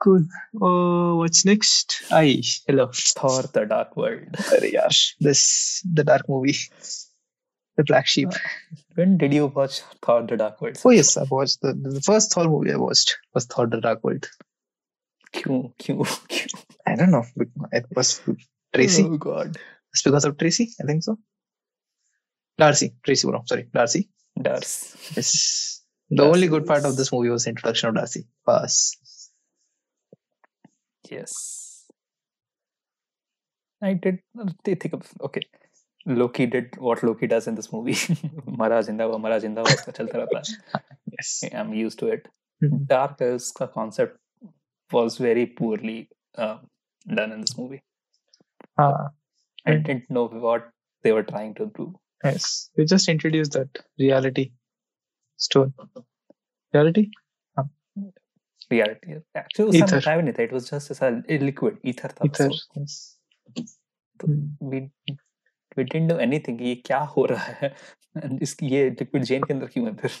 Cool. 0.00 0.24
Oh, 0.60 1.16
what's 1.16 1.44
next? 1.46 2.02
Aye, 2.10 2.42
hello. 2.66 2.90
Thor: 2.92 3.42
The 3.52 3.64
Dark 3.64 3.96
World. 3.96 4.32
Arey 4.56 4.72
yaar, 4.74 4.92
this 5.20 5.80
the 5.94 6.04
dark 6.04 6.28
movie, 6.28 6.56
the 7.76 7.84
black 7.84 8.06
sheep. 8.06 8.28
Uh, 8.28 8.38
when 8.94 9.18
did 9.18 9.34
you 9.34 9.46
watch 9.46 9.80
Thor: 10.02 10.22
The 10.22 10.36
Dark 10.36 10.60
World? 10.60 10.80
Oh 10.84 10.90
yes, 10.90 11.16
I 11.16 11.24
watched 11.24 11.60
the, 11.60 11.72
the 11.74 12.00
first 12.00 12.32
Thor 12.32 12.44
movie 12.44 12.72
I 12.72 12.76
watched 12.76 13.18
was 13.34 13.46
Thor: 13.46 13.66
The 13.66 13.80
Dark 13.80 14.04
World. 14.04 14.28
I 15.36 16.94
don't 16.96 17.10
know. 17.10 17.24
It 17.72 17.86
was 17.94 18.20
Tracy. 18.74 19.02
Oh 19.02 19.16
God. 19.16 19.58
It's 19.92 20.02
because 20.02 20.24
of 20.24 20.38
Tracy. 20.38 20.72
I 20.80 20.84
think 20.84 21.02
so. 21.02 21.18
Darcy, 22.56 22.94
Tracy, 23.02 23.28
no, 23.28 23.42
sorry, 23.46 23.68
Darcy. 23.72 24.08
Darcy. 24.40 25.12
Yes. 25.16 25.82
The 26.10 26.16
Darcy. 26.16 26.30
only 26.30 26.48
good 26.48 26.66
part 26.66 26.84
of 26.84 26.96
this 26.96 27.12
movie 27.12 27.30
was 27.30 27.44
the 27.44 27.50
introduction 27.50 27.88
of 27.88 27.96
Darcy. 27.96 28.26
Pass. 28.46 28.96
Yes. 31.10 31.86
I 33.82 33.94
did 33.94 34.20
uh, 34.38 34.50
think 34.64 34.92
of 34.92 35.02
okay. 35.20 35.42
Loki 36.06 36.46
did 36.46 36.76
what 36.78 37.02
Loki 37.02 37.26
does 37.26 37.46
in 37.46 37.54
this 37.54 37.72
movie. 37.72 37.96
Mara 38.46 38.82
zinda 38.82 39.08
hua, 39.08 39.18
Mara 39.18 39.40
zinda 39.40 39.66
hua, 39.66 39.92
chalta 39.92 40.26
rehta. 40.26 40.42
Yes, 41.16 41.44
I'm 41.52 41.72
used 41.72 41.98
to 42.00 42.08
it. 42.08 42.26
Mm-hmm. 42.62 42.84
Dark 42.84 43.20
is 43.20 43.52
ka 43.52 43.66
concept 43.66 44.18
was 44.90 45.18
very 45.18 45.46
poorly 45.46 46.08
uh, 46.36 46.58
done 47.06 47.32
in 47.32 47.40
this 47.40 47.56
movie. 47.56 47.82
Ah, 48.78 49.10
I 49.66 49.76
didn't 49.76 50.10
know 50.10 50.26
what 50.26 50.70
they 51.02 51.12
were 51.12 51.22
trying 51.22 51.54
to 51.54 51.70
do. 51.76 51.94
Yes, 52.24 52.70
we 52.76 52.84
just 52.84 53.08
introduced 53.08 53.52
that 53.52 53.68
reality 53.98 54.50
stone. 55.36 55.72
Reality. 56.72 57.10
Ah. 57.56 57.64
Reality. 58.70 59.16
Actually, 59.34 59.78
it 59.78 59.92
was 59.92 60.06
Aether. 60.06 60.42
It 60.42 60.52
was 60.52 60.70
just 60.70 60.90
a 60.90 61.38
liquid 61.38 61.78
Aether. 61.84 62.10
Aether. 62.24 62.50
Yes. 62.74 63.16
So, 64.20 64.28
mm. 64.28 64.48
We 64.60 64.90
we 65.77 65.83
didn't 65.83 66.11
know 66.11 66.19
anything 66.27 66.57
कि 66.57 66.65
ये 66.65 66.75
क्या 66.85 66.99
हो 67.15 67.25
रहा 67.31 67.53
है 67.61 67.73
and 68.21 68.41
इसकी 68.43 68.67
ये 68.69 68.89
liquid 68.89 69.23
जेन 69.31 69.43
के 69.43 69.53
अंदर 69.53 69.67
क्यों 69.73 69.85
है 69.87 69.95
फिर 70.03 70.11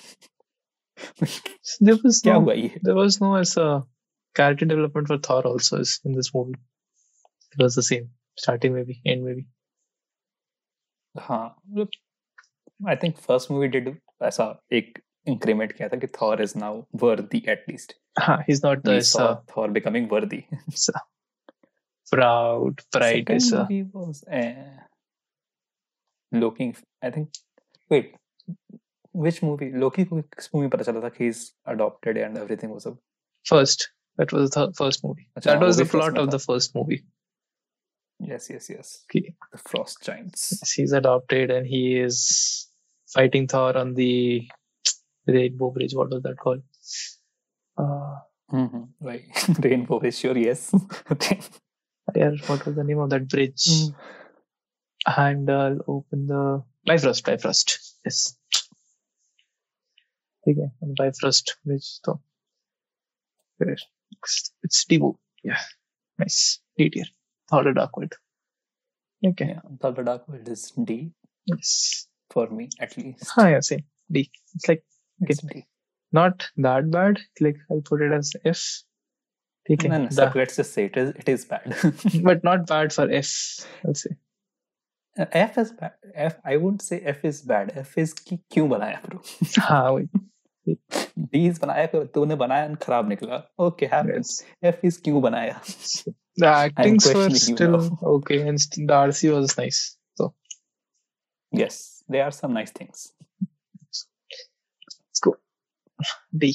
There 1.87 1.97
was 2.03 2.21
क्या 2.23 2.33
no, 2.33 2.41
हुआ 2.41 2.53
ये 2.53 2.79
there 2.87 2.95
was 2.95 3.19
no 3.21 3.35
as 3.41 3.55
a 3.57 3.67
character 4.35 4.65
development 4.71 5.07
for 5.11 5.17
Thor 5.27 5.41
also 5.51 5.77
is 5.85 5.99
in 6.05 6.17
this 6.17 6.31
movie. 6.35 6.59
It 7.55 7.63
was 7.63 7.75
the 7.75 7.83
same, 7.83 8.09
starting 8.37 8.73
maybe, 8.73 9.01
end 9.13 9.25
maybe. 9.29 9.45
हाँ 11.15 11.45
मतलब 11.67 12.89
आई 12.89 12.95
थिंक 13.03 13.15
फर्स्ट 13.17 13.51
मूवी 13.51 13.67
डिड 13.67 13.87
ऐसा 14.23 14.45
एक 14.79 14.99
इंक्रीमेंट 15.27 15.71
किया 15.77 15.87
था 15.89 15.97
कि 15.99 16.07
Thor 16.21 16.41
is 16.41 16.53
now 16.57 16.81
worthy 17.03 17.43
at 17.49 17.65
least 17.69 17.93
Ah, 18.17 18.43
he's 18.47 18.61
not 18.63 18.83
the 18.83 18.91
we 18.91 18.97
as 18.97 19.09
saw 19.11 19.25
a 19.31 19.43
Thor 19.51 19.67
becoming 19.69 20.07
worthy. 20.09 20.41
Loki. 26.33 26.73
I 27.03 27.09
think. 27.11 27.29
Wait, 27.89 28.13
which 29.13 29.41
movie? 29.43 29.71
Loki 29.83 30.05
को 30.05 30.21
किस 30.37 30.49
movie 30.55 30.69
पता 30.71 30.83
चला 30.91 31.01
था 31.03 31.09
कि 31.17 31.23
he's 31.27 31.43
adopted 31.75 32.17
and 32.25 32.37
everything 32.43 32.73
was 32.75 32.85
a 32.85 32.95
first. 33.53 33.87
That 34.17 34.31
was 34.37 34.49
the 34.57 34.65
first 34.77 35.03
movie. 35.05 35.27
अच्छा, 35.37 35.51
That 35.51 35.59
वो 35.61 35.67
was 35.67 35.77
भी 35.77 35.83
the 35.83 35.89
first 35.89 35.97
plot 35.97 36.13
में 36.13 36.21
of 36.21 36.27
था. 36.27 36.31
the 36.37 36.39
first 36.45 36.75
movie. 36.75 37.01
yes 38.29 38.47
yes 38.51 38.65
yes 38.71 38.87
Okay. 39.09 39.33
the 39.53 39.59
Frost 39.71 40.01
Giants. 40.05 40.41
He's 40.75 40.91
adopted 40.97 41.51
and 41.57 41.67
he 41.73 41.83
is 42.07 42.17
fighting 43.13 43.47
Thor 43.53 43.77
on 43.81 43.93
the 43.99 44.47
Rainbow 45.35 45.69
Bridge. 45.77 45.95
What 45.99 46.09
was 46.15 46.23
that 46.23 46.37
called? 46.47 46.63
Uh, 47.77 48.17
Mm-hmm. 48.59 49.07
Right, 49.07 49.41
Rainbow 49.63 49.99
is 50.09 50.17
sure 50.19 50.35
yes. 50.43 50.61
yeah, 52.15 52.31
what 52.47 52.65
was 52.65 52.75
the 52.75 52.83
name 52.83 52.97
of 52.97 53.11
that 53.11 53.27
bridge? 53.27 53.65
Mm. 53.65 53.95
And 55.06 55.50
I'll 55.50 55.78
open 55.86 56.26
the 56.26 56.62
Bifrost. 56.86 57.24
Bifrost. 57.24 57.94
Yes. 58.04 58.36
Okay, 60.46 60.68
on 60.82 60.94
Bifrost 60.98 61.56
which 61.64 61.82
So. 62.04 62.20
It's, 63.60 64.52
it's 64.62 64.84
Devo. 64.84 65.16
Yeah. 65.42 65.58
Nice. 66.18 66.60
D 66.76 66.90
tier. 66.90 67.04
Thor 67.50 67.64
the 67.64 67.72
Dark 67.72 67.96
World. 67.96 68.12
Okay. 69.24 69.46
yeah, 69.48 69.60
Thor 69.80 69.92
the 69.92 70.02
Dark 70.02 70.28
World 70.28 70.48
is 70.48 70.70
D 70.72 71.12
Yes. 71.46 72.06
for 72.30 72.48
me 72.48 72.68
at 72.80 72.96
least. 72.96 73.30
Ah, 73.36 73.48
yeah, 73.48 73.60
same. 73.60 73.84
D. 74.10 74.30
It's 74.54 74.68
like 74.68 74.84
It's 75.20 75.40
D. 75.40 75.66
not 76.12 76.48
that 76.56 76.90
bad. 76.90 77.20
Like 77.40 77.56
I'll 77.70 77.80
put 77.82 78.02
it 78.02 78.12
as 78.12 78.32
F. 78.44 78.82
Okay. 79.70 79.88
No, 79.88 79.98
no, 80.04 80.08
so 80.10 80.30
let's 80.34 80.56
just 80.56 80.74
say 80.74 80.84
it 80.86 80.96
is 80.96 81.10
it 81.10 81.28
is 81.28 81.44
bad. 81.46 81.74
but 82.22 82.44
not 82.44 82.66
bad 82.66 82.92
for 82.92 83.10
F. 83.10 83.60
I'll 83.86 83.94
say. 83.94 84.10
Uh, 85.19 85.25
F 85.33 85.57
is 85.57 85.71
bad. 85.71 85.91
F 86.15 86.35
I 86.45 86.55
wouldn't 86.57 86.81
say 86.81 86.99
F 87.01 87.23
is 87.25 87.41
bad. 87.41 87.71
F 87.75 87.97
is 87.97 88.13
कि 88.13 88.37
क्यों 88.51 88.67
बनाया 88.69 89.01
bro? 89.05 89.19
हाँ 89.59 89.91
वही. 89.91 90.75
D's 91.33 91.59
बनाया 91.61 91.85
फिर 91.93 92.05
तूने 92.15 92.35
बनाया 92.35 92.65
and 92.69 92.79
खराब 92.83 93.07
निकला. 93.09 93.41
Okay, 93.67 93.87
happens. 93.93 94.43
F 94.63 94.83
is 94.89 94.97
क्यों 95.07 95.21
बनाया? 95.21 95.59
The 96.37 96.47
actings 96.47 97.05
were 97.05 97.13
questioning 97.13 97.49
you 97.49 97.55
still 97.55 97.77
now. 97.77 97.97
okay, 98.15 98.39
and 98.47 98.61
st- 98.61 98.87
Darcy 98.87 99.29
was 99.29 99.57
nice. 99.57 99.97
So 100.17 100.33
Yes, 101.51 102.03
there 102.07 102.23
are 102.23 102.31
some 102.31 102.53
nice 102.53 102.71
things. 102.71 103.11
let's 103.41 105.19
go. 105.27 105.35
D. 106.37 106.53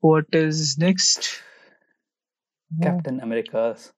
What 0.00 0.26
is 0.32 0.76
next? 0.78 1.30
Captain 2.82 3.20
America's 3.20 3.92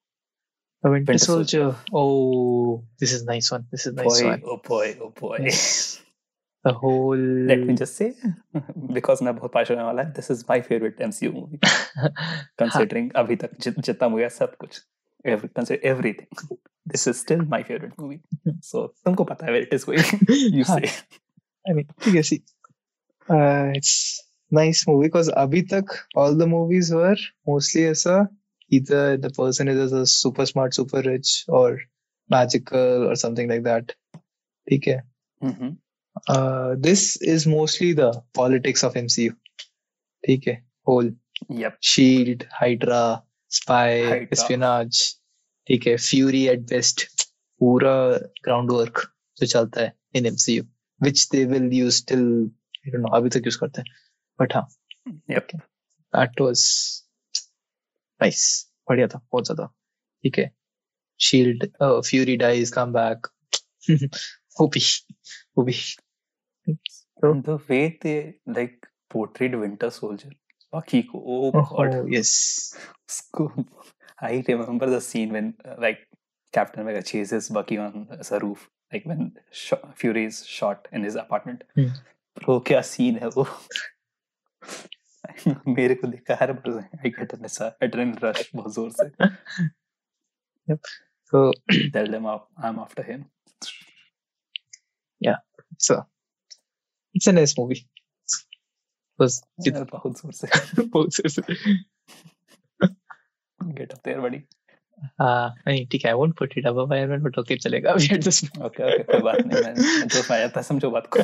The 0.84 0.90
Winter, 0.92 1.12
Winter 1.12 1.26
Soldier. 1.26 1.60
Soldier. 1.60 1.76
Oh, 1.94 2.84
this 3.00 3.12
is 3.12 3.24
nice 3.24 3.52
one. 3.52 3.66
This 3.72 3.88
is 3.88 3.94
nice 3.94 4.22
boy, 4.22 4.28
one. 4.30 4.42
oh 4.46 4.58
boy, 4.68 4.98
oh 5.02 5.10
boy. 5.10 5.38
Yes. 5.42 6.02
The 6.64 6.74
whole. 6.74 7.18
Let 7.18 7.60
me 7.60 7.74
just 7.74 7.96
say, 7.96 8.14
because 8.94 9.22
मैं 9.22 9.36
बहुत 9.36 9.52
पास 9.54 9.70
होने 9.72 9.84
वाला 9.84 10.04
है, 10.04 10.14
this 10.14 10.30
is 10.30 10.44
my 10.50 10.60
favorite 10.70 11.00
MCU 11.00 11.34
movie. 11.34 11.60
Considering 12.62 13.12
अभी 13.16 13.36
तक 13.36 13.50
जित- 13.62 13.80
जितना 13.80 14.08
मुझे 14.08 14.30
सब 14.30 14.56
कुछ, 14.56 14.82
every, 15.26 15.50
consider 15.60 15.80
everything. 15.94 16.28
This 16.86 17.08
is 17.08 17.20
still 17.20 17.42
my 17.54 17.62
favorite 17.64 17.98
movie. 18.00 18.20
So 18.62 18.88
तुमको 19.06 19.24
पता 19.24 19.46
है 19.46 19.52
where 19.52 19.66
it 19.68 19.74
is 19.74 19.86
going. 19.86 20.04
you 20.58 20.64
हाँ. 20.64 20.80
say. 20.80 20.92
I 21.70 21.74
mean, 21.74 21.88
है, 22.08 22.24
see. 22.24 22.42
Uh, 23.30 23.72
it's 23.76 24.22
nice 24.52 24.86
movie 24.88 25.10
because 25.10 25.30
अभी 25.30 25.62
तक 25.74 25.86
all 26.18 26.36
the 26.36 26.48
movies 26.48 26.94
were 26.94 27.18
mostly 27.50 27.82
ऐसा 27.82 28.28
either 28.72 29.18
the 29.18 29.30
person 29.30 29.68
is 29.68 29.92
a 29.94 30.06
super 30.06 30.46
smart, 30.46 30.74
super 30.74 31.02
rich, 31.02 31.46
or 31.48 31.80
magical, 32.30 33.10
or 33.10 33.16
something 33.16 33.50
like 33.50 33.64
that. 33.64 33.96
Okay. 34.68 35.02
Mm-hmm. 35.42 35.70
Uh, 36.28 36.76
this 36.78 37.18
is 37.18 37.46
mostly 37.48 37.94
the 37.94 38.12
politics 38.34 38.84
of 38.84 38.94
MCU. 38.96 39.34
ठीक 40.24 40.48
है 40.48 40.54
whole 40.88 41.14
yep. 41.54 41.76
SHIELD 41.90 42.44
Hydra 42.54 43.02
spy 43.58 44.28
spinach 44.36 45.02
ठीक 45.68 45.88
है 45.88 45.96
Fury 45.98 46.42
at 46.48 46.62
best 46.70 47.04
पूरा 47.62 47.94
ground 48.46 48.72
work 48.72 49.02
जो 49.38 49.46
चलता 49.46 49.82
है 49.82 49.94
in 50.16 50.26
MCU 50.26 50.64
which 51.02 51.28
they 51.32 51.44
will 51.54 51.72
use 51.74 52.04
till 52.10 52.26
I 52.26 52.92
don't 52.92 53.02
know 53.02 53.16
अभी 53.18 53.30
तक 53.38 53.46
यूज़ 53.46 53.58
करते 53.60 53.82
हैं 53.82 54.66
yep 55.30 55.44
okay. 55.44 55.60
that 56.14 56.42
was 56.46 56.64
nice 58.22 58.44
बढ़िया 58.90 59.08
था 59.08 59.20
बहुत 59.32 59.46
ज़्यादा। 59.46 59.66
ठीक 60.24 60.38
है। 60.40 60.52
SHIELD 61.20 61.66
Fury 61.82 62.36
dies 62.38 62.70
come 62.72 62.94
back 62.94 63.28
वो 64.60 64.68
भी 64.68 64.82
वो 65.58 65.64
भी। 65.64 65.74
तो 66.68 67.34
the 67.42 67.60
way 67.70 67.88
they 68.04 68.20
like 68.50 68.86
portrait 69.12 69.56
Winter 69.56 69.90
Soldier 69.90 70.36
Bucky 70.74 71.02
को 71.04 71.20
ओ 71.28 71.52
गॉड 71.54 72.14
यस 72.14 72.34
उसको 73.10 73.50
I 74.24 74.42
remember 74.50 74.90
the 74.90 75.00
scene 75.02 75.32
when 75.32 75.54
like 75.82 76.06
Captain 76.54 76.82
America 76.82 77.04
chases 77.08 77.52
Bucky 77.52 77.78
on 77.78 78.08
a 78.24 78.40
roof 78.42 78.64
like 78.94 79.08
when 79.08 79.32
Fury 79.98 80.26
is 80.26 80.44
shot 80.46 80.88
in 80.94 81.04
his 81.04 81.18
apartment 81.18 81.64
bro 81.78 82.60
क्या 82.68 82.82
scene 82.92 83.18
है 83.20 83.28
वो? 83.28 83.48
मेरे 85.68 85.96
को 85.96 86.08
देखा 86.08 86.38
हर 86.42 86.52
बार 86.54 86.78
I 86.78 87.10
get 87.10 87.34
an 87.34 87.46
adrenaline 87.84 88.18
rush 88.24 88.50
बहुत 88.56 88.74
ज़ोर 88.74 88.92
से। 88.92 90.76
So 91.34 91.52
tell 91.72 92.12
them 92.12 92.28
I 92.28 92.70
am 92.70 92.80
after 92.80 93.12
him 93.12 93.24
या 95.22 95.36
so 95.80 95.96
it's 97.16 97.30
a 97.30 97.32
nice 97.32 97.56
movie 97.60 97.86
बस 99.20 99.42
बहुत 99.60 100.20
ज़ोर 100.20 100.32
से। 100.34 100.48
बहुत 100.84 101.16
ज़ोर 101.16 101.30
से। 101.30 101.42
गेट 103.62 103.92
अप 103.94 104.00
देयर 104.06 104.20
बड़ी 104.20 104.38
हाँ 105.21 105.55
नहीं 105.67 105.87
ठीक 105.93 106.05
है 106.07 106.11
I 106.13 106.15
won't 106.19 106.35
put 106.41 106.53
it 106.61 106.67
above 106.71 106.93
Iron 106.97 107.11
Man 107.13 107.23
but 107.27 107.39
okay 107.43 107.57
चलेगा 107.63 107.93
अभी 107.93 108.09
at 108.17 108.25
this 108.29 108.41
Okay, 108.45 108.85
okay, 108.89 109.05
कोई 109.11 109.21
बात 109.29 109.41
नहीं 109.47 109.63
मैं 109.63 110.07
जो 110.09 110.21
मैं 110.31 110.43
आता 110.45 110.63
समझो 110.71 110.91
बात 110.97 111.09
को. 111.17 111.23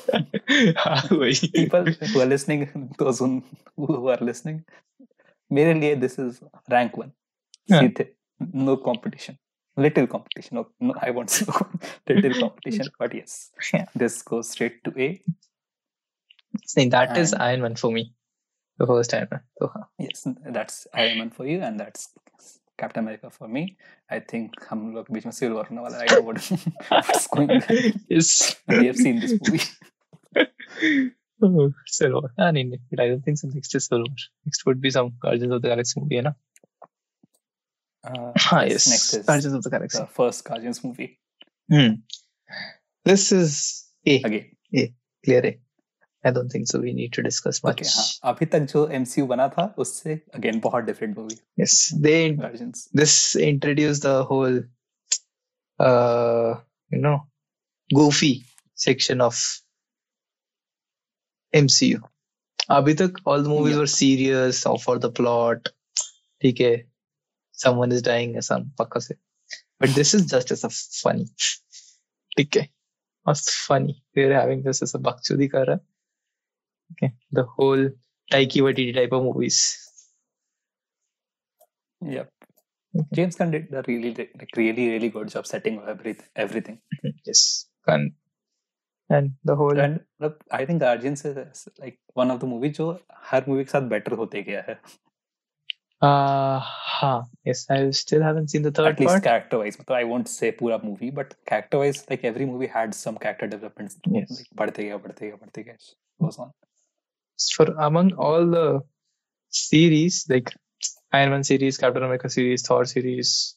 हाँ 0.84 1.02
वही 1.12 1.50
people 1.56 1.90
who 2.12 2.22
are 2.24 2.28
listening, 2.32 2.64
those 3.02 3.20
who, 3.24 3.28
who 3.76 4.08
are 4.14 4.20
listening, 4.30 4.58
मेरे 5.58 5.74
लिए 5.80 6.00
this 6.06 6.18
is 6.24 6.40
rank 6.76 6.96
one. 7.02 7.12
Yeah. 7.70 7.80
सीधे, 7.82 8.08
no 8.68 8.76
competition. 8.88 9.38
Little 9.76 10.06
competition. 10.12 10.56
No, 10.58 10.62
no, 10.88 10.94
I 11.08 11.10
won't 11.16 11.30
say 11.30 11.44
little 12.08 12.40
competition, 12.40 12.88
but 13.02 13.12
yes, 13.14 13.34
Yeah. 13.72 13.84
this 14.04 14.16
goes 14.30 14.48
straight 14.56 14.80
to 14.88 14.92
A. 15.06 15.08
नहीं 16.76 16.90
that 16.96 17.16
is 17.16 17.32
And- 17.32 17.42
Iron 17.48 17.60
Man 17.66 17.76
for 17.82 17.90
me 17.98 18.02
the 18.82 18.86
first 18.90 19.14
Iron 19.18 19.28
Man 19.34 19.42
so 19.60 19.68
हाँ 19.76 19.84
Yes, 20.06 20.24
that's 20.58 20.80
Iron 21.04 21.18
Man 21.22 21.30
for 21.38 21.46
you, 21.50 21.60
and 21.68 21.78
that's 21.84 22.08
Captain 22.80 23.02
America 23.04 23.30
for 23.36 23.48
me. 23.56 23.62
I 24.16 24.20
think 24.32 24.58
हम 24.70 24.82
लोग 24.94 25.06
बीच 25.12 25.24
में 25.26 25.32
Civil 25.38 25.54
War 25.58 25.64
होने 25.70 25.82
वाला 25.82 25.98
है. 25.98 26.06
I 26.06 26.14
know 26.14 26.24
what, 26.26 26.38
what's 27.08 27.26
going 27.36 27.50
on. 27.56 27.62
yes 28.16 28.32
We 28.74 28.84
have 28.90 29.00
seen 29.04 29.20
this 29.24 29.32
movie. 29.40 29.62
oh, 31.42 31.72
Civil 31.96 32.14
War 32.20 32.30
ah 32.38 32.50
नहीं 32.52 32.64
नहीं 32.64 32.78
but 32.90 33.00
I 33.04 33.08
don't 33.12 33.24
think 33.28 33.38
so 33.42 33.48
next 33.54 33.74
is 33.80 33.86
Civil 33.88 34.04
War 34.08 34.26
next 34.46 34.66
would 34.68 34.80
be 34.86 34.90
some 34.98 35.10
Guardians 35.26 35.52
of 35.58 35.62
the 35.66 35.72
Galaxy 35.74 36.00
movie 36.04 36.20
है 36.22 36.22
ना 36.30 36.34
Uh, 38.08 38.32
हाँ 38.42 38.60
yes 38.70 38.84
Next 38.90 39.14
is 39.16 39.24
Guardians 39.28 39.54
of 39.56 39.62
the 39.64 39.70
Galaxy 39.70 39.98
the 39.98 40.06
first 40.18 40.44
Guardians 40.48 40.78
movie. 40.84 41.08
hmm. 41.72 41.94
this 43.08 43.24
is 43.38 43.56
A 44.12 44.14
Again. 44.28 44.46
clear 45.24 45.42
A 45.50 45.52
I 46.25 46.31
don't 46.31 46.49
think 46.51 46.67
so 46.71 46.79
we 46.79 46.93
need 46.97 47.11
to 47.13 47.21
discuss 47.23 47.57
much 47.63 47.81
Okay, 47.81 47.87
हाँ 47.95 48.31
अभी 48.33 48.45
तक 48.51 48.65
जो 48.73 48.85
MCU 48.99 49.25
बना 49.27 49.47
था 49.57 49.65
उससे 49.85 50.13
अगेन 50.35 50.59
बहुत 50.63 50.83
different 50.83 51.17
movie 51.17 51.35
yes 51.61 51.75
they 52.05 52.19
Guardians 52.37 52.87
this 53.01 53.15
introduced 53.47 54.03
the 54.07 54.15
whole 54.31 54.59
uh 55.79 56.53
you 56.95 57.01
know 57.07 57.17
goofy 57.99 58.33
section 58.85 59.21
of 59.21 59.41
MCU. 61.53 61.99
अभी 62.71 62.93
तक 63.01 63.19
all 63.27 63.43
the 63.43 63.49
movies 63.49 63.73
Yeah. 63.73 63.79
were 63.79 63.91
serious 63.93 64.65
or 64.65 64.77
for 64.85 64.97
the 64.99 65.09
plot. 65.21 65.69
ठीक 66.41 66.61
है, 66.61 66.73
someone 67.63 67.91
is 67.97 68.01
dying 68.07 68.35
ऐसा 68.37 68.57
पक्का 68.79 68.99
से. 68.99 69.15
But 69.79 69.89
this 69.97 70.13
is 70.13 70.25
just 70.31 70.51
as 70.55 70.63
a 70.63 70.69
funny. 71.03 71.25
ठीक 72.37 72.55
है 72.57 72.67
must 73.25 73.49
funny 73.67 73.93
we're 74.15 74.33
having 74.35 74.63
this 74.63 74.81
as 74.87 74.95
a 74.95 74.99
bakchudi 75.09 75.47
कर 75.51 75.65
रहा 75.67 75.75
है 75.75 75.81
Okay, 76.93 77.13
the 77.31 77.43
whole 77.43 77.89
Taika 78.31 78.61
Waititi 78.67 78.93
type 78.93 79.11
of 79.11 79.23
movies. 79.23 79.79
Yep. 82.01 82.29
Okay. 82.95 83.07
James 83.13 83.35
Gunn 83.35 83.51
did 83.51 83.73
a 83.73 83.83
really, 83.87 84.13
like, 84.13 84.49
really, 84.55 84.89
really 84.89 85.09
good 85.09 85.29
job 85.29 85.47
setting 85.47 85.81
everything. 85.87 86.27
Everything. 86.35 86.79
Yes, 87.25 87.67
And 87.87 88.13
And 89.09 89.33
the 89.43 89.55
whole. 89.55 89.77
And 89.79 90.01
look, 90.19 90.43
I 90.51 90.65
think 90.65 90.79
Guardians 90.81 91.25
is 91.25 91.67
like 91.79 91.99
one 92.13 92.31
of 92.31 92.39
the 92.39 92.47
movies 92.47 92.77
जो 92.77 92.87
हर 93.31 93.45
movie 93.47 93.65
के 93.65 93.71
साथ 93.71 93.89
better 93.89 94.17
होते 94.17 94.43
गया 94.49 94.77
Uh, 96.05 96.59
huh. 96.61 97.23
Yes, 97.45 97.65
I 97.69 97.89
still 97.91 98.21
haven't 98.21 98.49
seen 98.49 98.63
the 98.63 98.71
third 98.71 98.87
At 98.87 98.97
part. 98.97 99.09
least 99.13 99.23
character 99.23 99.59
wise. 99.59 99.77
So 99.87 99.93
I 99.93 100.03
won't 100.03 100.27
say 100.27 100.51
pura 100.51 100.79
movie, 100.83 101.11
but 101.11 101.35
character 101.45 101.79
wise, 101.79 102.03
like 102.09 102.25
every 102.25 102.45
movie 102.45 102.67
had 102.67 102.93
some 102.93 103.17
character 103.17 103.47
developments. 103.47 103.97
Yes. 104.15 104.33
Like, 104.39 104.49
बढ़ते 104.61 104.83
गया, 104.83 104.97
बढ़ते 105.05 105.27
गया, 105.27 105.37
बढ़ते 105.43 105.63
गया. 105.63 105.77
Goes 106.21 106.39
on 106.39 106.51
for 107.55 107.65
among 107.79 108.13
all 108.13 108.45
the 108.49 108.81
series 109.49 110.25
like 110.29 110.53
Iron 111.13 111.31
Man 111.31 111.43
series, 111.43 111.77
Captain 111.77 112.03
America 112.03 112.29
series, 112.29 112.63
Thor 112.65 112.85
series. 112.85 113.55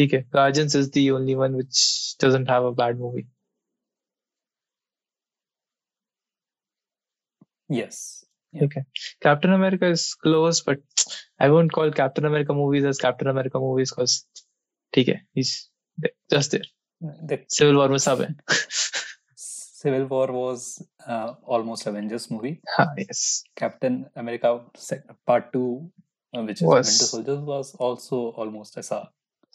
Okay, 0.00 0.24
Guardians 0.32 0.74
is 0.74 0.90
the 0.90 1.12
only 1.12 1.36
one 1.36 1.56
which 1.56 2.16
doesn't 2.18 2.48
have 2.48 2.64
a 2.64 2.72
bad 2.72 2.98
movie. 2.98 3.26
Yes. 7.68 8.24
Yeah. 8.52 8.64
Okay. 8.64 8.82
Captain 9.20 9.52
America 9.52 9.86
is 9.86 10.14
close, 10.14 10.60
but 10.62 10.78
I 11.38 11.50
won't 11.50 11.72
call 11.72 11.90
Captain 11.92 12.24
America 12.24 12.52
movies 12.52 12.84
as 12.84 12.98
Captain 12.98 13.28
America 13.28 13.58
movies 13.58 13.90
because, 13.90 14.26
okay, 14.96 15.20
he's 15.34 15.68
just 16.30 16.52
there. 16.52 16.62
The, 17.00 17.44
Civil 17.48 17.76
War 17.76 17.88
was 17.88 18.06
up. 18.08 18.20
Civil 19.80 20.04
War 20.08 20.26
was 20.30 20.86
uh, 21.06 21.32
almost 21.44 21.86
Avengers 21.86 22.30
movie. 22.30 22.60
हाँ, 22.78 22.86
yes. 22.98 23.44
Captain 23.56 24.04
America 24.14 24.60
Part 25.26 25.52
Two, 25.54 25.90
uh, 26.36 26.42
which 26.42 26.60
is 26.60 26.66
Was- 26.68 26.86
Winter 26.90 27.04
Soldier, 27.12 27.40
was 27.40 27.74
also 27.76 28.16
almost 28.42 28.76
as 28.76 28.90
a 28.92 29.08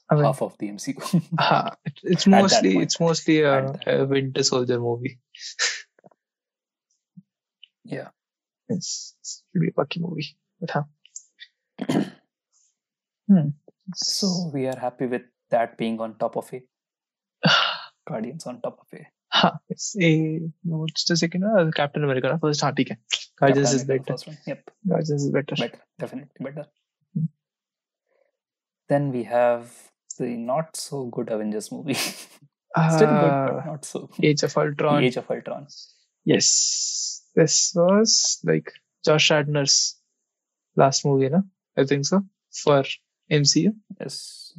I 0.09 0.15
mean, 0.15 0.23
half 0.25 0.41
of 0.41 0.57
the 0.57 0.69
MCU. 0.69 0.95
हाँ, 1.39 1.75
it- 1.85 1.99
it's 2.03 2.25
mostly 2.27 2.77
it's 2.77 2.99
mostly 2.99 3.41
a, 3.41 3.71
a 3.85 4.05
Winter 4.05 4.41
Soldier 4.43 4.79
movie. 4.79 5.19
yeah. 7.83 8.09
It's, 8.67 9.15
it's 9.21 9.43
really 9.53 9.67
a 9.69 9.73
fucking 9.73 10.01
movie. 10.01 10.35
But 10.59 10.71
huh. 10.71 10.83
hmm. 13.27 13.49
So 13.93 14.49
we 14.51 14.65
are 14.65 14.79
happy 14.79 15.05
with 15.05 15.21
that 15.51 15.77
being 15.77 16.01
on 16.01 16.17
top 16.17 16.35
of 16.35 16.51
a 16.51 16.63
Guardians 18.07 18.47
on 18.47 18.59
top 18.61 18.79
of 18.81 18.87
a 18.99 19.05
Huh, 19.34 19.52
it's 19.68 19.94
a 20.00 20.40
no, 20.64 20.78
what's 20.78 21.04
the 21.04 21.16
second 21.16 21.42
one? 21.48 21.68
Uh, 21.68 21.70
Captain 21.70 22.02
America. 22.04 22.28
ना? 22.28 22.40
First, 22.40 22.62
हाँ, 22.64 22.72
ठीक 22.76 22.90
है. 22.90 22.96
Guardians 23.40 23.68
Captain 23.70 23.76
is 23.76 23.84
America, 23.84 23.86
the 23.86 23.98
better. 23.98 24.12
first 24.12 24.26
one. 24.28 24.38
Yep, 24.46 24.70
Guardians 24.88 25.24
is 25.24 25.30
better. 25.30 25.56
better, 25.60 25.78
definitely 25.98 26.44
better. 26.48 26.64
Hmm. 27.14 27.26
Then 28.88 29.12
we 29.12 29.22
have 29.24 29.70
the 30.18 30.36
not 30.36 30.76
so 30.76 31.04
good 31.18 31.30
Avengers 31.30 31.70
movie. 31.72 31.94
Still 31.94 33.06
good, 33.06 33.30
Uh, 33.36 33.46
but 33.52 33.66
not 33.66 33.84
so. 33.84 34.08
Age 34.22 34.42
of 34.42 34.56
Ultron. 34.56 35.00
The 35.00 35.06
Age 35.06 35.16
of 35.16 35.30
Ultron. 35.30 35.66
Yes, 36.24 37.22
this 37.34 37.72
was 37.74 38.38
like 38.44 38.72
Josh 39.04 39.30
Radner's 39.30 39.96
last 40.76 41.04
movie, 41.04 41.28
na? 41.28 41.40
I 41.76 41.84
think 41.84 42.04
so 42.04 42.22
for 42.64 42.82
MCU. 43.30 43.74
Yes, 44.00 44.52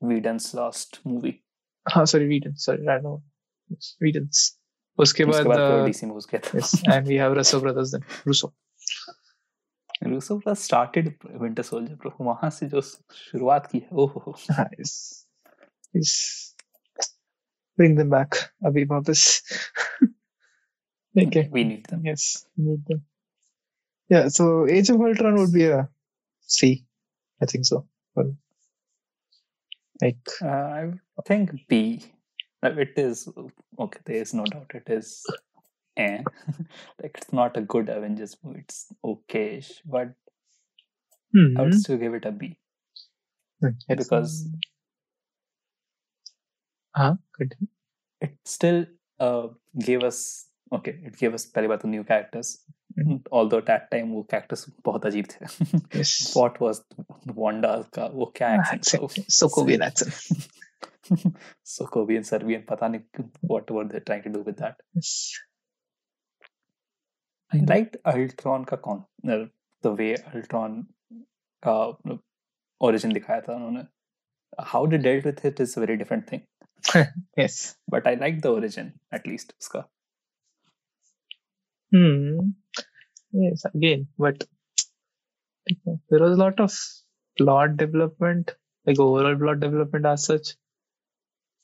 Whedon's 0.00 0.54
last 0.54 1.00
movie. 1.04 1.42
हाँ, 1.88 2.06
sorry, 2.08 2.28
Whedon. 2.28 2.56
Sorry, 2.56 2.78
Radner. 2.78 3.02
Yes, 3.02 3.10
Whedon's. 3.12 3.20
उसके 3.72 4.20
उसके 4.98 5.24
बाद 5.24 5.46
बाद 5.46 5.58
फिर 5.58 5.80
uh, 5.82 5.88
DC 5.88 6.08
moves 6.10 6.26
गया 6.30 6.40
था. 6.40 6.58
yes, 6.58 6.72
and 6.94 7.06
we 7.06 7.18
have 7.22 7.36
Russo 7.36 7.60
brothers 7.60 7.92
then. 7.92 8.04
Russo. 8.26 8.52
Russo 10.02 10.38
plus 10.40 10.62
started 10.68 11.14
Winter 11.40 11.62
Soldier, 11.62 11.96
bro. 11.96 12.12
वहां 12.20 12.50
से 12.50 12.66
जो 12.68 12.80
शुरुआत 12.80 13.66
की 13.72 13.78
है, 13.78 13.88
ओहो. 13.92 14.34
हाँ, 14.50 14.68
yes. 14.78 14.94
Yes. 15.94 16.14
Bring 17.78 17.94
them 17.98 18.10
back. 18.10 18.38
अभी 18.66 18.84
वापस. 18.84 19.42
okay. 21.16 21.48
We 21.52 21.64
need 21.64 21.86
them. 21.86 22.04
Yes, 22.04 22.46
need 22.56 22.84
them. 22.86 23.02
Yeah, 24.10 24.28
so 24.28 24.66
Age 24.68 24.90
of 24.90 25.00
Ultron 25.00 25.36
would 25.36 25.52
be 25.52 25.64
a 25.64 25.88
C. 26.42 26.84
I 27.40 27.46
think 27.46 27.64
so. 27.64 27.86
Well, 28.14 28.36
like, 30.02 30.34
Uh, 30.42 30.90
I 31.18 31.22
think 31.24 31.50
B. 31.68 31.78
Uh, 32.64 32.70
It 32.78 32.96
is 32.96 33.28
okay. 33.78 34.00
There 34.04 34.20
is 34.22 34.32
no 34.34 34.44
doubt. 34.44 34.70
It 34.74 34.88
is. 34.88 35.24
Eh. 35.98 36.22
like 37.02 37.18
it's 37.18 37.32
not 37.32 37.56
a 37.56 37.60
good 37.60 37.88
Avengers 37.94 38.36
movie. 38.42 38.60
It's 38.60 38.86
okayish, 39.04 39.70
but 39.84 40.08
I 40.08 41.38
hmm, 41.38 41.60
would 41.60 41.74
still 41.74 41.98
give 41.98 42.14
it 42.14 42.24
a 42.24 42.32
B. 42.32 42.48
it's- 43.62 43.84
because- 44.02 44.36
हाँ, 46.96 47.18
continue. 47.38 47.68
It 48.20 48.36
still 48.44 48.86
uh, 49.18 49.48
gave 49.88 50.02
us 50.04 50.46
okay. 50.78 50.94
It 51.10 51.16
gave 51.18 51.34
us 51.34 51.44
पहली 51.56 51.68
बात 51.68 51.82
तो 51.82 51.88
new 51.88 52.04
characters. 52.12 52.54
Mhm. 52.98 53.20
Although 53.32 53.58
at 53.58 53.66
that 53.66 53.90
time 53.92 54.10
वो 54.14 54.24
characters 54.32 54.64
बहुत 54.84 55.06
अजीब 55.06 55.26
थे. 55.34 55.46
Yes. 55.98 56.14
What 56.36 56.60
was 56.60 56.82
Wanda 57.42 57.74
का 57.94 58.06
वो 58.16 58.32
क्या 58.36 58.48
Ah, 58.56 58.60
accent 58.62 58.88
था? 58.88 58.98
Sokovian 61.65 62.25
Serbian, 62.25 62.63
Patanik, 62.63 63.05
whatever 63.41 63.73
what 63.73 63.85
were 63.85 63.85
they 63.85 63.99
trying 63.99 64.23
to 64.23 64.29
do 64.29 64.41
with 64.41 64.57
that. 64.57 64.75
I 67.53 67.57
liked 67.59 67.97
Ultron 68.05 68.65
का 68.65 68.77
कौन 68.81 69.03
uh, 69.29 69.45
the 69.81 69.91
way 69.93 70.15
Ultron 70.35 70.85
का 71.63 72.19
origin 72.81 73.13
दिखाया 73.13 73.41
था 73.47 73.53
उन्होंने 73.53 73.87
how 74.59 74.85
they 74.85 74.97
dealt 74.97 75.23
with 75.23 75.45
it 75.45 75.59
is 75.59 75.77
a 75.77 75.79
very 75.79 75.97
different 75.97 76.27
thing. 76.27 76.45
Yes. 77.37 77.75
But 77.87 78.07
I 78.07 78.15
liked 78.15 78.41
the 78.41 78.51
origin 78.51 78.93
at 79.11 79.25
least 79.27 79.53
उसका 79.61 79.83
hmm. 81.91 82.51
Yes 83.31 83.65
again 83.73 84.07
but 84.17 84.43
there 86.09 86.19
was 86.19 86.37
a 86.37 86.41
lot 86.41 86.59
of 86.59 86.73
plot 87.37 87.77
development 87.77 88.55
like 88.85 88.99
overall 88.99 89.35
plot 89.35 89.59
development 89.59 90.05
as 90.05 90.23
such. 90.23 90.55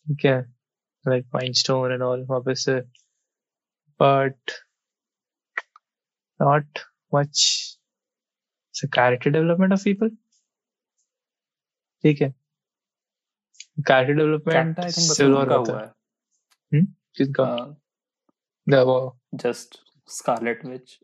ठीक 0.07 0.25
है 0.25 0.39
like 1.05 1.25
माइनस्टोन 1.33 1.91
and 1.91 2.01
all 2.01 2.25
वापस 2.29 2.65
से 2.65 2.79
but 3.99 4.51
not 6.39 6.79
much 7.15 7.39
character 8.75 9.29
development 9.29 9.73
of 9.73 9.83
people 9.83 10.09
ठीक 12.03 12.21
है। 12.21 12.29
Character 13.87 14.13
development 14.13 14.79
I 14.79 14.85
think 14.85 15.11
silver 15.13 15.49
का 15.49 15.55
हुआ 15.55 15.79
है। 15.81 15.87
हम्म? 15.87 16.85
किसका? 17.15 17.45
हाँ। 17.45 17.79
द 18.69 18.83
वो। 18.87 19.19
Just 19.35 19.79
Scarlet 20.09 20.65
Witch 20.65 20.99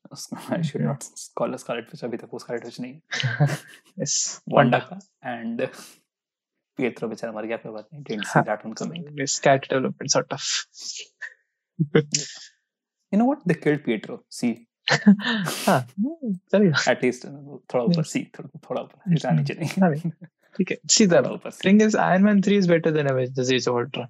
I 0.53 0.63
should 0.63 0.81
not 0.81 1.03
call 1.35 1.55
Scarlet 1.55 1.85
Witch 1.85 2.03
अभी 2.03 2.17
तक 2.17 2.29
वो 2.33 2.39
स्कारलेट 2.39 2.65
विच 2.65 2.79
नहीं 2.79 2.93
है। 2.93 4.05
वांडा 4.53 4.79
का 4.79 4.99
एंड 5.25 5.61
Pietro 6.79 7.09
बेचारा 7.09 7.33
मर 7.33 7.45
गया 7.51 7.57
कोई 7.65 7.71
बात 7.73 7.87
नहीं 7.93 8.03
didn't 8.09 8.27
see 8.33 8.43
that 8.49 8.65
one 8.69 8.75
coming 8.81 9.05
Yes, 9.21 9.39
character 9.47 9.75
development 9.75 10.11
sort 10.17 10.33
of. 10.39 10.49
you 13.11 13.17
know 13.19 13.25
what 13.25 13.45
they 13.51 13.55
killed 13.67 13.83
Pietro 13.85 14.17
see 14.39 14.51
हाँ, 14.91 15.79
हम्म, 15.79 16.33
चलेगा 16.53 16.83
at 16.91 17.03
least 17.05 17.25
uh, 17.25 17.31
थोड़ा 17.73 17.83
ऊपर 17.85 18.05
see 18.11 18.23
थोड़ा 18.39 18.81
ऊपर 18.81 19.13
इतना 19.15 19.31
नीचे 19.39 19.53
नहीं 19.59 19.81
हाँ, 19.81 19.93
ठीक 20.57 20.71
है 20.71 20.77
the 21.07 21.21
ऊपर 21.33 21.51
thing 21.63 21.81
is 21.87 21.95
Iron 22.05 22.23
Man 22.29 22.41
3 22.47 22.57
is 22.63 22.67
better 22.73 22.91
than 22.97 23.09
Avengers 23.11 23.51
Age 23.57 23.67
of 23.73 23.75
Ultron 23.83 24.07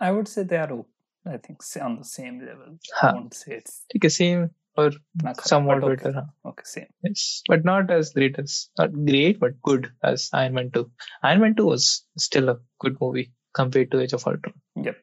I 0.00 0.10
would 0.16 0.28
say 0.34 0.44
they 0.52 0.60
are 0.64 0.78
I 1.26 1.36
think 1.46 1.64
on 1.86 1.96
the 2.02 2.04
same 2.10 2.38
level 2.50 2.68
I 2.70 3.00
हाँ 3.00 3.12
won't 3.16 3.34
say 3.40 3.56
it's 3.58 3.74
ठीक 3.92 4.04
है 4.04 4.10
same 4.18 4.46
Mm, 4.80 5.38
or 5.38 5.42
somewhat 5.42 5.80
better. 5.80 6.26
Okay, 6.44 6.62
same. 6.64 6.86
Yes, 7.04 7.42
but 7.48 7.64
not 7.64 7.90
as 7.90 8.12
great 8.12 8.38
as 8.38 8.68
not 8.78 8.92
great, 8.92 9.40
but 9.40 9.60
good 9.62 9.90
as 10.02 10.30
Iron 10.32 10.54
Man 10.54 10.70
Two. 10.70 10.90
Iron 11.22 11.40
Man 11.40 11.54
Two 11.54 11.66
was 11.66 12.04
still 12.18 12.48
a 12.48 12.58
good 12.80 12.96
movie 13.00 13.32
compared 13.54 13.90
to 13.90 14.00
Age 14.00 14.12
of 14.12 14.26
Ultron. 14.26 14.54
Yep, 14.76 14.96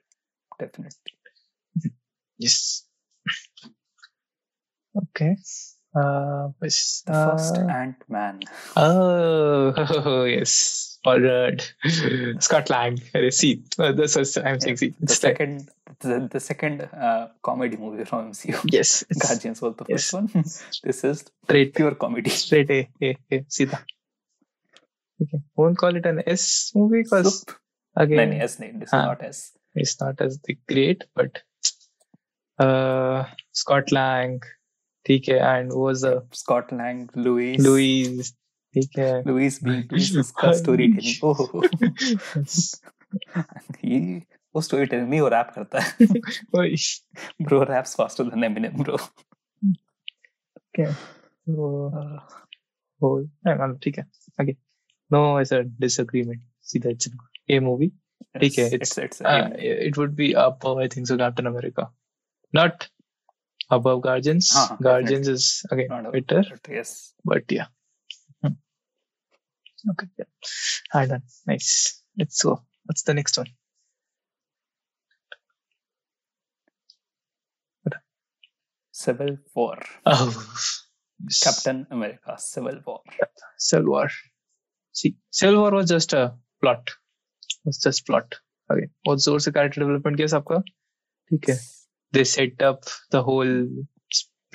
definitely. 0.60 1.14
Yes. 2.40 2.84
okay. 5.04 5.36
Uh, 5.96 6.00
uh 6.00 6.52
oh, 6.52 6.52
yes, 6.62 7.04
first 7.08 7.58
Ant 7.58 7.96
Man. 8.08 8.40
Oh, 8.76 9.74
oh, 9.78 10.24
yes 10.26 10.87
or 11.08 11.26
uh, 11.26 11.52
Scott 12.40 12.70
Lang. 12.70 12.98
See, 13.32 13.64
uh, 13.80 13.92
this 13.94 14.16
is 14.18 14.38
I'm 14.38 14.60
saying. 14.60 14.78
See, 14.78 14.94
the 15.00 15.14
second, 15.14 15.70
the, 16.00 16.28
the 16.32 16.40
second 16.40 16.82
uh, 16.82 17.28
comedy 17.42 17.78
movie 17.78 18.04
from 18.04 18.32
MCU. 18.32 18.60
Yes, 18.66 19.04
Guardians 19.28 19.62
was 19.62 19.76
the 19.78 19.86
yes. 19.88 20.12
first 20.12 20.14
one. 20.14 20.28
this 20.84 21.04
is 21.04 21.26
straight 21.44 21.74
pure 21.74 21.96
comedy. 21.96 22.30
Straight 22.30 22.70
A, 22.72 22.90
A, 23.02 23.18
A, 23.32 23.46
Sita. 23.48 23.80
Okay, 25.22 25.40
won't 25.56 25.78
call 25.78 25.96
it 25.96 26.06
an 26.06 26.22
S 26.28 26.72
movie 26.76 27.04
because 27.04 27.46
again, 27.96 28.32
no, 28.32 28.38
S, 28.38 28.60
name. 28.60 28.82
it's 28.82 28.92
not 28.92 29.24
S. 29.24 29.52
It's 29.74 30.00
not 30.02 30.20
as 30.22 30.40
the 30.40 30.58
great, 30.68 31.06
but 31.16 31.42
uh, 32.60 33.26
Scott 33.52 33.92
Lang, 33.92 34.42
TK, 35.08 35.42
and 35.42 35.72
was 35.72 36.04
a 36.04 36.24
Scott 36.32 36.72
Lang, 36.72 37.10
Luis, 37.16 37.60
Luis, 37.60 38.34
ठीक 38.74 38.98
है। 39.00 39.22
Louis 39.28 39.64
Bean 39.64 39.82
Louis 39.92 40.16
उसका 40.20 40.52
story 40.62 40.88
telling 40.94 41.24
oh. 41.30 41.62
ये 43.86 44.00
वो 44.56 44.62
story 44.62 44.86
telling 44.86 45.10
नहीं 45.10 45.22
वो 45.22 45.28
rap 45.30 45.52
करता 45.56 45.80
है। 45.80 46.08
Bro 47.46 47.64
raps 47.72 47.96
faster 47.98 48.24
than 48.34 48.44
Eminem 48.44 48.84
bro 48.84 48.98
वो 51.50 51.68
वो 53.02 53.10
है 53.48 53.54
मतलब 53.54 53.80
ठीक 53.84 53.98
है 53.98 54.04
ओके 54.42 54.52
नो 55.12 55.20
ऐसा 55.42 55.60
डिसएग्रीमेंट 55.84 56.42
सीधा 56.72 56.92
चलो। 56.94 57.28
ये 57.50 57.60
मूवी 57.60 57.88
ठीक 58.42 58.58
है, 58.60 58.66
it's 58.76 58.98
it's 59.00 59.22
it 59.88 59.98
would 60.00 60.16
be 60.20 60.28
above 60.44 60.80
I 60.84 60.88
think 60.94 61.08
so 61.12 61.18
Captain 61.22 61.48
America 61.52 61.86
not 62.54 62.88
above 63.78 64.02
Guardians 64.08 64.50
हाँ, 64.56 64.66
हाँ, 64.68 64.78
Guardians 64.88 65.28
is 65.36 65.48
again 65.76 65.92
above. 66.00 66.14
better 66.18 66.42
yes 66.78 66.94
but 67.32 67.56
yeah. 67.58 67.70
okay 69.91 70.09
yeah 70.19 70.31
alright 70.95 71.11
done 71.11 71.27
nice 71.47 71.73
let's 72.19 72.43
go 72.43 72.55
what's 72.85 73.05
the 73.11 73.15
next 73.15 73.43
one 73.45 73.53
civil 78.95 79.37
war 79.57 79.79
oh 80.07 80.27
yes. 80.29 81.39
Captain 81.45 81.85
America 81.93 82.35
civil 82.41 82.83
war 82.89 83.17
Civil 83.63 83.89
War. 83.89 84.09
See, 84.93 85.17
Civil 85.31 85.61
War 85.61 85.71
was 85.71 85.89
just 85.89 86.13
a 86.13 86.35
plot. 86.61 86.91
Was 87.65 87.79
just 87.79 88.07
plot. 88.07 88.35
Okay. 88.73 88.89
बहुत 89.07 89.23
जोर 89.25 89.41
से 89.41 89.51
character 89.51 89.83
development 89.83 90.17
किया 90.17 90.27
सबका. 90.27 90.59
ठीक 91.31 91.49
है. 91.49 91.57
They 92.15 92.25
set 92.25 92.65
up 92.69 92.89
the 93.15 93.23
whole 93.29 93.55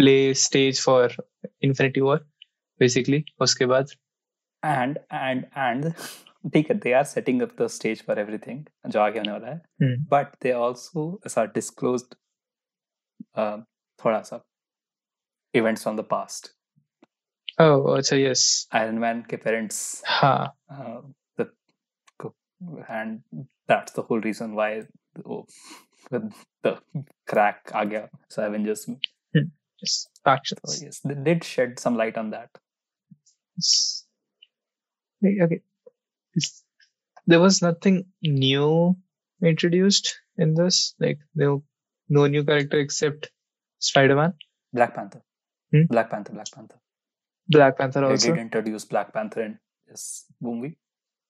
play 0.01 0.33
stage 0.33 0.81
for 0.87 1.09
Infinity 1.61 2.03
War. 2.07 2.17
Basically, 2.83 3.23
उसके 3.41 3.65
बाद 3.65 3.87
and 4.63 4.97
and 5.13 5.45
and 5.57 5.91
ठीक 6.53 6.69
है 6.71 6.75
they 6.79 6.91
are 6.93 7.03
setting 7.03 7.41
up 7.41 7.55
the 7.61 7.67
stage 7.77 8.03
for 8.07 8.19
everything 8.19 8.65
जो 8.91 8.99
आगे 9.01 9.19
होने 9.19 9.31
वाला 9.31 9.47
है 9.47 9.57
Hmm. 9.83 9.95
बट 10.11 10.35
दे 10.43 10.51
आल्सो 10.65 11.09
ऐसा 11.25 11.45
डिस्क्लोज्ड 11.55 12.15
थोड़ा 13.99 14.21
सा 14.21 14.43
events 15.53 15.83
from 15.83 15.97
the 15.97 16.05
past 16.11 16.53
oh 17.61 17.97
अच्छा 17.97 18.15
yes 18.15 18.41
आयरन 18.75 18.97
मैन 18.99 19.21
के 19.29 19.37
पेरेंट्स 19.45 19.77
हाँ 20.07 20.53
uh, 20.71 21.01
the 21.39 21.47
and 22.97 23.21
that's 23.71 23.95
the 23.97 24.03
whole 24.09 24.21
reason 24.25 24.53
why 24.59 24.67
oh, 25.25 25.39
the, 26.11 26.19
the 26.63 26.73
crack 27.31 27.71
आ 27.75 27.83
गया 27.83 28.07
so 28.35 28.43
Avengers 28.47 28.85
में. 28.89 28.97
yes 29.83 29.95
factions. 30.27 30.61
so 30.75 30.85
yes 30.85 30.99
they 31.05 31.15
did 31.29 31.43
shed 31.43 31.79
some 31.85 31.97
light 32.03 32.17
on 32.23 32.29
that 32.35 32.61
Yes. 33.57 34.00
Wait, 35.21 35.41
okay. 35.47 35.61
Is- 36.35 36.63
There 37.31 37.41
was 37.43 37.55
nothing 37.61 37.95
new 38.23 38.67
introduced 39.47 40.09
in 40.37 40.53
this. 40.59 40.95
Like 41.05 41.19
no 41.35 41.63
no 42.17 42.25
new 42.33 42.43
character 42.49 42.79
except 42.83 43.25
Spider-Man, 43.79 44.33
Black 44.73 44.93
Panther 44.95 45.21
Hmm? 45.73 45.81
Black 45.93 46.09
Panther 46.11 46.33
Black 46.33 46.51
Panther 46.53 46.77
Black 47.55 47.77
Panther 47.79 47.99
they 48.01 48.11
also. 48.13 48.29
did 48.33 48.39
introduce 48.43 48.85
Black 48.85 49.09
Panther 49.13 49.41
in 49.47 49.59
this 49.87 50.05
movie 50.39 50.77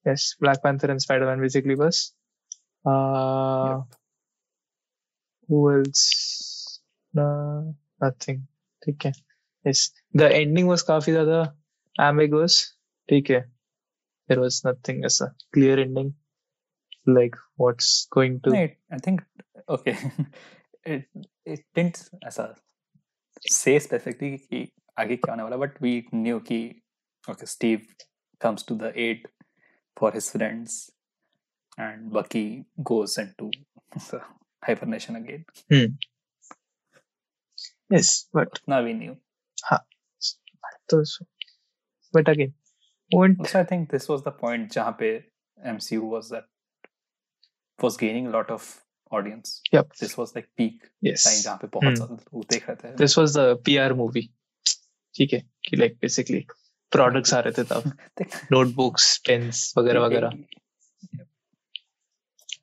Yes, 0.06 0.36
Black 0.40 0.62
Panther 0.64 0.92
and 0.92 1.02
Spider-Man 1.02 1.42
basically 1.42 1.76
was. 1.76 2.14
Uh, 2.86 3.82
who 5.48 5.72
else? 5.74 6.80
No, 7.14 7.76
nothing. 8.02 8.40
ठीक 8.86 9.06
है. 9.06 9.14
Yes, 9.66 9.82
the 10.22 10.30
ending 10.42 10.68
was 10.68 10.84
काफी 10.92 11.12
ज़्यादा 11.12 11.42
ambiguous. 12.10 12.60
ठीक 13.10 13.30
है. 13.32 13.42
There 14.32 14.40
was 14.40 14.64
nothing 14.64 15.04
as 15.06 15.22
a 15.22 15.34
clear 15.54 15.80
ending. 15.80 16.14
Like 17.06 17.36
what's 17.56 18.08
going 18.12 18.42
to. 18.42 18.50
no, 18.50 18.64
it, 18.64 18.78
I 18.92 18.98
think 18.98 19.22
okay 19.70 19.98
it 20.86 21.06
it 21.46 21.62
didn't 21.74 22.10
ऐसा 22.26 22.54
say 23.50 23.80
specifically 23.80 24.38
कि 24.38 24.68
आगे 25.00 25.16
क्या 25.16 25.34
होने 25.34 25.44
वाला 25.44 25.58
but 25.64 25.80
we 25.86 25.94
knew 26.14 26.40
कि 26.50 26.60
okay 27.30 27.46
Steve 27.46 27.86
comes 28.46 28.64
to 28.64 28.76
the 28.76 28.92
aid 29.06 29.24
for 29.96 30.12
his 30.12 30.30
friends 30.32 30.92
and 31.78 32.12
Bucky 32.12 32.66
goes 32.84 33.18
into 33.18 33.50
the 34.10 34.22
hibernation 34.68 35.16
again 35.16 35.46
Yes, 37.90 38.28
but 38.34 38.60
now 38.68 38.84
we 38.84 38.94
knew 38.94 39.18
those. 40.90 41.20
But 42.12 42.28
again, 42.28 42.54
won't. 43.13 43.41
also 43.41 43.61
I 43.61 43.65
think 43.73 43.91
this 43.97 44.09
was 44.13 44.23
the 44.29 44.33
point 44.45 44.73
जहाँ 44.73 44.97
पे 45.03 45.11
MCU 45.75 46.01
was 46.15 46.31
that 46.35 46.49
was 47.79 47.97
gaining 48.03 48.27
a 48.27 48.33
lot 48.37 48.51
of 48.57 48.71
audience 49.19 49.53
Yep. 49.75 49.93
this 50.01 50.17
was 50.19 50.35
like 50.37 50.49
peak 50.61 50.89
Yes. 51.09 51.27
जहाँ 51.43 51.57
पे 51.63 51.69
बहुत 51.77 51.85
Hmm. 51.89 51.97
सारे 52.03 52.15
लोग 52.35 52.45
देख 52.53 52.69
रहे 52.71 52.77
थे 52.85 52.97
This 53.05 53.17
was 53.21 53.37
the 53.39 53.47
PR 53.69 53.91
movie. 54.03 54.27
ठीक 55.15 55.33
है. 55.33 55.41
कि 55.69 55.77
like 55.77 55.99
basically 56.05 56.43
products 56.97 57.35
आ 57.35 57.41
रहे 57.47 57.53
थे 57.59 57.65
तब. 57.73 57.93
Notebooks, 58.53 59.11
pens, 59.29 59.61
वगैरह 59.79 60.01
वगैरह. 60.07 60.39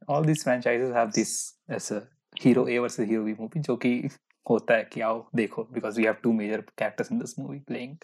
All 0.07 0.23
these 0.23 0.43
franchises 0.43 0.93
have 0.93 1.13
this 1.13 1.31
as 1.77 1.91
a 1.91 2.01
hero 2.43 2.67
A 2.67 2.77
versus 2.79 3.07
hero 3.09 3.23
B 3.25 3.35
movie 3.39 3.61
जो 3.67 3.75
कि 3.85 3.91
होता 4.49 4.73
है 4.73 4.83
कि 4.93 5.01
आओ 5.07 5.17
देखो 5.35 5.67
because 5.73 5.97
we 6.01 6.05
have 6.09 6.21
two 6.25 6.33
major 6.33 6.59
characters 6.81 7.11
in 7.15 7.19
this 7.23 7.37
movie 7.39 7.59
playing 7.71 7.97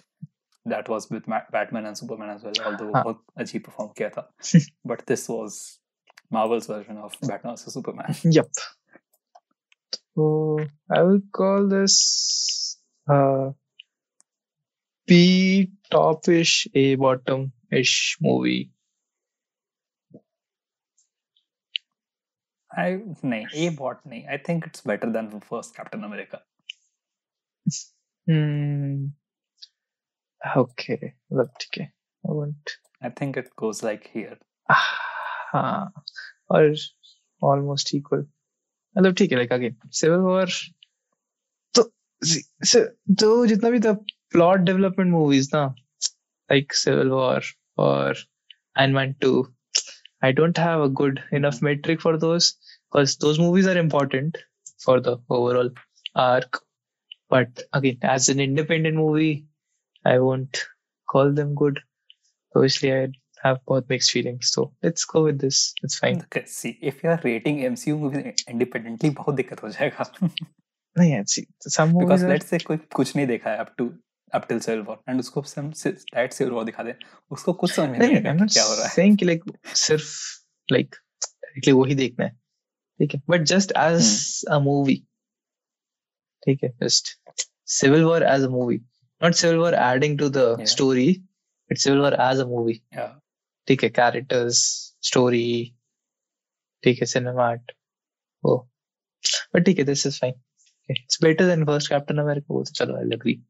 that 0.67 0.89
was 0.89 1.09
with 1.11 1.27
Ma- 1.27 1.47
Batman 1.53 1.87
and 1.87 1.99
Superman 1.99 2.31
as 2.31 2.43
well 2.43 2.59
although 2.67 2.91
हाँ. 2.93 3.05
बहुत 3.05 3.23
अजीब 3.41 3.65
perform 3.69 3.95
किया 3.99 4.11
था 4.17 4.29
but 4.93 5.07
this 5.07 5.29
was 5.29 5.79
Marvel's 6.31 6.67
version 6.67 6.99
of 6.99 7.17
Batman 7.23 7.57
vs 7.57 7.75
Superman 7.75 8.15
Yep. 8.25 8.51
So 10.17 10.59
I 10.91 11.03
will 11.03 11.23
call 11.33 11.69
this 11.69 12.77
uh, 13.09 13.51
B 15.07 15.71
top-ish, 15.91 16.69
A 16.75 16.95
bottom-ish 16.97 18.19
movie. 18.21 18.71
I 22.77 22.91
नहीं 23.25 23.47
A 23.63 23.71
bot 23.79 24.05
नहीं 24.07 24.29
I 24.29 24.37
think 24.49 24.67
it's 24.67 24.85
better 24.93 25.11
than 25.17 25.31
the 25.31 25.41
first 25.53 25.75
Captain 25.75 26.05
America 26.05 26.43
Hmm. 28.29 29.07
Okay. 30.57 30.99
मतलब 31.33 31.51
ठीक 31.61 31.81
है. 31.81 31.91
I 32.29 32.33
won't. 32.39 32.71
I 33.03 33.11
think 33.21 33.37
it 33.43 33.49
goes 33.63 33.83
like 33.83 34.07
here 34.15 34.37
हाँ. 34.71 35.93
और 36.51 36.75
almost 37.51 37.95
equal. 37.99 38.25
मतलब 38.99 39.15
ठीक 39.19 39.33
है 39.33 39.39
like 39.39 39.53
again 39.59 39.77
Civil 40.01 40.23
War 40.29 40.47
तो 41.77 41.83
see- 42.31 42.45
so- 42.73 42.87
तो 43.21 43.47
जितना 43.47 43.71
भी 43.71 43.81
था 43.87 43.93
plot 44.35 44.65
development 44.71 45.13
movies 45.19 45.49
ना 45.55 45.65
like 46.53 46.73
Civil 46.83 47.11
War 47.19 47.41
or 47.87 48.15
Iron 48.77 48.93
Man 48.99 49.15
2 49.25 49.35
I 50.29 50.33
don't 50.41 50.59
have 50.59 50.81
a 50.87 50.89
good 51.03 51.23
enough 51.41 51.61
metric 51.63 52.01
for 52.07 52.17
those 52.25 52.49
because 52.91 53.17
those 53.25 53.39
movies 53.39 53.67
are 53.67 53.79
important 53.83 54.37
for 54.85 55.01
the 55.01 55.15
overall 55.31 55.71
arc 56.25 56.59
but 57.35 57.63
again 57.79 57.99
as 58.17 58.29
an 58.35 58.41
independent 58.47 58.97
movie 58.97 59.47
I 60.05 60.19
won't 60.19 60.63
call 61.13 61.33
them 61.41 61.55
good 61.55 61.81
so 62.53 62.61
obviously 62.61 62.93
I 62.93 63.09
have 63.43 63.59
both 63.67 63.89
mixed 63.89 64.11
feelings 64.13 64.51
so 64.51 64.73
let's 64.83 65.05
go 65.05 65.25
with 65.25 65.41
this 65.41 65.75
it's 65.83 65.99
fine 65.99 66.23
Okay, 66.25 66.45
see 66.47 66.79
if 66.93 67.03
you 67.05 67.11
are 67.11 67.21
rating 67.25 67.59
MCU 67.73 67.99
movies 67.99 68.45
independently 68.55 69.11
बहुत 69.11 69.35
दिक्कत 69.35 69.63
हो 69.63 69.69
जाएगा 69.79 70.11
नहीं 70.99 71.11
यार 71.13 71.25
see 71.33 71.45
some 71.77 71.93
movies 71.93 72.09
because 72.09 72.25
are 72.25 72.33
let's 72.33 72.51
say 72.53 72.63
कोई 72.65 72.77
कुछ 72.95 73.15
नहीं 73.17 73.27
देखा 73.27 73.51
है 73.51 73.65
up 73.65 73.75
to 73.81 73.87
up 74.39 74.49
till 74.49 74.61
Civil 74.67 74.83
War 74.89 74.99
and 75.09 75.21
उसको 75.21 75.41
हम 75.57 75.71
डायरेक्ट 75.71 76.35
Civil 76.35 76.53
War 76.59 76.65
दिखा 76.67 76.83
दे 76.83 76.95
उसको 77.37 77.53
कुछ 77.63 77.73
समझ 77.73 77.89
में 77.89 77.99
नहीं 77.99 78.09
नहीं 78.09 78.17
आएगा 78.17 78.31
I'm 78.31 78.39
कि 78.39 78.45
not 78.45 78.53
क्या 78.53 78.65
हो 78.65 78.75
रहा 78.75 78.87
है 78.87 78.95
saying 78.97 79.17
कि 79.21 79.27
like 79.31 79.47
सिर्फ 79.85 80.11
like 80.73 81.01
directly 81.47 81.73
वही 81.81 81.95
देखना 81.95 82.25
है 82.25 82.33
ठीक 83.01 83.15
है 83.15 83.21
but 83.35 83.49
just 83.55 83.73
as 83.85 84.13
a 84.59 84.61
movie 84.69 85.01
ठीक 86.45 86.65
है 86.65 86.73
just 86.83 87.17
Civil 87.79 88.09
War 88.11 88.23
as 88.35 88.49
a 88.49 88.53
movie 88.59 88.81
not 89.25 89.35
Civil 89.43 89.61
War 89.65 89.75
adding 89.89 90.17
to 90.23 90.29
the 90.39 90.47
Yeah. 90.59 90.71
story 90.75 91.09
but 91.69 91.79
Civil 91.79 92.01
War 92.07 92.15
as 92.29 92.41
a 92.45 92.49
movie 92.55 92.79
yeah 92.99 93.11
ठीक 93.69 93.83
है 93.85 93.91
characters 94.01 94.61
story 95.11 95.47
ठीक 96.85 97.01
है 97.03 97.07
cinema 97.15 97.47
art 97.53 97.73
oh 98.51 98.59
but 99.55 99.65
ठीक 99.67 99.79
है 99.79 99.85
this 99.93 100.07
is 100.11 100.19
fine 100.25 100.37
okay. 100.37 100.99
it's 101.07 101.19
better 101.27 101.47
than 101.51 101.67
first 101.73 101.91
Captain 101.95 102.23
America 102.27 102.59
वो 102.59 102.63
तो 102.65 102.73
चलो 102.83 102.97
I'll 103.01 103.19
agree 103.19 103.41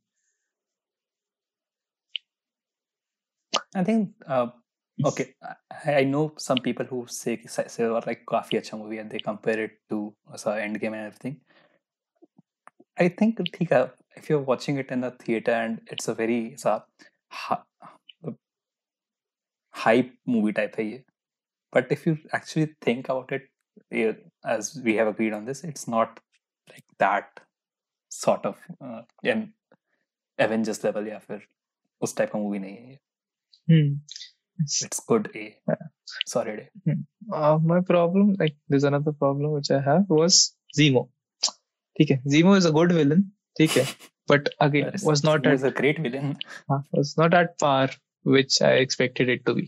I 3.80 3.84
think 3.84 4.08
uh, 4.26 4.48
okay 5.08 5.26
I, 5.50 5.92
I 6.00 6.04
know 6.04 6.22
some 6.48 6.60
people 6.66 6.86
who 6.92 7.06
say 7.16 7.36
कि 7.36 7.48
say 7.56 7.64
say 7.74 7.88
like 8.08 8.24
काफी 8.30 8.56
अच्छा 8.56 8.78
movie 8.78 8.98
and 8.98 9.10
they 9.10 9.20
compare 9.30 9.64
it 9.66 9.78
to 9.90 10.00
ऐसा 10.34 10.56
Endgame 10.66 10.96
and 11.00 11.06
everything 11.10 11.36
I 13.04 13.08
think 13.20 13.40
ठीक 13.54 13.72
है 13.72 13.82
if 14.16 14.28
you're 14.30 14.46
watching 14.50 14.78
it 14.78 14.90
in 14.90 15.04
a 15.04 15.10
theater 15.10 15.52
and 15.52 15.80
it's 15.86 16.08
a 16.08 16.14
very 16.14 16.54
ऐसा 16.54 16.84
hype 19.82 20.10
movie 20.28 20.52
type 20.52 20.76
है 20.78 20.84
ये 20.84 21.02
but 21.74 21.92
if 21.94 22.06
you 22.06 22.16
actually 22.36 22.66
think 22.84 23.08
about 23.08 23.32
it 23.32 23.44
yeah, 23.96 24.16
as 24.54 24.70
we 24.84 24.96
have 24.96 25.10
agreed 25.10 25.32
on 25.32 25.44
this 25.44 25.62
it's 25.64 25.86
not 25.88 26.18
like 26.72 26.84
that 26.98 27.40
sort 28.08 28.44
of 28.44 28.56
uh, 28.80 29.02
yeah, 29.22 29.44
Avengers 30.38 30.82
level 30.84 31.08
या 31.08 31.18
फिर 31.28 31.46
उस 32.02 32.16
type 32.16 32.30
का 32.32 32.38
movie 32.38 32.58
नहीं 32.58 32.76
है 32.76 32.90
ये 32.90 32.98
Hmm. 33.70 33.90
it's 34.60 35.00
good 35.08 35.28
a 35.36 35.44
solid 36.26 36.60
a 36.60 36.94
Uh, 37.38 37.58
my 37.58 37.80
problem, 37.80 38.30
like, 38.40 38.56
there's 38.68 38.84
another 38.84 39.12
problem 39.12 39.52
which 39.52 39.70
I 39.70 39.80
have 39.80 40.08
was 40.08 40.38
Zemo. 40.78 41.02
Okay, 42.00 42.20
Zemo 42.26 42.56
is 42.56 42.64
a 42.64 42.72
good 42.72 42.92
villain. 42.92 43.22
ठीक 43.55 43.77
है? 43.77 43.85
But 44.29 44.47
again 44.61 44.91
was 45.03 45.25
not 45.25 45.47
as 45.47 45.63
a 45.65 45.69
great 45.77 45.99
villain 45.99 46.35
was 46.71 47.15
not 47.19 47.33
at 47.33 47.49
par 47.61 47.95
which 48.25 48.61
I 48.63 48.81
expected 48.81 49.29
it 49.29 49.45
to 49.45 49.53
be 49.53 49.65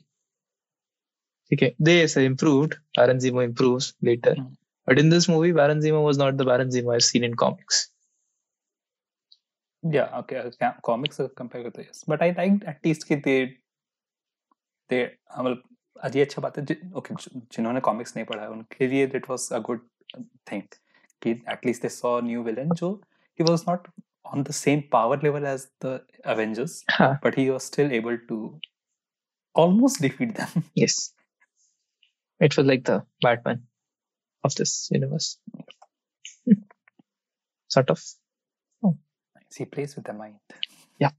ठीक 1.51 1.61
है? 1.63 1.71
They 1.81 2.01
is 2.03 2.19
improved 2.19 2.73
Baron 2.97 3.19
Zemo 3.19 3.41
improves 3.41 3.93
later 4.03 4.41
but 4.87 4.99
in 4.99 5.09
this 5.09 5.29
movie 5.29 5.53
Baron 5.53 5.81
Zemo 5.81 6.05
was 6.05 6.19
not 6.19 6.33
the 6.33 6.45
Baron 6.47 6.69
Zemo 6.69 6.91
I 6.91 6.99
seen 7.09 7.23
in 7.23 7.33
comics 7.43 7.87
या 9.83 10.05
okay 10.19 10.69
comics 10.83 11.21
compare 11.37 11.63
करते 11.63 11.81
yes 11.81 12.03
but 12.09 12.21
I 12.21 12.31
like 12.31 12.63
at least 12.69 13.07
कि 13.07 13.15
they 13.15 13.45
दे 14.89 15.03
मतलब 15.37 15.63
अजी 16.03 16.21
अच्छा 16.21 16.41
बात 16.41 16.57
है 16.57 16.75
okay 16.95 17.15
जिन्होंने 17.35 17.79
comics 17.79 18.15
नहीं 18.15 18.25
पढ़ा 18.25 18.41
है 18.43 18.49
उनके 18.49 18.87
लिए 18.87 19.07
that 19.07 19.29
was 19.29 19.49
a 19.53 19.59
good 19.67 19.87
thing 20.51 20.61
कि 21.21 21.31
at least 21.49 21.81
they 21.81 21.89
saw 21.89 22.19
new 22.21 22.43
villain 22.43 22.73
जो 22.75 22.91
he 23.37 23.43
was 23.43 23.65
not 23.67 23.87
on 24.25 24.43
the 24.43 24.53
same 24.53 24.83
power 24.95 25.17
level 25.17 25.45
as 25.45 25.67
the 25.79 25.93
Avengers 26.23 26.83
Huh. 26.89 27.15
but 27.21 27.35
he 27.35 27.49
was 27.49 27.63
still 27.63 27.91
able 27.91 28.17
to 28.29 28.59
almost 29.53 30.01
defeat 30.01 30.35
them 30.35 30.63
Yes, 30.75 31.13
it 32.39 32.57
was 32.57 32.65
like 32.65 32.83
the 32.85 33.03
Batman 33.21 33.63
of 34.43 34.55
this 34.55 34.89
universe, 34.91 35.39
sort 37.67 37.89
of. 37.89 38.01
he 39.57 39.65
plays 39.65 39.95
with 39.95 40.05
the 40.05 40.13
mind 40.13 40.39
Yep. 40.99 41.15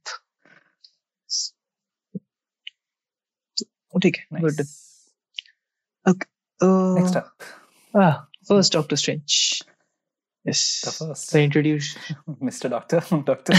Okay, 3.96 4.12
nice 4.30 4.42
good. 4.42 4.66
Uh, 6.60 6.94
next 6.94 7.16
up 7.16 7.42
Ah, 7.94 8.26
first 8.46 8.72
Doctor 8.72 8.96
Strange. 8.96 9.62
Yes. 10.48 10.80
the 10.84 10.92
first 10.92 11.32
They 11.32 11.44
introduce. 11.44 11.94
Mr. 12.50 12.70
Doctor 12.70 13.00
Doctor 13.30 13.52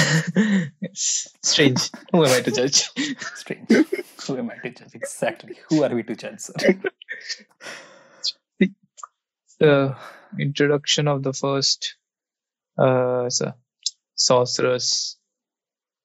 yes. 0.81 1.27
Strange. 1.43 1.89
Who 2.11 2.25
am 2.25 2.31
I 2.37 2.41
to 2.41 2.51
judge? 2.51 2.79
Strange. 3.35 3.67
Who 4.27 4.37
am 4.37 4.49
I 4.51 4.57
to 4.63 4.69
judge? 4.71 4.95
Exactly. 4.95 5.55
Who 5.69 5.83
are 5.83 5.93
we 5.93 6.03
to 6.03 6.15
judge, 6.15 6.39
sir? 6.39 6.53
the 9.59 9.95
introduction 10.39 11.07
of 11.07 11.23
the 11.23 11.33
first 11.33 11.95
uh, 12.77 13.29
so- 13.29 13.53
sorceress 14.15 15.17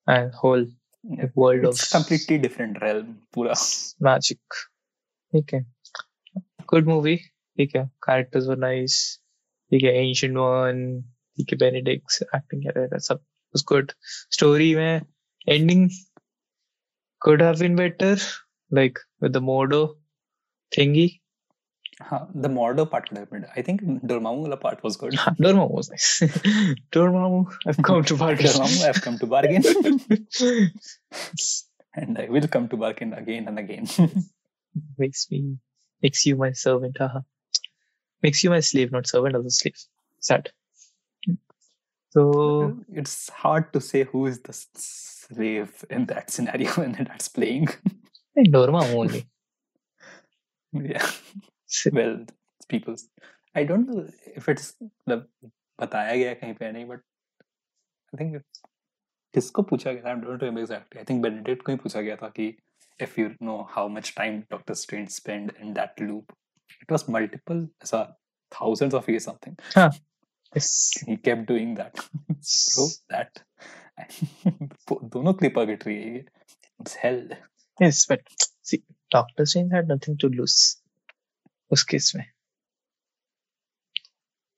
and 0.06 0.32
whole 0.34 0.66
world 1.34 1.64
It's 1.64 1.84
of 1.84 1.90
completely 2.02 2.38
different 2.38 2.80
realm. 2.82 3.18
Pura. 3.32 3.54
magic. 4.00 4.38
Okay. 5.34 5.62
Good 6.66 6.86
movie. 6.86 7.22
Okay. 7.60 7.86
Characters 8.04 8.48
were 8.48 8.56
nice. 8.56 9.18
Okay. 9.74 9.94
Ancient 10.06 10.34
One. 10.34 11.04
Okay. 11.40 11.56
Benedict's 11.56 12.22
acting 12.32 12.62
here. 12.62 12.88
That's 12.90 13.10
up. 13.10 13.22
was 13.54 13.62
good. 13.62 13.92
Story 14.30 14.74
mein 14.74 15.06
ending 15.46 15.90
could 17.20 17.40
have 17.40 17.58
been 17.58 17.76
better. 17.76 18.16
Like 18.70 18.98
with 19.20 19.32
the 19.32 19.40
Mordo 19.40 19.96
thingy. 20.76 21.20
Huh, 22.00 22.26
the 22.34 22.48
Mordo 22.48 22.90
part 22.90 23.08
could 23.08 23.18
have 23.18 23.30
been. 23.30 23.46
I 23.56 23.62
think 23.62 23.82
Dormammu 23.82 24.42
wala 24.46 24.56
part 24.56 24.82
was 24.82 24.96
good. 24.96 25.12
Dormammu 25.12 25.70
was 25.70 25.90
nice. 25.90 26.08
Dormammu, 26.92 27.52
I've 27.66 27.80
come 27.82 28.02
to 28.04 28.16
bargain. 28.16 28.46
Dormammu, 28.46 28.88
I've 28.88 29.02
come 29.02 29.18
to 29.18 29.26
bargain. 29.26 29.62
and 31.94 32.18
I 32.18 32.26
will 32.28 32.48
come 32.48 32.68
to 32.70 32.76
bargain 32.76 33.12
again 33.12 33.46
and 33.46 33.58
again. 33.60 33.86
makes 34.98 35.30
me 35.30 35.58
makes 36.02 36.26
you 36.26 36.36
my 36.36 36.50
servant. 36.52 36.98
Haha 36.98 37.20
Makes 38.23 38.43
you 38.43 38.49
my 38.49 38.59
slave, 38.59 38.91
not 38.91 39.07
servant 39.07 39.35
as 39.35 39.45
a 39.45 39.51
slave. 39.57 39.77
Sad. 40.19 40.49
So 42.11 42.23
it's 42.89 43.29
hard 43.29 43.71
to 43.73 43.79
say 43.81 44.03
who 44.03 44.25
is 44.25 44.39
the 44.41 44.49
s- 44.49 44.67
slave 44.75 45.85
in 45.89 46.05
that 46.07 46.29
scenario 46.31 46.71
when 46.81 46.93
that's 46.93 47.29
playing. 47.29 47.67
Dormammu 48.37 48.95
only. 49.03 49.27
yeah. 50.73 51.05
well 51.97 52.11
people 52.73 52.95
i 53.55 53.63
don't 53.69 53.87
know 53.91 54.01
if 54.39 54.47
it's 54.53 54.67
मतलब 54.81 55.27
बताया 55.81 56.15
गया 56.15 56.29
है 56.29 56.35
कहीं 56.41 56.53
पे 56.59 56.71
नहीं 56.71 56.85
but 56.85 56.99
I 58.13 58.19
think 58.19 58.41
किसको 59.33 59.61
पूछा 59.71 59.91
गया 59.91 60.03
था 60.03 60.09
आई 60.09 60.15
don't 60.21 60.43
remember 60.43 60.61
exactly 60.61 60.99
I 60.99 61.05
think 61.09 61.21
Benedict 61.23 61.63
को 61.65 61.71
ही 61.71 61.77
पूछा 61.85 62.01
गया 62.07 62.15
था 62.21 62.29
कि 62.39 62.47
if 63.05 63.17
you 63.21 63.27
know 63.47 63.57
how 63.75 63.85
much 63.95 64.11
time 64.19 64.37
Doctor 64.53 64.75
Strange 64.83 65.11
spent 65.17 65.53
in 65.65 65.73
that 65.79 66.03
loop 66.07 66.33
it 66.83 66.91
was 66.95 67.03
multiple 67.17 67.61
ऐसा 67.83 68.05
thousands 68.51 68.95
of 68.99 69.09
years 69.13 69.25
something 69.29 69.55
Yes. 70.55 70.67
he 71.07 71.15
kept 71.25 71.43
doing 71.49 71.73
that 71.79 71.99
bro 72.75 72.85
that 73.15 73.41
दोनों 75.15 75.33
clip 75.41 75.59
अगट 75.59 75.85
रही 75.87 75.95
है 75.97 76.15
ये 76.15 76.25
it's 76.81 76.95
hell 77.03 77.21
Yes, 77.83 77.99
but 78.11 78.31
see, 78.69 78.77
Doctor 79.15 79.45
Strange 79.51 79.73
had 79.75 79.91
nothing 79.91 80.15
to 80.23 80.29
lose. 80.37 80.55
उस 81.71 81.83
case 81.91 82.11
में 82.15 82.23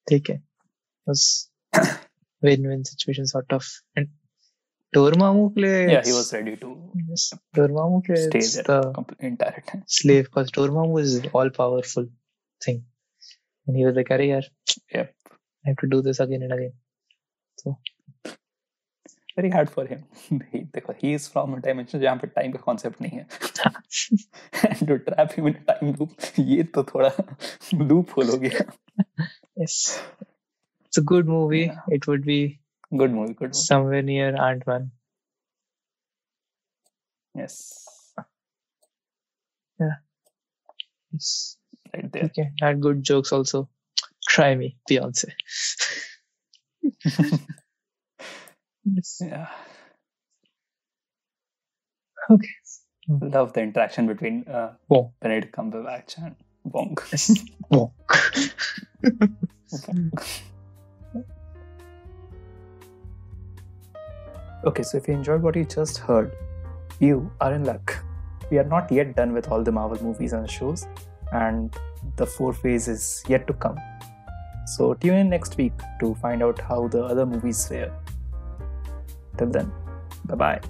ठीक 0.10 0.30
है 0.30 0.38
was 1.10 1.26
win-win 2.46 2.84
situation 2.92 3.28
sort 3.32 3.54
of 3.58 3.68
and 4.00 4.10
Dormammu 4.95 5.45
लिए 5.59 5.79
yeah 5.93 6.05
he 6.05 6.13
was 6.17 6.33
ready 6.33 6.57
to 6.57 6.69
yes, 7.09 7.25
Dormammu 7.59 8.03
लिए 8.09 8.17
stay 8.29 8.43
there 8.69 8.81
the 8.93 9.17
entire 9.31 9.63
time 9.71 9.83
slave 9.99 10.25
because 10.31 10.51
Dormammu 10.59 11.01
is 11.03 11.17
all 11.33 11.51
powerful 11.59 12.07
thing 12.67 12.83
and 13.67 13.77
he 13.77 13.85
was 13.87 13.95
like 13.97 14.13
अरे 14.19 14.29
यार 14.31 14.49
Yep. 14.95 15.15
I 15.65 15.69
have 15.71 15.77
to 15.85 15.89
do 15.95 16.01
this 16.09 16.21
again 16.27 16.43
and 16.49 16.53
again 16.59 16.73
So 17.63 17.77
very 19.39 19.51
hard 19.51 19.69
for 19.71 19.85
him. 19.87 20.03
he, 20.53 20.61
देखो, 20.75 20.95
he 21.01 21.13
is 21.15 21.27
from 21.29 21.55
a 21.55 21.61
dimension 21.65 22.01
जहाँ 22.03 22.21
पे 22.23 22.29
time 22.37 22.53
का 22.57 22.63
concept 22.69 23.01
नहीं 23.03 23.19
है. 23.19 23.27
and 24.71 24.89
to 24.89 24.99
trap 25.09 25.33
him 25.39 25.49
in 25.51 25.57
a 25.57 25.65
time 25.73 25.93
loop, 25.99 26.15
ये 26.39 26.63
तो 26.77 26.85
थोड़ा 26.93 27.11
loophole 27.83 28.31
हो 28.35 28.39
गया. 28.47 28.65
yes 29.63 29.77
it's 30.87 30.99
a 30.99 31.05
good 31.13 31.27
movie 31.35 31.65
Yeah. 31.67 31.83
it 31.99 32.07
would 32.13 32.25
be 32.31 32.39
Good 32.95 33.13
movie, 33.13 33.35
good 33.35 33.51
movie. 33.51 33.53
somewhere 33.53 34.03
near 34.03 34.35
Ant-Man 34.37 34.91
Yes, 37.35 38.15
yes. 41.13 41.57
right 41.95 42.13
there. 42.13 42.25
okay 42.25 42.51
had 42.61 42.81
good 42.81 43.03
jokes 43.03 43.33
also 43.33 43.69
try 44.29 44.55
me 44.55 44.77
Beyonce 44.91 45.31
yes. 48.85 49.19
Yeah. 49.21 49.49
Okay. 52.31 52.49
Love 53.09 53.53
the 53.53 53.61
interaction 53.63 54.07
between 54.07 54.45
uh, 54.49 54.75
Wong. 54.89 55.13
Benedict 55.21 55.55
Cumberbatch 55.55 56.17
and 56.19 56.35
Wong. 56.65 56.97
Yes. 57.13 57.33
Wong. 57.71 57.93
Okay, 64.67 64.83
so 64.83 64.99
if 64.99 65.07
you 65.07 65.15
enjoyed 65.15 65.43
what 65.43 65.55
you 65.55 65.65
just 65.65 65.99
heard, 65.99 66.35
you 66.99 67.31
are 67.41 67.55
in 67.55 67.63
luck. 67.63 68.05
We 68.51 68.59
are 68.59 68.65
not 68.65 68.91
yet 68.91 69.15
done 69.15 69.33
with 69.33 69.49
all 69.49 69.63
the 69.63 69.71
Marvel 69.71 70.03
movies 70.03 70.33
and 70.33 70.51
shows, 70.51 70.89
and 71.33 71.73
the 72.17 72.27
fourth 72.27 72.59
phase 72.63 72.89
is 72.89 73.23
yet 73.29 73.47
to 73.47 73.53
come. 73.53 73.77
So 74.67 74.95
tune 74.95 75.19
in 75.19 75.31
next 75.31 75.57
week 75.57 75.73
to 76.01 76.17
find 76.17 76.43
out 76.43 76.61
how 76.61 76.89
the 76.89 77.05
other 77.05 77.25
movies 77.25 77.69
fare. 77.69 77.93
Till 79.39 79.51
then, 79.51 79.71
bye 80.25 80.35
bye. 80.35 80.61